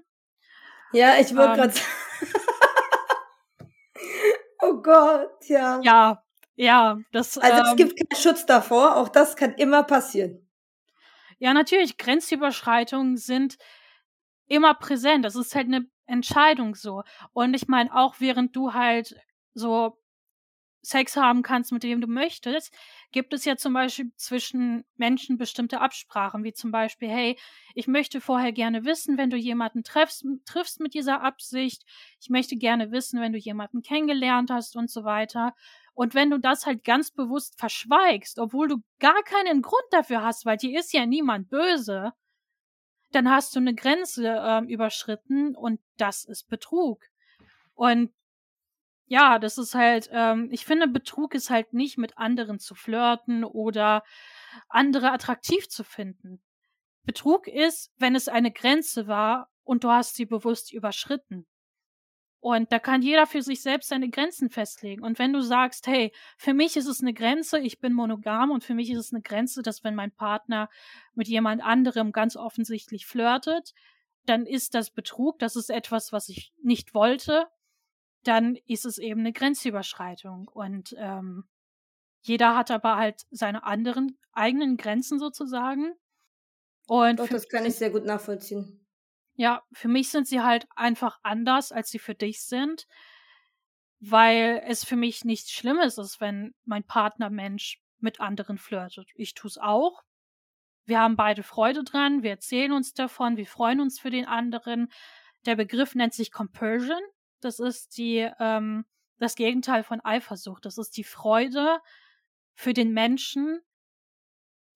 [0.92, 1.74] Ja, ich würde ähm, gerade.
[4.62, 5.80] oh Gott, ja.
[5.84, 6.22] Ja,
[6.56, 7.38] ja, das.
[7.38, 8.98] Also es ähm, gibt keinen Schutz davor.
[8.98, 10.46] Auch das kann immer passieren.
[11.40, 11.98] Ja, natürlich.
[11.98, 13.58] Grenzüberschreitungen sind
[14.48, 15.26] immer präsent.
[15.26, 17.04] Das ist halt eine Entscheidung so.
[17.34, 19.16] Und ich meine, auch während du halt
[19.54, 19.98] so
[20.86, 22.72] Sex haben kannst, mit wem du möchtest,
[23.12, 27.38] gibt es ja zum Beispiel zwischen Menschen bestimmte Absprachen, wie zum Beispiel, hey,
[27.74, 31.84] ich möchte vorher gerne wissen, wenn du jemanden triffst, triffst mit dieser Absicht,
[32.22, 35.56] ich möchte gerne wissen, wenn du jemanden kennengelernt hast und so weiter.
[35.96, 40.46] Und wenn du das halt ganz bewusst verschweigst, obwohl du gar keinen Grund dafür hast,
[40.46, 42.14] weil dir ist ja niemand böse,
[43.16, 47.02] dann hast du eine Grenze ähm, überschritten und das ist Betrug.
[47.74, 48.14] Und
[49.08, 53.44] ja, das ist halt, ähm, ich finde, Betrug ist halt nicht mit anderen zu flirten
[53.44, 54.04] oder
[54.68, 56.42] andere attraktiv zu finden.
[57.04, 61.46] Betrug ist, wenn es eine Grenze war und du hast sie bewusst überschritten.
[62.46, 65.02] Und da kann jeder für sich selbst seine Grenzen festlegen.
[65.02, 68.64] Und wenn du sagst, hey, für mich ist es eine Grenze, ich bin monogam und
[68.64, 70.70] für mich ist es eine Grenze, dass wenn mein Partner
[71.16, 73.74] mit jemand anderem ganz offensichtlich flirtet,
[74.28, 77.48] dann ist das Betrug, das ist etwas, was ich nicht wollte,
[78.22, 80.48] dann ist es eben eine Grenzüberschreitung.
[80.48, 81.46] Und ähm,
[82.22, 85.96] jeder hat aber halt seine anderen eigenen Grenzen sozusagen.
[86.86, 88.85] Und Doch, das kann ich sehr gut nachvollziehen.
[89.36, 92.88] Ja, für mich sind sie halt einfach anders, als sie für dich sind,
[94.00, 99.10] weil es für mich nichts Schlimmes ist, wenn mein Partner Mensch mit anderen flirtet.
[99.16, 100.04] Ich tue es auch.
[100.86, 104.92] Wir haben beide Freude dran, wir erzählen uns davon, wir freuen uns für den anderen.
[105.46, 107.02] Der Begriff nennt sich Compersion.
[107.42, 108.86] Das ist die, ähm,
[109.18, 110.66] das Gegenteil von Eifersucht.
[110.66, 111.80] Das ist die Freude
[112.54, 113.62] für den Menschen,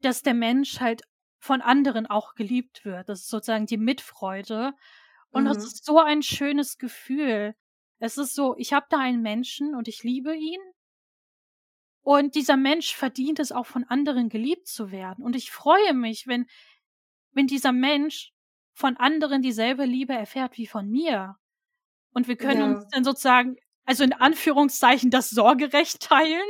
[0.01, 1.03] dass der Mensch halt
[1.39, 3.09] von anderen auch geliebt wird.
[3.09, 4.73] Das ist sozusagen die Mitfreude.
[5.31, 5.47] Und mhm.
[5.47, 7.55] das ist so ein schönes Gefühl.
[7.99, 10.59] Es ist so, ich habe da einen Menschen und ich liebe ihn.
[12.01, 15.23] Und dieser Mensch verdient es auch von anderen geliebt zu werden.
[15.23, 16.47] Und ich freue mich, wenn,
[17.31, 18.31] wenn dieser Mensch
[18.73, 21.35] von anderen dieselbe Liebe erfährt wie von mir.
[22.13, 22.67] Und wir können ja.
[22.67, 26.49] uns dann sozusagen, also in Anführungszeichen, das Sorgerecht teilen.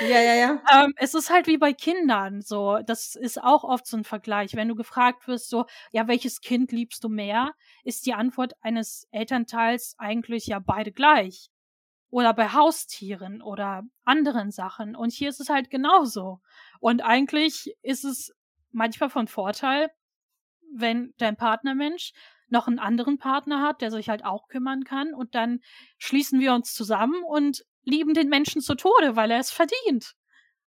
[0.00, 0.62] Ja, ja, ja.
[0.72, 2.78] Ähm, es ist halt wie bei Kindern so.
[2.86, 4.54] Das ist auch oft so ein Vergleich.
[4.54, 7.52] Wenn du gefragt wirst, so, ja, welches Kind liebst du mehr,
[7.84, 11.50] ist die Antwort eines Elternteils eigentlich ja beide gleich.
[12.10, 14.94] Oder bei Haustieren oder anderen Sachen.
[14.96, 16.40] Und hier ist es halt genauso.
[16.80, 18.32] Und eigentlich ist es
[18.70, 19.90] manchmal von Vorteil,
[20.74, 22.12] wenn dein Partnermensch
[22.48, 25.60] noch einen anderen Partner hat, der sich halt auch kümmern kann und dann
[25.98, 30.14] schließen wir uns zusammen und lieben den Menschen zu Tode, weil er es verdient.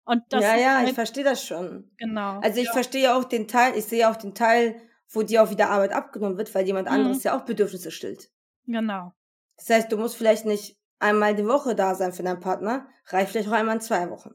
[0.06, 1.92] Und das ja, ja, halt ich verstehe das schon.
[1.98, 2.40] Genau.
[2.42, 2.74] Also ich ja.
[2.74, 6.38] verstehe auch den Teil, ich sehe auch den Teil, wo dir auch wieder Arbeit abgenommen
[6.38, 7.24] wird, weil jemand anderes mhm.
[7.24, 8.30] ja auch Bedürfnisse stillt.
[8.66, 9.14] Genau.
[9.58, 13.32] Das heißt, du musst vielleicht nicht einmal die Woche da sein für deinen Partner, reicht
[13.32, 14.32] vielleicht auch einmal in zwei Wochen.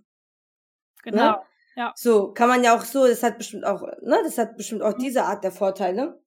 [1.03, 1.31] Genau.
[1.31, 1.39] Ne?
[1.77, 1.93] Ja.
[1.95, 4.97] So, kann man ja auch so, das hat bestimmt auch, ne, das hat bestimmt auch
[4.97, 5.01] mhm.
[5.01, 6.21] diese Art der Vorteile.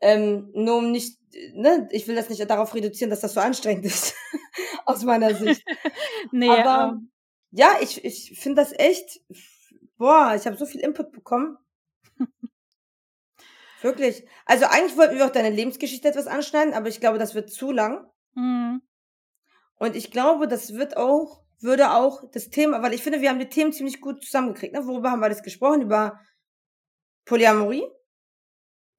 [0.00, 1.18] Ähm, nur um nicht,
[1.54, 4.14] ne, ich will das nicht darauf reduzieren, dass das so anstrengend ist,
[4.90, 5.64] aus meiner Sicht.
[6.32, 7.10] nee, Aber ähm,
[7.50, 9.20] ja, ich, ich finde das echt,
[9.96, 11.58] boah, ich habe so viel Input bekommen.
[13.82, 14.26] Wirklich.
[14.44, 17.72] Also eigentlich wollten wir auch deine Lebensgeschichte etwas anschneiden, aber ich glaube, das wird zu
[17.72, 18.06] lang.
[18.34, 18.82] Mhm.
[19.76, 23.38] Und ich glaube, das wird auch, würde auch das Thema, weil ich finde, wir haben
[23.38, 24.74] die Themen ziemlich gut zusammengekriegt.
[24.74, 24.86] Ne?
[24.86, 25.82] Worüber haben wir das gesprochen?
[25.82, 26.20] Über
[27.24, 27.86] Polyamorie?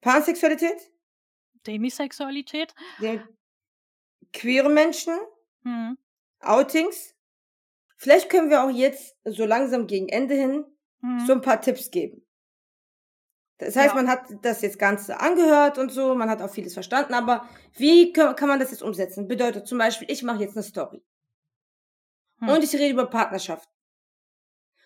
[0.00, 0.90] Pansexualität?
[1.66, 2.74] Demisexualität?
[3.00, 3.22] Den
[4.32, 5.14] queere Menschen?
[5.62, 5.98] Mhm.
[6.40, 7.14] Outings?
[7.96, 10.64] Vielleicht können wir auch jetzt so langsam gegen Ende hin
[11.00, 11.26] mhm.
[11.26, 12.26] so ein paar Tipps geben.
[13.58, 13.94] Das heißt, ja.
[13.94, 18.12] man hat das jetzt Ganze angehört und so, man hat auch vieles verstanden, aber wie
[18.12, 19.28] kann man das jetzt umsetzen?
[19.28, 21.04] Bedeutet zum Beispiel, ich mache jetzt eine Story.
[22.40, 22.48] Hm.
[22.48, 23.68] Und ich rede über Partnerschaft.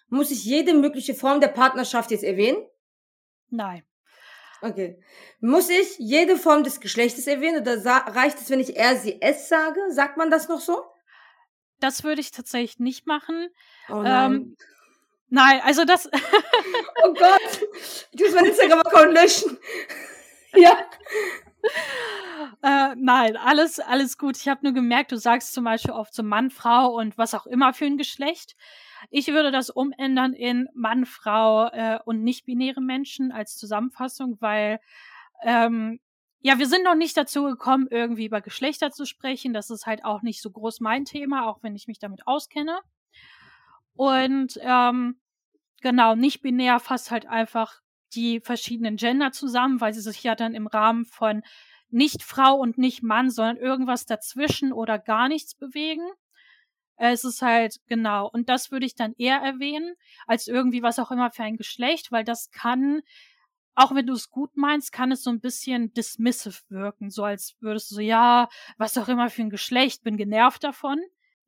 [0.09, 2.59] Muss ich jede mögliche Form der Partnerschaft jetzt erwähnen?
[3.49, 3.83] Nein.
[4.71, 4.99] Okay.
[5.41, 9.49] Muss ich jede Form des Geschlechtes erwähnen oder reicht es, wenn ich er, sie, es
[9.49, 9.81] sage?
[9.91, 10.83] Sagt man das noch so?
[11.81, 13.49] Das würde ich tatsächlich nicht machen.
[13.89, 14.33] Oh nein.
[14.33, 14.57] Ähm,
[15.29, 16.07] Nein, also das.
[17.05, 17.69] oh Gott,
[18.13, 19.59] ich muss mein Instagram-Account löschen.
[20.55, 20.79] ja.
[22.63, 24.37] Äh, nein, alles, alles gut.
[24.37, 27.47] Ich habe nur gemerkt, du sagst zum Beispiel oft so Mann, Frau und was auch
[27.47, 28.57] immer für ein Geschlecht.
[29.11, 34.81] Ich würde das umändern in Mann, Frau äh, und nicht-binäre Menschen als Zusammenfassung, weil
[35.43, 36.01] ähm,
[36.41, 39.53] ja, wir sind noch nicht dazu gekommen, irgendwie über Geschlechter zu sprechen.
[39.53, 42.79] Das ist halt auch nicht so groß mein Thema, auch wenn ich mich damit auskenne.
[43.95, 45.19] Und ähm,
[45.81, 47.81] genau, nicht binär fasst halt einfach
[48.15, 51.43] die verschiedenen Gender zusammen, weil sie sich ja dann im Rahmen von
[51.91, 56.07] nicht Frau und nicht Mann, sondern irgendwas dazwischen oder gar nichts bewegen.
[56.97, 59.95] Es ist halt, genau, und das würde ich dann eher erwähnen,
[60.27, 63.03] als irgendwie was auch immer für ein Geschlecht, weil das kann,
[63.75, 67.57] auch wenn du es gut meinst, kann es so ein bisschen dismissive wirken, so als
[67.61, 68.49] würdest du so, ja,
[68.79, 70.99] was auch immer für ein Geschlecht, bin genervt davon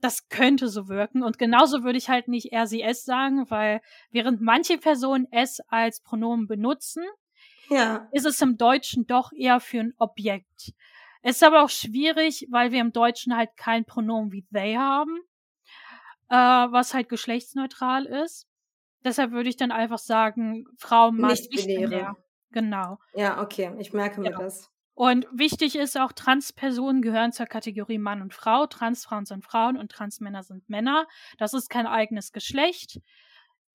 [0.01, 1.23] das könnte so wirken.
[1.23, 3.81] Und genauso würde ich halt nicht er, sie, es sagen, weil
[4.11, 7.05] während manche Personen es als Pronomen benutzen,
[7.69, 8.09] ja.
[8.13, 10.73] ist es im Deutschen doch eher für ein Objekt.
[11.23, 15.19] Es ist aber auch schwierig, weil wir im Deutschen halt kein Pronomen wie they haben,
[16.31, 18.47] äh, was halt geschlechtsneutral ist.
[19.05, 22.17] Deshalb würde ich dann einfach sagen, Frau, Mann, nicht binäre.
[22.51, 22.99] Genau.
[23.15, 24.39] Ja, okay, ich merke mir ja.
[24.39, 24.71] das.
[24.95, 28.67] Und wichtig ist auch, Transpersonen gehören zur Kategorie Mann und Frau.
[28.67, 31.07] Transfrauen sind Frauen und Transmänner sind Männer.
[31.39, 33.01] Das ist kein eigenes Geschlecht.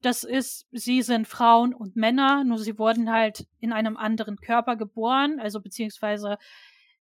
[0.02, 4.76] Das ist, sie sind Frauen und Männer, nur sie wurden halt in einem anderen Körper
[4.76, 6.38] geboren, also beziehungsweise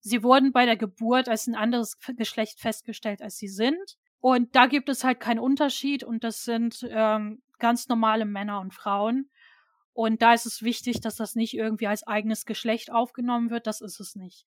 [0.01, 3.99] sie wurden bei der Geburt als ein anderes Geschlecht festgestellt, als sie sind.
[4.20, 8.74] Und da gibt es halt keinen Unterschied und das sind ähm, ganz normale Männer und
[8.74, 9.31] Frauen.
[9.93, 13.66] Und da ist es wichtig, dass das nicht irgendwie als eigenes Geschlecht aufgenommen wird.
[13.66, 14.47] Das ist es nicht.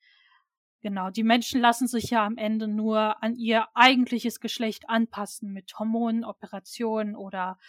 [0.81, 1.09] Genau.
[1.09, 6.25] Die Menschen lassen sich ja am Ende nur an ihr eigentliches Geschlecht anpassen mit Hormonen,
[6.25, 7.59] Operationen oder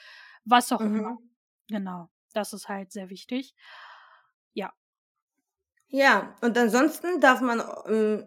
[0.44, 0.98] was auch mhm.
[0.98, 1.18] immer.
[1.68, 2.08] Genau.
[2.32, 3.54] Das ist halt sehr wichtig.
[4.54, 4.72] Ja.
[5.88, 8.26] Ja, und ansonsten darf man ähm,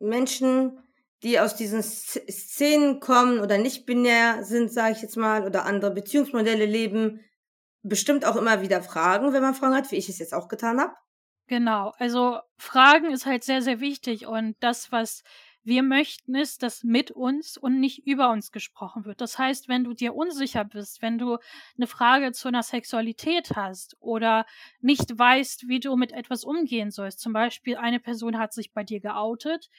[0.00, 0.82] Menschen,
[1.26, 5.90] die aus diesen Szenen kommen oder nicht binär sind, sage ich jetzt mal, oder andere
[5.90, 7.20] Beziehungsmodelle leben,
[7.82, 10.80] bestimmt auch immer wieder fragen, wenn man Fragen hat, wie ich es jetzt auch getan
[10.80, 10.94] habe.
[11.48, 15.24] Genau, also Fragen ist halt sehr, sehr wichtig und das, was
[15.64, 19.20] wir möchten, ist, dass mit uns und nicht über uns gesprochen wird.
[19.20, 21.38] Das heißt, wenn du dir unsicher bist, wenn du
[21.76, 24.46] eine Frage zu einer Sexualität hast oder
[24.80, 28.84] nicht weißt, wie du mit etwas umgehen sollst, zum Beispiel eine Person hat sich bei
[28.84, 29.70] dir geoutet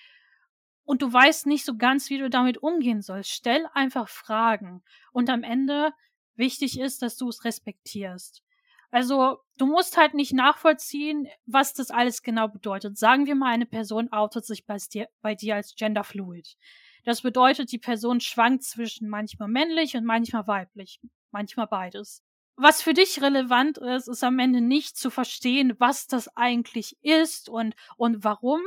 [0.88, 5.30] und du weißt nicht so ganz, wie du damit umgehen sollst, stell einfach Fragen und
[5.30, 5.94] am Ende
[6.38, 8.44] Wichtig ist, dass du es respektierst.
[8.92, 12.98] Also, du musst halt nicht nachvollziehen, was das alles genau bedeutet.
[12.98, 16.56] Sagen wir mal, eine Person outet sich bei dir, bei dir als genderfluid.
[17.04, 21.02] Das bedeutet, die Person schwankt zwischen manchmal männlich und manchmal weiblich,
[21.32, 22.24] manchmal beides.
[22.56, 27.50] Was für dich relevant ist, ist am Ende nicht zu verstehen, was das eigentlich ist
[27.50, 28.62] und, und warum,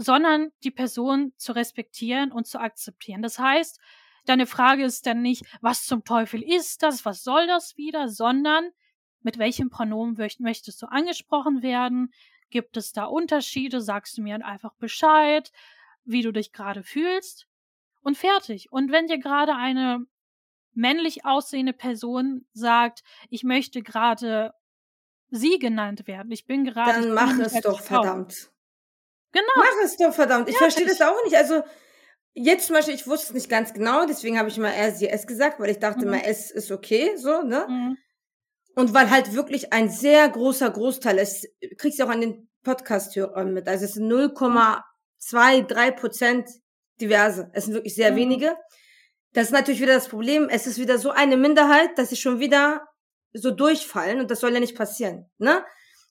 [0.00, 3.20] sondern die Person zu respektieren und zu akzeptieren.
[3.20, 3.78] Das heißt,
[4.24, 8.70] deine Frage ist dann nicht, was zum Teufel ist das, was soll das wieder, sondern
[9.20, 12.12] mit welchem Pronomen möchtest du angesprochen werden?
[12.48, 13.82] Gibt es da Unterschiede?
[13.82, 15.52] Sagst du mir einfach Bescheid,
[16.04, 17.46] wie du dich gerade fühlst?
[18.00, 18.72] Und fertig.
[18.72, 20.06] Und wenn dir gerade eine
[20.72, 24.54] männlich aussehende Person sagt, ich möchte gerade
[25.28, 27.02] sie genannt werden, ich bin gerade.
[27.02, 28.49] Dann mach es doch, verdammt.
[29.32, 29.46] Genau.
[29.56, 30.48] Mach es doch, verdammt.
[30.48, 31.36] Ich ja, verstehe das auch nicht.
[31.36, 31.62] Also,
[32.34, 35.26] jetzt zum Beispiel, ich wusste es nicht ganz genau, deswegen habe ich mal sie, es
[35.26, 36.12] gesagt, weil ich dachte mhm.
[36.12, 37.66] mal, es ist okay, so, ne?
[37.68, 37.96] Mhm.
[38.76, 41.46] Und weil halt wirklich ein sehr großer Großteil ist,
[41.76, 43.68] kriegst du auch an den Podcast-Hörern mit.
[43.68, 46.48] Also es sind 0,2, 3 Prozent
[47.00, 47.50] diverse.
[47.52, 48.16] Es sind wirklich sehr mhm.
[48.16, 48.56] wenige.
[49.32, 50.48] Das ist natürlich wieder das Problem.
[50.48, 52.86] Es ist wieder so eine Minderheit, dass sie schon wieder
[53.32, 55.64] so durchfallen und das soll ja nicht passieren, ne?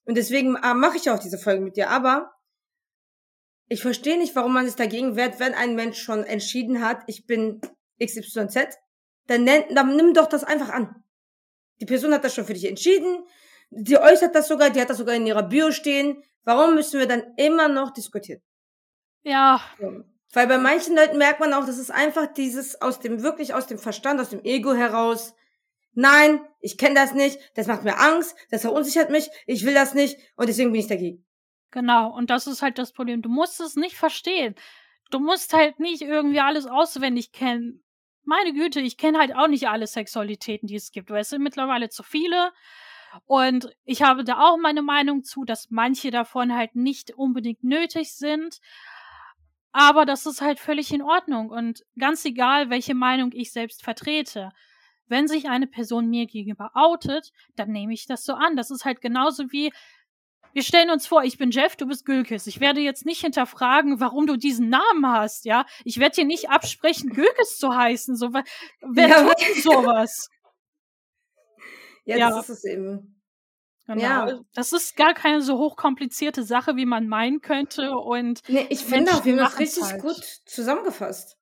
[0.06, 1.90] Und deswegen äh, mache ich auch diese Folge mit dir.
[1.90, 2.32] Aber
[3.70, 7.28] ich verstehe nicht, warum man sich dagegen wehrt, wenn ein Mensch schon entschieden hat, ich
[7.28, 7.62] bin
[8.04, 8.78] XYZ,
[9.28, 11.04] dann, nenn, dann nimm doch das einfach an.
[11.80, 13.24] Die Person hat das schon für dich entschieden.
[13.70, 16.24] Die äußert das sogar, die hat das sogar in ihrer Bio stehen.
[16.44, 18.42] Warum müssen wir dann immer noch diskutieren?
[19.22, 19.62] Ja.
[19.80, 20.04] So.
[20.34, 23.68] Weil bei manchen Leuten merkt man auch, das ist einfach dieses aus dem, wirklich aus
[23.68, 25.36] dem Verstand, aus dem Ego heraus.
[25.94, 29.94] Nein, ich kenne das nicht, das macht mir Angst, das verunsichert mich, ich will das
[29.94, 31.26] nicht und deswegen bin ich dagegen.
[31.72, 33.22] Genau, und das ist halt das Problem.
[33.22, 34.56] Du musst es nicht verstehen.
[35.12, 37.84] Du musst halt nicht irgendwie alles auswendig kennen
[38.30, 41.42] meine Güte, ich kenne halt auch nicht alle Sexualitäten, die es gibt, weil es sind
[41.42, 42.52] mittlerweile zu viele.
[43.26, 48.14] Und ich habe da auch meine Meinung zu, dass manche davon halt nicht unbedingt nötig
[48.14, 48.60] sind.
[49.72, 54.52] Aber das ist halt völlig in Ordnung und ganz egal, welche Meinung ich selbst vertrete.
[55.08, 58.56] Wenn sich eine Person mir gegenüber outet, dann nehme ich das so an.
[58.56, 59.72] Das ist halt genauso wie,
[60.54, 62.48] wir stellen uns vor, ich bin Jeff, du bist Gülkes.
[62.48, 65.66] Ich werde jetzt nicht hinterfragen, warum du diesen Namen hast, ja.
[65.84, 68.16] Ich werde dir nicht absprechen, Gülkes zu heißen.
[68.16, 70.30] So, wer ja, tut sowas?
[72.06, 73.22] Ja, ja, das ist es eben.
[73.86, 74.02] Genau.
[74.02, 74.40] Ja.
[74.56, 77.92] Das ist gar keine so hochkomplizierte Sache, wie man meinen könnte.
[77.92, 80.02] Und nee, ich finde auch, wir haben das richtig halt.
[80.02, 81.38] gut zusammengefasst.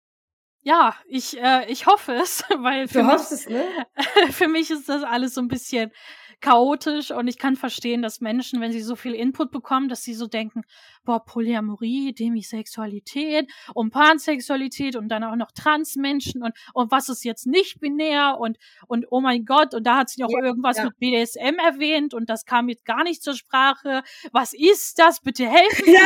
[0.61, 3.65] Ja, ich, äh, ich hoffe es, weil für du hoffst es, ne?
[4.31, 5.91] für mich ist das alles so ein bisschen
[6.39, 10.13] chaotisch und ich kann verstehen, dass Menschen, wenn sie so viel Input bekommen, dass sie
[10.13, 10.63] so denken,
[11.03, 17.47] boah, Polyamorie, Demisexualität und Pansexualität und dann auch noch Transmenschen und, und was ist jetzt
[17.47, 18.57] nicht binär und,
[18.87, 20.85] und oh mein Gott, und da hat sie auch ja, irgendwas ja.
[20.85, 24.03] mit BDSM erwähnt und das kam jetzt gar nicht zur Sprache.
[24.31, 25.21] Was ist das?
[25.21, 26.01] Bitte helfen ja,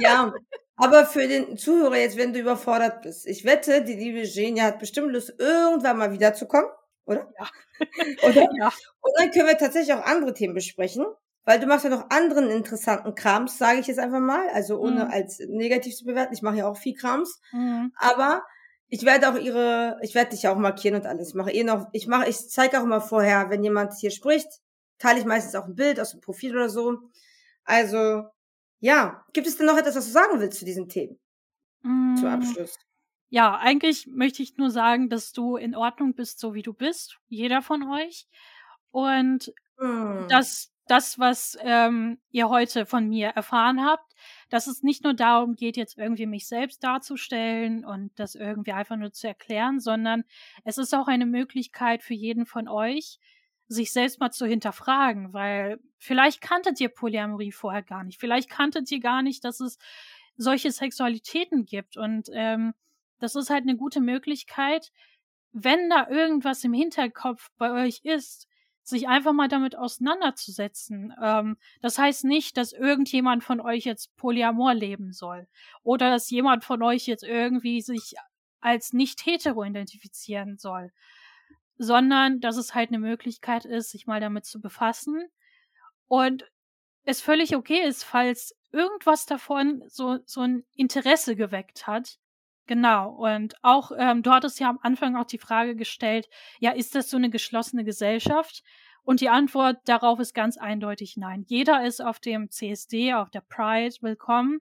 [0.00, 0.34] ja,
[0.76, 4.78] aber für den Zuhörer jetzt, wenn du überfordert bist, ich wette, die liebe Genia hat
[4.78, 6.68] bestimmt Lust, irgendwann mal wiederzukommen
[7.06, 7.32] oder?
[7.38, 7.48] Ja.
[8.28, 8.48] oder?
[8.58, 8.72] ja.
[9.00, 11.04] Und dann können wir tatsächlich auch andere Themen besprechen,
[11.44, 15.04] weil du machst ja noch anderen interessanten Krams, sage ich jetzt einfach mal, also ohne
[15.04, 15.10] mhm.
[15.10, 16.34] als negativ zu bewerten.
[16.34, 17.92] Ich mache ja auch viel Krams, mhm.
[17.96, 18.42] aber
[18.88, 21.30] ich werde auch ihre, ich werde dich ja auch markieren und alles.
[21.30, 24.48] Ich mache eh noch, ich mache, ich zeige auch immer vorher, wenn jemand hier spricht,
[24.98, 26.98] teile ich meistens auch ein Bild aus dem Profil oder so.
[27.64, 28.24] Also,
[28.80, 31.18] ja, gibt es denn noch etwas, was du sagen willst zu diesen Themen?
[31.82, 32.16] Mhm.
[32.18, 32.78] Zum Abschluss.
[33.34, 37.18] Ja, eigentlich möchte ich nur sagen, dass du in Ordnung bist, so wie du bist,
[37.26, 38.28] jeder von euch.
[38.92, 40.28] Und hm.
[40.28, 44.14] dass das, was ähm, ihr heute von mir erfahren habt,
[44.50, 48.94] dass es nicht nur darum geht, jetzt irgendwie mich selbst darzustellen und das irgendwie einfach
[48.94, 50.22] nur zu erklären, sondern
[50.62, 53.18] es ist auch eine Möglichkeit für jeden von euch,
[53.66, 58.92] sich selbst mal zu hinterfragen, weil vielleicht kanntet ihr Polyamorie vorher gar nicht, vielleicht kanntet
[58.92, 59.78] ihr gar nicht, dass es
[60.36, 62.74] solche Sexualitäten gibt und ähm,
[63.24, 64.92] das ist halt eine gute Möglichkeit,
[65.52, 68.48] wenn da irgendwas im Hinterkopf bei euch ist,
[68.82, 71.14] sich einfach mal damit auseinanderzusetzen.
[71.22, 75.48] Ähm, das heißt nicht, dass irgendjemand von euch jetzt Polyamor leben soll
[75.82, 78.14] oder dass jemand von euch jetzt irgendwie sich
[78.60, 80.92] als nicht hetero identifizieren soll,
[81.78, 85.28] sondern dass es halt eine Möglichkeit ist, sich mal damit zu befassen
[86.08, 86.44] und
[87.04, 92.18] es völlig okay ist, falls irgendwas davon so, so ein Interesse geweckt hat,
[92.66, 96.28] Genau, und auch, ähm, du hattest ja am Anfang auch die Frage gestellt,
[96.60, 98.62] ja, ist das so eine geschlossene Gesellschaft?
[99.02, 101.44] Und die Antwort darauf ist ganz eindeutig nein.
[101.46, 104.60] Jeder ist auf dem CSD, auf der Pride willkommen.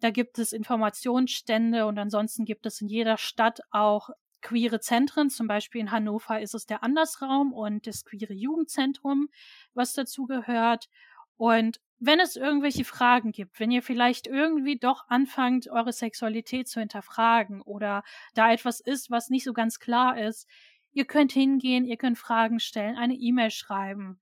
[0.00, 4.08] Da gibt es Informationsstände und ansonsten gibt es in jeder Stadt auch
[4.40, 5.28] queere Zentren.
[5.28, 9.28] Zum Beispiel in Hannover ist es der Andersraum und das queere Jugendzentrum,
[9.74, 10.88] was dazu gehört.
[11.36, 16.80] Und wenn es irgendwelche Fragen gibt, wenn ihr vielleicht irgendwie doch anfangt, eure Sexualität zu
[16.80, 18.02] hinterfragen oder
[18.34, 20.46] da etwas ist, was nicht so ganz klar ist,
[20.92, 24.20] ihr könnt hingehen, ihr könnt Fragen stellen, eine E-Mail schreiben.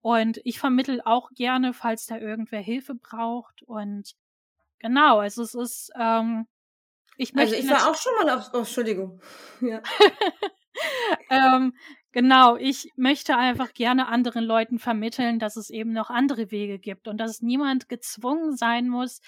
[0.00, 3.62] Und ich vermittel auch gerne, falls da irgendwer Hilfe braucht.
[3.62, 4.14] Und
[4.78, 6.46] genau, also es ist, ähm,
[7.16, 7.56] ich möchte.
[7.56, 9.20] Also ich war auch schon mal auf, oh, Entschuldigung.
[9.60, 9.82] Ja.
[11.30, 11.74] ähm,
[12.12, 17.06] Genau, ich möchte einfach gerne anderen Leuten vermitteln, dass es eben noch andere Wege gibt
[17.06, 19.20] und dass niemand gezwungen sein muss,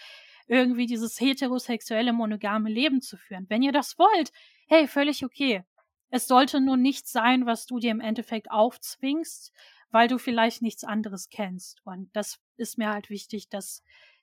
[0.48, 3.46] irgendwie dieses heterosexuelle monogame Leben zu führen.
[3.48, 4.32] Wenn ihr das wollt,
[4.66, 5.62] hey, völlig okay.
[6.10, 9.52] Es sollte nur nichts sein, was du dir im Endeffekt aufzwingst,
[9.90, 11.82] weil du vielleicht nichts anderes kennst.
[11.84, 13.82] Und das ist mir halt wichtig, das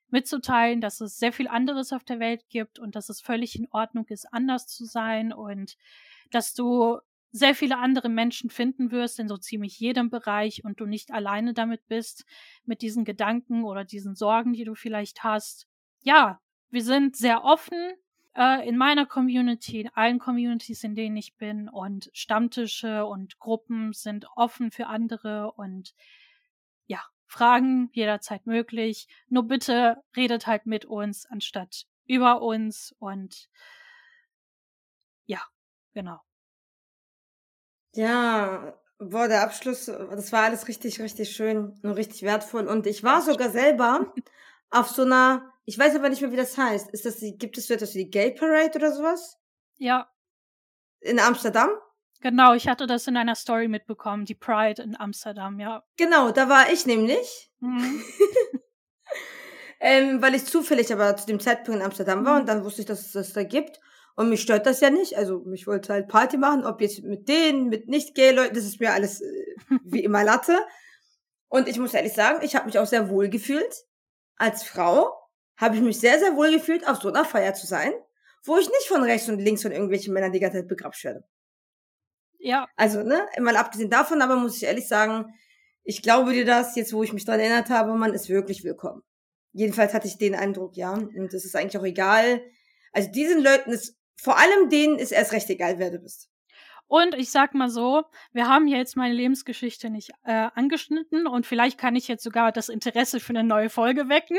[0.09, 3.67] mitzuteilen, dass es sehr viel anderes auf der Welt gibt und dass es völlig in
[3.71, 5.77] Ordnung ist, anders zu sein und
[6.31, 6.99] dass du
[7.31, 11.53] sehr viele andere Menschen finden wirst in so ziemlich jedem Bereich und du nicht alleine
[11.53, 12.25] damit bist,
[12.65, 15.67] mit diesen Gedanken oder diesen Sorgen, die du vielleicht hast.
[16.01, 16.39] Ja,
[16.69, 17.93] wir sind sehr offen
[18.35, 23.93] äh, in meiner Community, in allen Communities, in denen ich bin und Stammtische und Gruppen
[23.93, 25.93] sind offen für andere und
[26.85, 29.07] ja, Fragen jederzeit möglich.
[29.27, 33.49] Nur bitte redet halt mit uns anstatt über uns und
[35.25, 35.41] ja,
[35.93, 36.26] genau.
[37.97, 42.67] Ja, boah, der Abschluss, das war alles richtig, richtig schön und richtig wertvoll.
[42.67, 44.13] Und ich war sogar selber
[44.69, 46.91] auf so einer, ich weiß aber nicht mehr, wie das heißt.
[46.91, 49.39] Ist das die, gibt es so etwas wie die Gay Parade oder sowas?
[49.77, 50.07] Ja.
[50.99, 51.69] In Amsterdam?
[52.21, 55.83] Genau, ich hatte das in einer Story mitbekommen, die Pride in Amsterdam, ja.
[55.97, 57.51] Genau, da war ich nämlich.
[57.61, 58.03] Mhm.
[59.79, 62.39] ähm, weil ich zufällig aber zu dem Zeitpunkt in Amsterdam war mhm.
[62.41, 63.79] und dann wusste ich, dass es das da gibt.
[64.17, 65.15] Und mich stört das ja nicht.
[65.15, 68.65] Also mich wollte halt Party machen, ob jetzt mit denen, mit nicht gay Leuten, das
[68.65, 70.57] ist mir alles äh, wie immer Latte.
[71.49, 73.85] Und ich muss ehrlich sagen, ich habe mich auch sehr wohl gefühlt.
[74.35, 75.13] Als Frau
[75.55, 77.93] habe ich mich sehr, sehr wohl gefühlt, auf so einer Feier zu sein,
[78.43, 81.23] wo ich nicht von rechts und links von irgendwelchen Männern die ganze Zeit begrapscht werde.
[82.39, 82.67] Ja.
[82.75, 85.31] Also, ne, mal abgesehen davon, aber muss ich ehrlich sagen,
[85.83, 89.03] ich glaube dir das, jetzt wo ich mich dran erinnert habe, man ist wirklich willkommen.
[89.53, 90.93] Jedenfalls hatte ich den Eindruck, ja.
[90.93, 92.41] Und es ist eigentlich auch egal.
[92.91, 96.29] Also diesen Leuten ist vor allem denen ist erst recht egal, wer du bist.
[96.87, 101.77] Und ich sag mal so, wir haben jetzt meine Lebensgeschichte nicht äh, angeschnitten und vielleicht
[101.77, 104.37] kann ich jetzt sogar das Interesse für eine neue Folge wecken.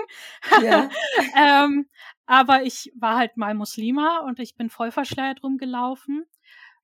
[0.63, 0.89] Ja.
[1.37, 1.89] ähm,
[2.25, 6.25] aber ich war halt mal Muslima und ich bin voll verschleiert rumgelaufen.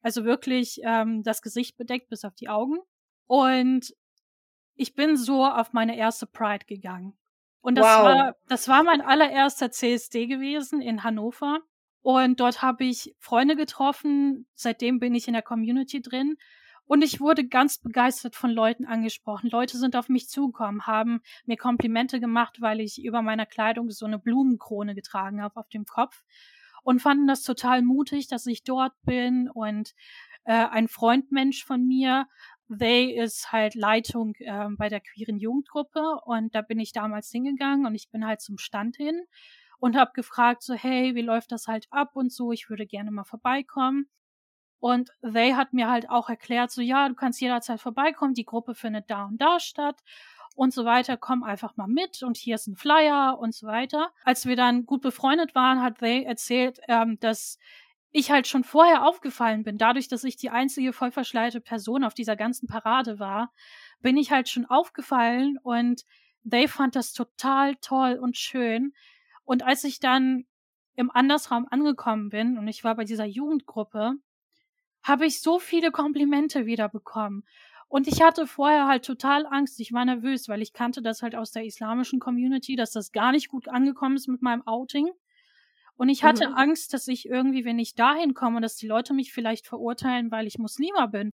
[0.02, 2.76] Also wirklich ähm, das Gesicht bedeckt bis auf die Augen.
[3.26, 3.94] Und
[4.74, 7.16] ich bin so auf meine erste Pride gegangen.
[7.62, 8.04] Und das wow.
[8.04, 11.60] war, das war mein allererster CSD gewesen in Hannover.
[12.04, 14.46] Und dort habe ich Freunde getroffen.
[14.54, 16.36] Seitdem bin ich in der Community drin.
[16.84, 19.48] Und ich wurde ganz begeistert von Leuten angesprochen.
[19.48, 24.04] Leute sind auf mich zugekommen, haben mir Komplimente gemacht, weil ich über meiner Kleidung so
[24.04, 26.24] eine Blumenkrone getragen habe auf dem Kopf
[26.82, 29.48] und fanden das total mutig, dass ich dort bin.
[29.48, 29.94] Und
[30.44, 32.26] äh, ein Freundmensch von mir,
[32.68, 37.86] They ist halt Leitung äh, bei der queeren Jugendgruppe und da bin ich damals hingegangen
[37.86, 39.22] und ich bin halt zum Stand hin
[39.78, 43.10] und habe gefragt, so, hey, wie läuft das halt ab und so, ich würde gerne
[43.10, 44.08] mal vorbeikommen.
[44.80, 48.74] Und They hat mir halt auch erklärt, so, ja, du kannst jederzeit vorbeikommen, die Gruppe
[48.74, 50.02] findet da und da statt
[50.54, 54.10] und so weiter, komm einfach mal mit und hier ist ein Flyer und so weiter.
[54.24, 57.58] Als wir dann gut befreundet waren, hat They erzählt, ähm, dass
[58.12, 62.36] ich halt schon vorher aufgefallen bin, dadurch, dass ich die einzige vollverschleierte Person auf dieser
[62.36, 63.52] ganzen Parade war,
[64.00, 66.04] bin ich halt schon aufgefallen und
[66.48, 68.92] They fand das total toll und schön,
[69.44, 70.46] und als ich dann
[70.96, 74.14] im Andersraum angekommen bin und ich war bei dieser Jugendgruppe,
[75.02, 77.44] habe ich so viele Komplimente wieder bekommen.
[77.88, 79.78] Und ich hatte vorher halt total Angst.
[79.78, 83.30] Ich war nervös, weil ich kannte das halt aus der islamischen Community, dass das gar
[83.30, 85.10] nicht gut angekommen ist mit meinem Outing.
[85.96, 86.54] Und ich hatte mhm.
[86.54, 90.46] Angst, dass ich irgendwie, wenn ich dahin komme, dass die Leute mich vielleicht verurteilen, weil
[90.46, 91.30] ich Muslima bin.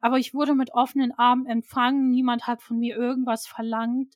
[0.00, 2.10] Aber ich wurde mit offenen Armen empfangen.
[2.10, 4.14] Niemand hat von mir irgendwas verlangt.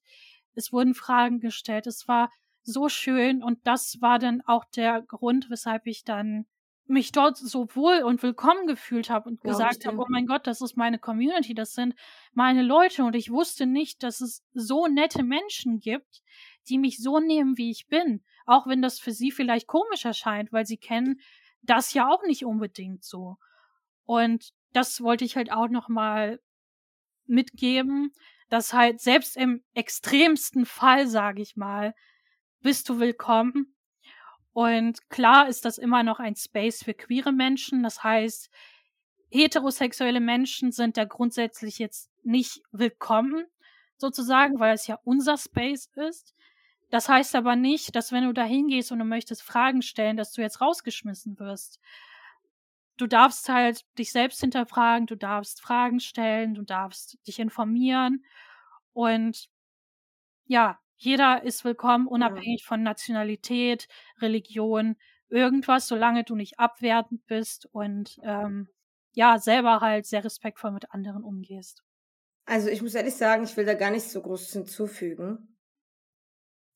[0.55, 1.89] Es wurden Fragen gestellt.
[1.89, 2.31] Es war
[2.65, 6.47] so schön und das war dann auch der Grund, weshalb ich dann
[6.87, 10.47] mich dort so wohl und willkommen gefühlt habe und Glaube gesagt habe, oh mein Gott,
[10.47, 11.95] das ist meine Community, das sind
[12.33, 13.05] meine Leute.
[13.05, 16.23] Und ich wusste nicht, dass es so nette Menschen gibt,
[16.69, 20.53] die mich so nehmen, wie ich bin, auch wenn das für sie vielleicht komisch erscheint,
[20.53, 21.21] weil sie kennen
[21.63, 23.37] das ja auch nicht unbedingt so.
[24.05, 26.41] Und das wollte ich halt auch noch mal
[27.27, 28.13] mitgeben,
[28.51, 31.95] dass halt selbst im extremsten Fall, sage ich mal,
[32.65, 33.77] bist du willkommen.
[34.55, 37.83] Und klar ist das immer noch ein Space für queere Menschen.
[37.83, 38.51] Das heißt,
[39.31, 43.45] heterosexuelle Menschen sind da grundsätzlich jetzt nicht willkommen.
[43.99, 46.35] sozusagen, weil es ja unser Space ist.
[46.91, 50.33] Das heißt aber nicht, dass wenn du da hingehst und du möchtest Fragen stellen, dass
[50.33, 51.81] du jetzt rausgeschmissen wirst.
[52.97, 58.25] Du darfst halt dich selbst hinterfragen, du darfst Fragen stellen, du darfst dich informieren
[58.95, 59.49] und
[60.47, 62.67] ja, jeder ist willkommen, unabhängig ja.
[62.67, 63.89] von Nationalität,
[64.21, 64.97] Religion,
[65.29, 68.69] irgendwas, solange du nicht abwertend bist und ähm,
[69.13, 71.83] ja, selber halt sehr respektvoll mit anderen umgehst.
[72.47, 75.57] Also ich muss ehrlich sagen, ich will da gar nicht so groß hinzufügen.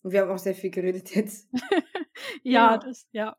[0.03, 1.49] Wir haben auch sehr viel geredet jetzt.
[2.43, 3.37] ja, ja, das, ja.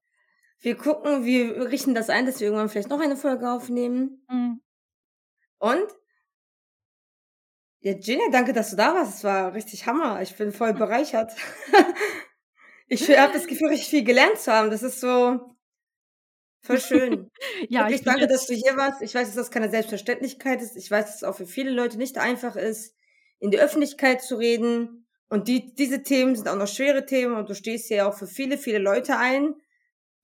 [0.59, 4.25] Wir gucken, wir richten das ein, dass wir irgendwann vielleicht noch eine Folge aufnehmen.
[4.29, 4.61] Mhm.
[5.57, 5.87] Und?
[7.81, 9.18] Ja, Gina, danke, dass du da warst.
[9.18, 10.22] Es war richtig Hammer.
[10.22, 11.34] Ich bin voll bereichert.
[12.88, 14.69] ich habe das Gefühl, richtig viel gelernt zu haben.
[14.69, 15.56] Das ist so
[16.61, 17.31] voll schön.
[17.69, 19.01] ja, Wirklich, ich danke, dass du hier warst.
[19.01, 20.76] Ich weiß, dass das keine Selbstverständlichkeit ist.
[20.76, 22.95] Ich weiß, dass es auch für viele Leute nicht einfach ist,
[23.39, 25.07] in die Öffentlichkeit zu reden.
[25.30, 28.27] Und die, diese Themen sind auch noch schwere Themen und du stehst hier auch für
[28.27, 29.56] viele, viele Leute ein.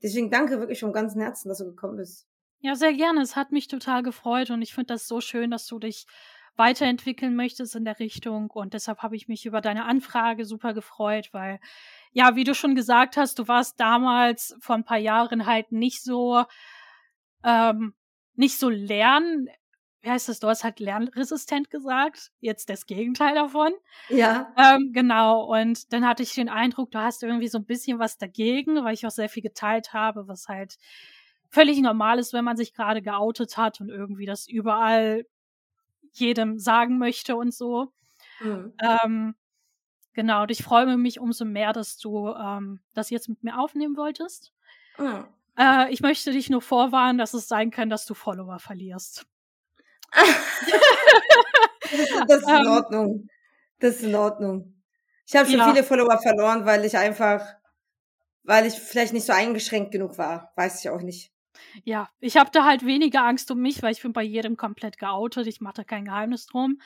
[0.03, 2.27] Deswegen danke wirklich vom ganzen Herzen, dass du gekommen bist.
[2.59, 3.21] Ja, sehr gerne.
[3.21, 6.05] Es hat mich total gefreut und ich finde das so schön, dass du dich
[6.57, 8.49] weiterentwickeln möchtest in der Richtung.
[8.51, 11.59] Und deshalb habe ich mich über deine Anfrage super gefreut, weil,
[12.11, 16.03] ja, wie du schon gesagt hast, du warst damals vor ein paar Jahren halt nicht
[16.03, 16.43] so,
[17.43, 17.93] ähm,
[18.35, 19.49] nicht so lernen,
[20.05, 23.71] wie heißt das, du hast halt lernresistent gesagt, jetzt das Gegenteil davon.
[24.09, 24.53] Ja.
[24.55, 28.19] Ähm, genau, und dann hatte ich den Eindruck, du hast irgendwie so ein bisschen was
[28.19, 30.77] dagegen, weil ich auch sehr viel geteilt habe, was halt
[31.49, 35.25] völlig normal ist, wenn man sich gerade geoutet hat und irgendwie das überall
[36.19, 37.91] jedem sagen möchte und so.
[38.39, 38.73] Mhm.
[38.81, 39.35] Ähm,
[40.13, 43.97] genau, und ich freue mich umso mehr, dass du ähm, das jetzt mit mir aufnehmen
[43.97, 44.51] wolltest.
[44.97, 45.25] Mhm.
[45.57, 49.25] Äh, ich möchte dich nur vorwarnen, dass es sein kann, dass du Follower verlierst.
[52.27, 52.67] das ist in ähm.
[52.67, 53.29] Ordnung.
[53.79, 54.73] Das ist in Ordnung.
[55.27, 55.69] Ich habe schon ja.
[55.69, 57.41] viele Follower verloren, weil ich einfach,
[58.43, 60.53] weil ich vielleicht nicht so eingeschränkt genug war.
[60.55, 61.34] Weiß ich auch nicht.
[61.83, 64.97] Ja, ich habe da halt weniger Angst um mich, weil ich bin bei jedem komplett
[64.97, 65.47] geoutet.
[65.47, 66.79] Ich mache da kein Geheimnis drum.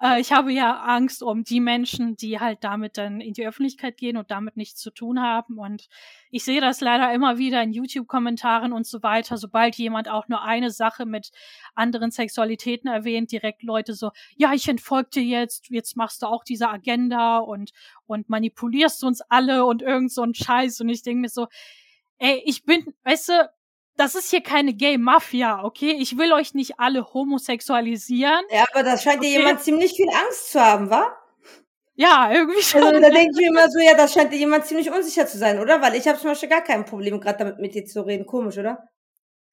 [0.00, 0.16] Ja.
[0.16, 3.96] Äh, ich habe ja Angst um die Menschen, die halt damit dann in die Öffentlichkeit
[3.96, 5.58] gehen und damit nichts zu tun haben.
[5.58, 5.88] Und
[6.30, 9.36] ich sehe das leider immer wieder in YouTube-Kommentaren und so weiter.
[9.36, 11.30] Sobald jemand auch nur eine Sache mit
[11.74, 16.44] anderen Sexualitäten erwähnt, direkt Leute so, ja, ich entfolge dir jetzt, jetzt machst du auch
[16.44, 17.72] diese Agenda und,
[18.06, 20.80] und manipulierst uns alle und irgend so ein Scheiß.
[20.80, 21.46] Und ich denke mir so,
[22.18, 23.50] ey, ich bin, weißt du,
[23.96, 25.96] das ist hier keine Gay Mafia, okay?
[25.98, 28.44] Ich will euch nicht alle homosexualisieren.
[28.50, 29.32] Ja, aber da scheint okay?
[29.32, 31.16] dir jemand ziemlich viel Angst zu haben, wa?
[31.94, 32.82] Ja, irgendwie schon.
[32.82, 35.38] Also, da denke ich mir immer so, ja, da scheint dir jemand ziemlich unsicher zu
[35.38, 35.80] sein, oder?
[35.80, 38.26] Weil ich habe zum Beispiel gar kein Problem, gerade damit mit dir zu reden.
[38.26, 38.86] Komisch, oder?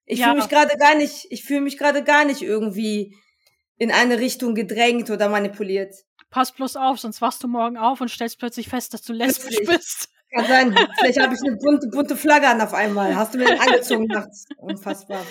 [0.05, 0.25] Ich ja.
[0.25, 3.15] fühle mich gerade gar nicht, ich fühle mich gerade gar nicht irgendwie
[3.77, 5.95] in eine Richtung gedrängt oder manipuliert.
[6.29, 9.59] Pass bloß auf, sonst wachst du morgen auf und stellst plötzlich fest, dass du lesbisch
[9.65, 10.09] bist.
[10.33, 10.75] Kann sein.
[10.97, 13.15] Vielleicht habe ich eine bunte, bunte Flagge an auf einmal.
[13.15, 14.47] Hast du mir den angezogen nachts?
[14.57, 15.23] Unfassbar.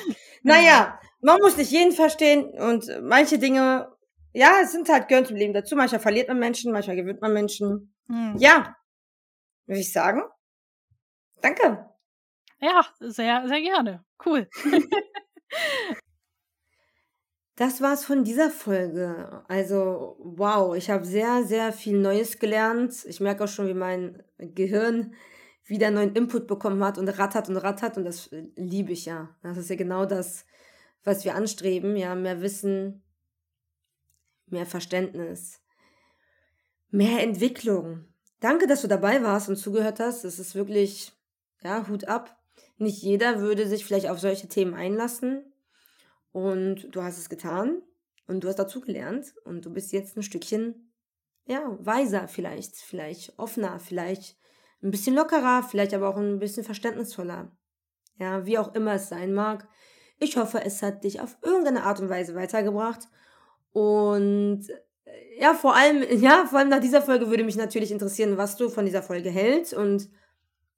[0.42, 3.88] Naja, man muss nicht jeden verstehen und manche Dinge,
[4.32, 5.74] ja, es sind halt gehören zum Leben dazu.
[5.76, 7.94] Manchmal verliert man Menschen, manchmal gewinnt man Menschen.
[8.08, 8.36] Hm.
[8.38, 8.76] Ja,
[9.66, 10.22] würde ich sagen.
[11.40, 11.88] Danke.
[12.60, 14.04] Ja, sehr, sehr gerne.
[14.24, 14.48] Cool.
[17.56, 19.44] Das war's von dieser Folge.
[19.46, 23.04] Also, wow, ich habe sehr, sehr viel Neues gelernt.
[23.06, 25.14] Ich merke auch schon, wie mein Gehirn
[25.66, 29.36] wieder neuen Input bekommen hat und rattert und rattert und das liebe ich ja.
[29.42, 30.44] Das ist ja genau das,
[31.04, 33.02] was wir anstreben, ja, mehr Wissen,
[34.46, 35.60] mehr Verständnis,
[36.90, 38.06] mehr Entwicklung.
[38.40, 40.24] Danke, dass du dabei warst und zugehört hast.
[40.24, 41.12] Es ist wirklich,
[41.62, 42.36] ja, Hut ab.
[42.78, 45.51] Nicht jeder würde sich vielleicht auf solche Themen einlassen.
[46.32, 47.82] Und du hast es getan
[48.26, 50.92] und du hast dazu gelernt und du bist jetzt ein Stückchen,
[51.44, 54.36] ja, weiser vielleicht, vielleicht offener, vielleicht
[54.82, 57.52] ein bisschen lockerer, vielleicht aber auch ein bisschen verständnisvoller.
[58.18, 59.68] Ja, wie auch immer es sein mag.
[60.18, 63.08] Ich hoffe, es hat dich auf irgendeine Art und Weise weitergebracht.
[63.72, 64.68] Und
[65.04, 68.56] äh, ja, vor allem, ja, vor allem nach dieser Folge würde mich natürlich interessieren, was
[68.56, 70.08] du von dieser Folge hältst und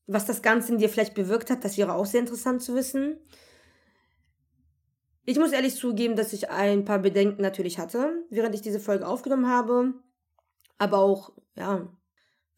[0.06, 1.64] was das Ganze in dir vielleicht bewirkt hat.
[1.64, 3.18] Das wäre auch sehr interessant zu wissen.
[5.26, 9.06] Ich muss ehrlich zugeben, dass ich ein paar Bedenken natürlich hatte, während ich diese Folge
[9.06, 9.94] aufgenommen habe.
[10.76, 11.88] Aber auch, ja,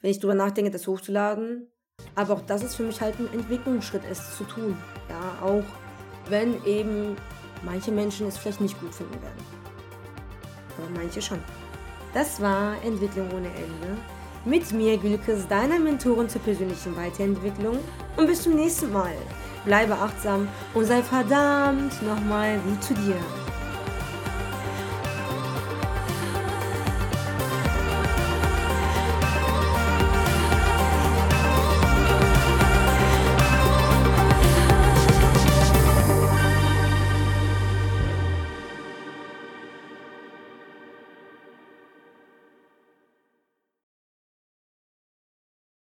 [0.01, 1.71] wenn ich drüber nachdenke, das hochzuladen.
[2.17, 4.77] Aber auch das ist für mich halt ein Entwicklungsschritt, es zu tun.
[5.09, 5.65] Ja, auch
[6.29, 7.17] wenn eben
[7.65, 9.45] manche Menschen es vielleicht nicht gut finden werden.
[10.77, 11.39] Aber manche schon.
[12.15, 13.97] Das war Entwicklung ohne Ende.
[14.45, 17.79] Mit mir, Gülkes, deiner Mentorin zur persönlichen Weiterentwicklung.
[18.17, 19.15] Und bis zum nächsten Mal
[19.67, 23.17] bleibe achtsam und sei verdammt nochmal gut zu dir.